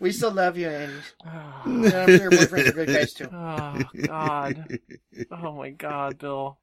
We 0.01 0.11
still 0.11 0.31
love 0.31 0.57
you, 0.57 0.67
Andy. 0.67 0.95
Ah. 1.25 1.63
And 1.65 1.85
I'm 1.85 2.07
sure 2.07 2.21
your 2.21 2.31
boyfriends 2.31 2.67
are 2.67 2.73
good 2.73 2.87
guys 2.87 3.13
too. 3.13 3.29
Oh 3.31 3.79
God. 4.05 4.79
Oh 5.31 5.53
my 5.53 5.69
God, 5.69 6.17
Bill. 6.17 6.57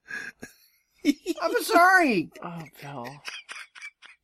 I'm 1.05 1.63
sorry. 1.63 2.31
Oh, 2.43 2.63
Bill. 2.83 3.07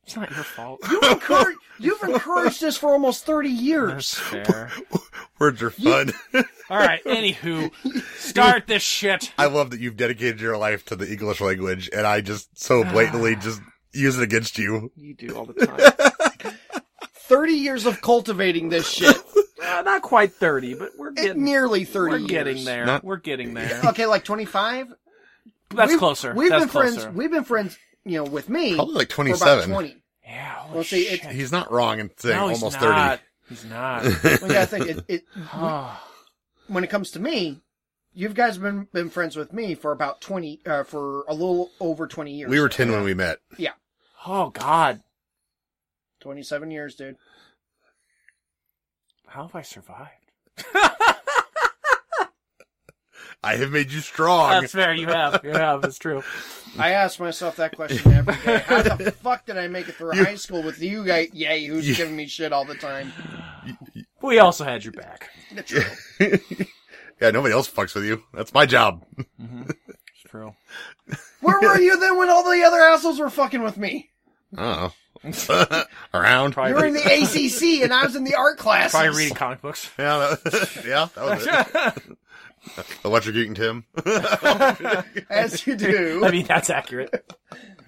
It's 0.05 0.15
not 0.17 0.29
your 0.31 0.43
fault. 0.43 0.81
You've 0.91 1.03
encouraged, 1.03 1.59
you've 1.79 2.03
encouraged 2.03 2.59
this 2.61 2.77
for 2.77 2.89
almost 2.91 3.25
30 3.25 3.49
That's 3.49 3.61
years. 3.61 4.13
fair. 4.15 4.69
Words 5.39 5.61
are 5.63 5.69
fun. 5.71 6.11
All 6.69 6.77
right. 6.77 7.03
Anywho, 7.05 7.71
start 8.17 8.67
this 8.67 8.83
shit. 8.83 9.31
I 9.37 9.45
love 9.45 9.69
that 9.71 9.79
you've 9.79 9.95
dedicated 9.97 10.41
your 10.41 10.57
life 10.57 10.85
to 10.87 10.95
the 10.97 11.09
English 11.09 11.39
language, 11.41 11.89
and 11.95 12.05
I 12.05 12.19
just 12.21 12.49
so 12.61 12.83
blatantly 12.83 13.35
just 13.41 13.61
use 13.93 14.17
it 14.17 14.23
against 14.23 14.57
you. 14.57 14.91
You 14.97 15.13
do 15.15 15.35
all 15.35 15.45
the 15.45 15.53
time. 15.65 16.53
30 17.05 17.53
years 17.53 17.85
of 17.85 18.01
cultivating 18.01 18.69
this 18.69 18.89
shit. 18.89 19.15
Uh, 19.63 19.81
not 19.83 20.01
quite 20.01 20.33
thirty, 20.33 20.73
but 20.75 20.89
we're 20.97 21.09
It, 21.11 21.15
getting 21.15 21.43
nearly 21.45 21.85
30 21.85 22.11
we're 22.11 22.17
years. 22.19 22.29
getting 22.29 22.65
there. 22.65 22.85
Not- 22.85 23.03
we're 23.03 23.17
getting 23.17 23.53
there. 23.53 23.81
Okay, 23.85 24.05
like 24.05 24.25
25? 24.25 24.93
That's 25.69 25.89
We've- 25.89 25.97
closer. 25.99 26.33
We've 26.33 26.49
That's 26.49 26.63
been 26.65 26.69
closer. 26.69 26.99
friends. 27.01 27.15
We've 27.17 27.31
been 27.31 27.43
friends, 27.45 27.77
you 28.05 28.17
know, 28.17 28.25
with 28.29 28.49
me. 28.49 28.75
Probably 28.75 28.93
like 28.95 29.11
for 29.11 29.21
about 29.23 29.37
27. 29.65 29.69
20. 29.69 29.95
Yeah. 30.25 30.53
Holy 30.55 30.75
Well, 30.75 30.83
see, 30.83 31.03
it- 31.03 31.25
He's 31.25 31.51
not 31.51 31.71
wrong 31.71 31.99
in 31.99 32.11
saying 32.17 32.37
no, 32.37 32.47
he's 32.49 32.61
almost 32.61 32.81
not. 32.81 33.19
He's 33.49 33.65
not. 33.65 34.03
We 34.23 34.47
gotta 34.49 34.65
think. 34.65 34.87
It, 34.87 35.03
it, 35.07 35.23
oh, 35.53 36.01
when 36.67 36.83
it 36.83 36.89
comes 36.89 37.11
to 37.11 37.19
me, 37.19 37.59
you 38.13 38.29
guys 38.29 38.55
have 38.55 38.63
been 38.63 38.87
been 38.93 39.09
friends 39.09 39.35
with 39.35 39.51
me 39.53 39.75
for 39.75 39.91
about 39.91 40.21
20, 40.21 40.61
uh, 40.65 40.83
for 40.83 41.23
a 41.27 41.33
little 41.33 41.71
over 41.79 42.07
20 42.07 42.31
years. 42.33 42.49
We 42.49 42.59
were 42.59 42.69
10 42.69 42.91
when 42.91 43.03
we 43.03 43.13
met. 43.13 43.39
Yeah. 43.57 43.73
Oh 44.25 44.49
God. 44.49 45.01
27 46.21 46.71
years, 46.71 46.95
dude. 46.95 47.17
How 49.27 49.43
have 49.47 49.55
I 49.55 49.61
survived? 49.61 50.09
I 53.43 53.55
have 53.57 53.71
made 53.71 53.91
you 53.91 53.99
strong. 53.99 54.49
That's 54.61 54.71
fair. 54.71 54.93
You 54.93 55.07
have. 55.07 55.41
You 55.43 55.51
have. 55.51 55.83
It's 55.83 55.97
true. 55.97 56.23
I 56.77 56.91
ask 56.91 57.19
myself 57.19 57.57
that 57.57 57.75
question 57.75 58.13
every 58.13 58.35
day. 58.45 58.59
How 58.65 58.81
the 58.81 59.11
fuck 59.23 59.45
did 59.45 59.57
I 59.57 59.67
make 59.67 59.87
it 59.89 59.95
through 59.95 60.13
high 60.23 60.35
school 60.35 60.63
with 60.63 60.81
you 60.81 61.05
guys? 61.05 61.29
Yay, 61.33 61.65
who's 61.65 61.87
You- 61.87 61.95
giving 61.95 62.15
me 62.15 62.25
shit 62.27 62.53
all 62.53 62.65
the 62.65 62.75
time? 62.75 63.11
We 64.21 64.39
also 64.39 64.63
had 64.63 64.83
your 64.83 64.93
back. 64.93 65.29
True. 65.65 65.83
yeah, 66.19 67.29
nobody 67.31 67.53
else 67.53 67.69
fucks 67.69 67.93
with 67.93 68.05
you. 68.05 68.23
That's 68.33 68.53
my 68.53 68.65
job. 68.65 69.03
Mm-hmm. 69.41 69.63
It's 69.87 70.29
true. 70.29 70.55
Where 71.41 71.59
were 71.59 71.79
you 71.79 71.99
then 71.99 72.17
when 72.17 72.29
all 72.29 72.43
the 72.49 72.63
other 72.63 72.81
assholes 72.81 73.19
were 73.19 73.29
fucking 73.29 73.61
with 73.61 73.77
me? 73.77 74.09
I 74.57 74.61
don't 74.61 74.81
know. 74.81 75.83
Around. 76.13 76.55
You 76.55 76.73
were 76.73 76.85
in 76.85 76.93
the 76.93 76.99
ACC 77.01 77.83
and 77.83 77.93
I 77.93 78.03
was 78.03 78.15
in 78.15 78.23
the 78.23 78.35
art 78.35 78.57
classes. 78.57 78.91
Probably 78.91 79.17
reading 79.17 79.35
comic 79.35 79.61
books. 79.61 79.89
Yeah, 79.97 80.35
that, 80.43 80.83
yeah, 80.85 81.07
that 81.15 81.25
was 81.25 81.47
it. 81.47 82.17
Electrocuting 83.03 83.55
Tim. 83.55 83.85
As 85.29 85.65
you 85.67 85.75
do. 85.75 86.21
I 86.25 86.31
mean, 86.31 86.45
that's 86.45 86.69
accurate. 86.69 87.31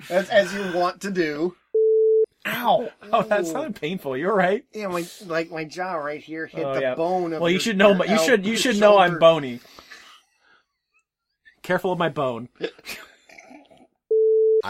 As, 0.09 0.29
as 0.29 0.53
you 0.53 0.77
want 0.77 1.01
to 1.01 1.11
do. 1.11 1.55
Ow. 2.47 2.89
Oh, 3.11 3.23
that 3.23 3.47
sounded 3.47 3.79
painful. 3.79 4.15
You're 4.17 4.35
right. 4.35 4.63
Yeah, 4.73 4.87
my 4.87 5.05
like 5.25 5.49
my 5.49 5.63
jaw 5.63 5.93
right 5.93 6.21
here 6.21 6.45
hit 6.45 6.63
Oh, 6.63 6.75
the 6.75 6.81
yeah. 6.81 6.95
bone 6.95 7.33
of 7.33 7.41
Well, 7.41 7.49
you 7.49 7.55
your- 7.55 7.61
should 7.61 7.77
know. 7.77 7.89
your 7.89 7.97
my- 7.97 8.05
You 8.05 8.11
elbow- 8.11 8.23
should. 8.25 8.45
You 8.45 8.51
your 8.51 8.59
should 8.59 8.79
know 8.79 8.97
I'm 8.97 9.11
shoulder. 9.11 9.19
bony. 9.19 9.59
Careful 11.63 11.91
of 11.91 11.97
my 11.99 12.09
bone. 12.09 12.49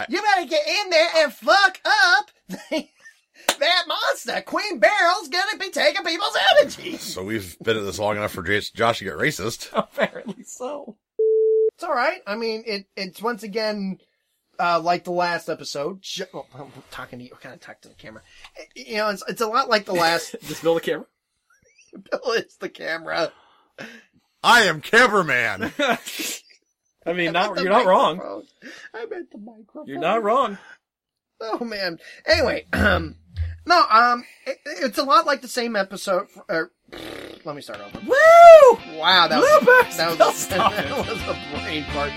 You 0.10 0.22
better 0.22 0.46
get 0.50 0.68
in 0.68 0.90
there 0.90 1.08
and 1.20 1.32
fuck 1.32 1.80
up 1.86 2.30
that 3.60 3.84
monster. 3.88 4.42
Queen 4.42 4.80
Barrel's 4.80 5.30
gonna 5.30 5.58
be 5.58 5.70
taking 5.70 6.04
people's 6.04 6.38
energy. 6.58 6.98
So 6.98 7.24
we've 7.24 7.58
been 7.60 7.78
at 7.78 7.84
this 7.84 8.00
long 8.00 8.18
enough 8.18 8.32
for 8.32 8.44
Josh 8.44 9.00
to 9.00 9.04
get 9.04 9.14
racist. 9.14 9.70
Apparently 9.74 10.44
so. 10.44 10.98
It's 11.74 11.84
all 11.84 11.94
right. 11.94 12.22
I 12.26 12.36
mean, 12.36 12.64
it 12.66 12.88
it's 12.96 13.22
once 13.22 13.44
again 13.44 14.00
uh, 14.60 14.80
like 14.80 15.04
the 15.04 15.12
last 15.12 15.50
episode. 15.50 16.04
Sh- 16.04 16.22
oh, 16.34 16.46
I'm 16.54 16.72
talking 16.92 17.20
to 17.20 17.26
you. 17.26 17.32
Kind 17.42 17.54
of 17.54 17.62
talk 17.62 17.82
to 17.82 17.90
the 17.90 17.96
camera. 17.96 18.22
You 18.76 18.98
know, 18.98 19.10
it's 19.10 19.24
it's 19.28 19.42
a 19.42 19.48
lot 19.48 19.70
like 19.70 19.86
the 19.86 19.94
last. 19.94 20.36
Just 20.44 20.64
Bill 20.64 20.76
the 20.76 20.82
camera. 20.82 21.06
Bill 22.12 22.32
is 22.34 22.58
the 22.58 22.70
camera. 22.70 23.32
I 24.44 24.64
am 24.64 24.82
cameraman. 24.82 25.74
I 27.06 27.14
mean, 27.14 27.34
not 27.34 27.58
you're 27.58 27.70
not 27.70 27.86
wrong. 27.86 28.44
I 28.94 29.06
meant 29.06 29.32
the 29.32 29.38
microphone. 29.38 29.88
You're 29.88 30.00
not 30.00 30.24
wrong. 30.24 30.58
Oh 31.42 31.64
man. 31.64 32.00
Anyway, 32.26 32.66
um, 32.74 33.16
no, 33.66 33.84
um, 33.90 34.24
it, 34.46 34.60
it's 34.66 34.98
a 34.98 35.04
lot 35.04 35.26
like 35.26 35.42
the 35.42 35.48
same 35.48 35.76
episode. 35.76 36.28
Or, 36.50 36.72
let 37.44 37.56
me 37.56 37.62
start 37.62 37.80
over. 37.80 38.00
Woo! 38.00 38.98
Wow, 38.98 39.28
that 39.28 39.40
was 39.40 39.98
that 39.98 40.20
was, 40.20 40.48
Don't 40.48 40.72
that 40.72 40.98
was 40.98 41.22
a 41.24 41.40
brain 41.52 41.86
fart. 41.94 42.12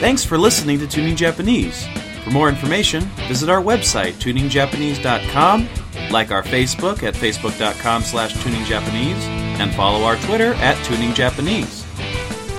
Thanks 0.00 0.24
for 0.24 0.38
listening 0.38 0.78
to 0.78 0.86
Tuning 0.86 1.16
Japanese. 1.16 1.86
For 2.22 2.30
more 2.30 2.48
information, 2.48 3.02
visit 3.26 3.48
our 3.48 3.60
website, 3.60 4.12
tuningjapanese.com, 4.14 5.68
like 6.10 6.30
our 6.30 6.42
Facebook 6.42 7.02
at 7.02 7.14
facebook.com 7.14 8.02
slash 8.02 8.34
tuningjapanese, 8.34 9.22
and 9.58 9.74
follow 9.74 10.04
our 10.04 10.16
Twitter 10.18 10.54
at 10.54 10.76
tuningjapanese. 10.86 11.77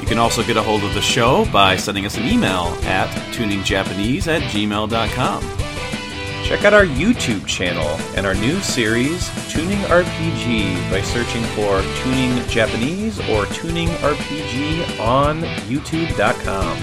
You 0.10 0.16
can 0.16 0.24
also 0.24 0.42
get 0.44 0.58
a 0.58 0.64
hold 0.64 0.84
of 0.84 0.96
the 0.96 1.04
show 1.04 1.46
by 1.52 1.76
sending 1.76 2.04
us 2.08 2.18
an 2.18 2.26
email 2.26 2.76
at 2.86 3.10
tuningjapanese 3.32 4.26
at 4.26 4.42
gmail.com. 4.42 5.42
Check 6.44 6.66
out 6.66 6.74
our 6.74 6.84
YouTube 6.84 7.46
channel 7.46 7.86
and 8.18 8.26
our 8.26 8.34
new 8.34 8.60
series, 8.62 9.30
Tuning 9.54 9.78
RPG, 9.82 10.90
by 10.90 11.04
searching 11.04 11.44
for 11.54 11.84
Tuning 12.02 12.44
Japanese 12.48 13.20
or 13.30 13.46
Tuning 13.54 13.88
RPG 13.88 15.00
on 15.00 15.42
YouTube.com. 15.70 16.76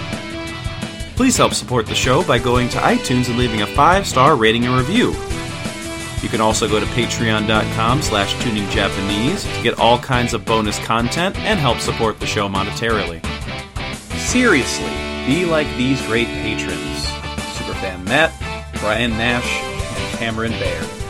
Please 1.17 1.37
help 1.37 1.53
support 1.53 1.87
the 1.87 1.97
show 1.97 2.23
by 2.23 2.39
going 2.39 2.69
to 2.69 2.79
iTunes 2.79 3.29
and 3.29 3.37
leaving 3.37 3.63
a 3.63 3.67
five-star 3.67 4.37
rating 4.37 4.67
and 4.67 4.77
review. 4.77 5.13
You 6.23 6.29
can 6.29 6.41
also 6.41 6.69
go 6.69 6.81
to 6.81 6.87
patreon.com 6.87 8.03
slash 8.03 8.35
tuningjapanese 8.37 9.57
to 9.57 9.63
get 9.63 9.79
all 9.79 9.99
kinds 9.99 10.35
of 10.35 10.45
bonus 10.45 10.79
content 10.85 11.37
and 11.39 11.61
help 11.61 11.79
support 11.79 12.19
the 12.19 12.27
show 12.27 12.49
monetarily. 12.49 13.25
Seriously, 14.19 14.91
be 15.27 15.45
like 15.45 15.69
these 15.77 16.05
great 16.07 16.29
patrons. 16.29 17.05
Superfan 17.57 18.05
Matt, 18.05 18.33
Brian 18.81 19.11
Nash, 19.13 19.61
and 19.63 20.19
Cameron 20.19 20.53
Baird. 20.53 21.06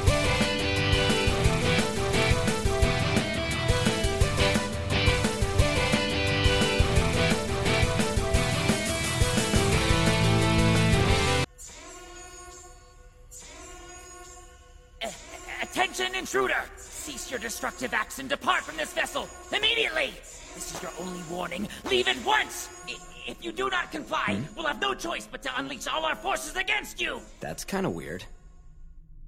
Destructive 17.50 17.94
acts 17.94 18.18
and 18.18 18.28
depart 18.28 18.62
from 18.64 18.76
this 18.76 18.92
vessel 18.92 19.28
immediately! 19.56 20.12
This 20.56 20.74
is 20.74 20.82
your 20.82 20.90
only 20.98 21.22
warning. 21.30 21.68
Leave 21.88 22.08
at 22.08 22.16
once! 22.24 22.68
I- 22.88 22.96
If 23.28 23.44
you 23.44 23.52
do 23.52 23.70
not 23.70 23.92
comply, 23.92 24.34
hmm? 24.34 24.56
we'll 24.56 24.66
have 24.66 24.80
no 24.80 24.94
choice 24.94 25.28
but 25.30 25.42
to 25.44 25.50
unleash 25.58 25.86
all 25.86 26.04
our 26.04 26.16
forces 26.16 26.56
against 26.56 27.00
you! 27.00 27.20
That's 27.38 27.64
kind 27.64 27.86
of 27.86 27.92
weird. 27.92 28.24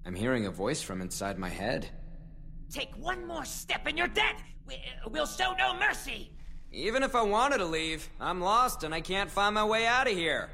I'm 0.05 0.16
hearing 0.16 0.47
a 0.47 0.51
voice 0.51 0.83
from 0.83 1.01
inside 1.01 1.39
my 1.39 1.49
head. 1.49 1.89
Take 2.73 2.91
one 2.97 3.25
more 3.25 3.45
step 3.45 3.83
and 3.87 3.97
you're 3.97 4.09
dead! 4.09 4.35
We- 4.66 4.83
We'll 5.09 5.27
show 5.27 5.55
no 5.57 5.79
mercy! 5.79 6.33
Even 6.73 7.05
if 7.05 7.14
I 7.14 7.23
wanted 7.23 7.59
to 7.59 7.66
leave, 7.66 8.09
I'm 8.21 8.41
lost 8.41 8.83
and 8.83 8.93
I 8.93 9.01
can't 9.01 9.31
find 9.31 9.55
my 9.55 9.64
way 9.64 9.87
out 9.87 10.11
of 10.11 10.16
here. 10.16 10.51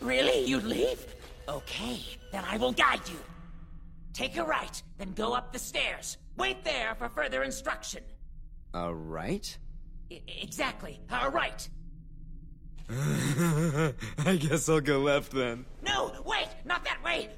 Really? 0.00 0.44
You'd 0.44 0.62
leave? 0.64 1.04
Okay, 1.48 2.00
then 2.30 2.44
I 2.44 2.56
will 2.56 2.72
guide 2.72 3.06
you. 3.08 3.18
Take 4.12 4.36
a 4.36 4.44
right, 4.44 4.80
then 4.98 5.12
go 5.14 5.32
up 5.32 5.52
the 5.52 5.58
stairs. 5.58 6.18
Wait 6.36 6.64
there 6.64 6.94
for 6.94 7.08
further 7.08 7.42
instruction. 7.42 8.02
A 8.74 8.92
right? 8.94 9.56
I- 10.10 10.22
exactly, 10.40 11.00
a 11.10 11.30
right. 11.30 11.68
I 12.90 14.36
guess 14.36 14.68
I'll 14.68 14.80
go 14.80 14.98
left 14.98 15.32
then. 15.32 15.64
No, 15.82 16.12
wait, 16.24 16.48
not 16.64 16.84
that 16.84 17.02
way. 17.04 17.30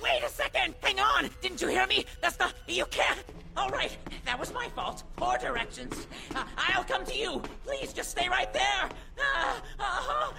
Wait 0.00 0.22
a 0.24 0.28
second. 0.28 0.74
Hang 0.82 1.00
on. 1.00 1.30
Didn't 1.40 1.60
you 1.60 1.68
hear 1.68 1.86
me? 1.86 2.04
That's 2.20 2.38
not. 2.38 2.54
You 2.68 2.84
can't. 2.86 3.18
All 3.56 3.68
right, 3.70 3.96
that 4.24 4.38
was 4.38 4.52
my 4.52 4.68
fault. 4.68 5.02
Poor 5.16 5.36
directions. 5.38 6.06
Uh, 6.34 6.44
I'll 6.56 6.84
come 6.84 7.04
to 7.06 7.16
you. 7.16 7.42
Please, 7.64 7.92
just 7.92 8.10
stay 8.10 8.28
right 8.28 8.52
there. 8.52 8.88
Uh, 9.18 9.60
uh, 9.80 10.32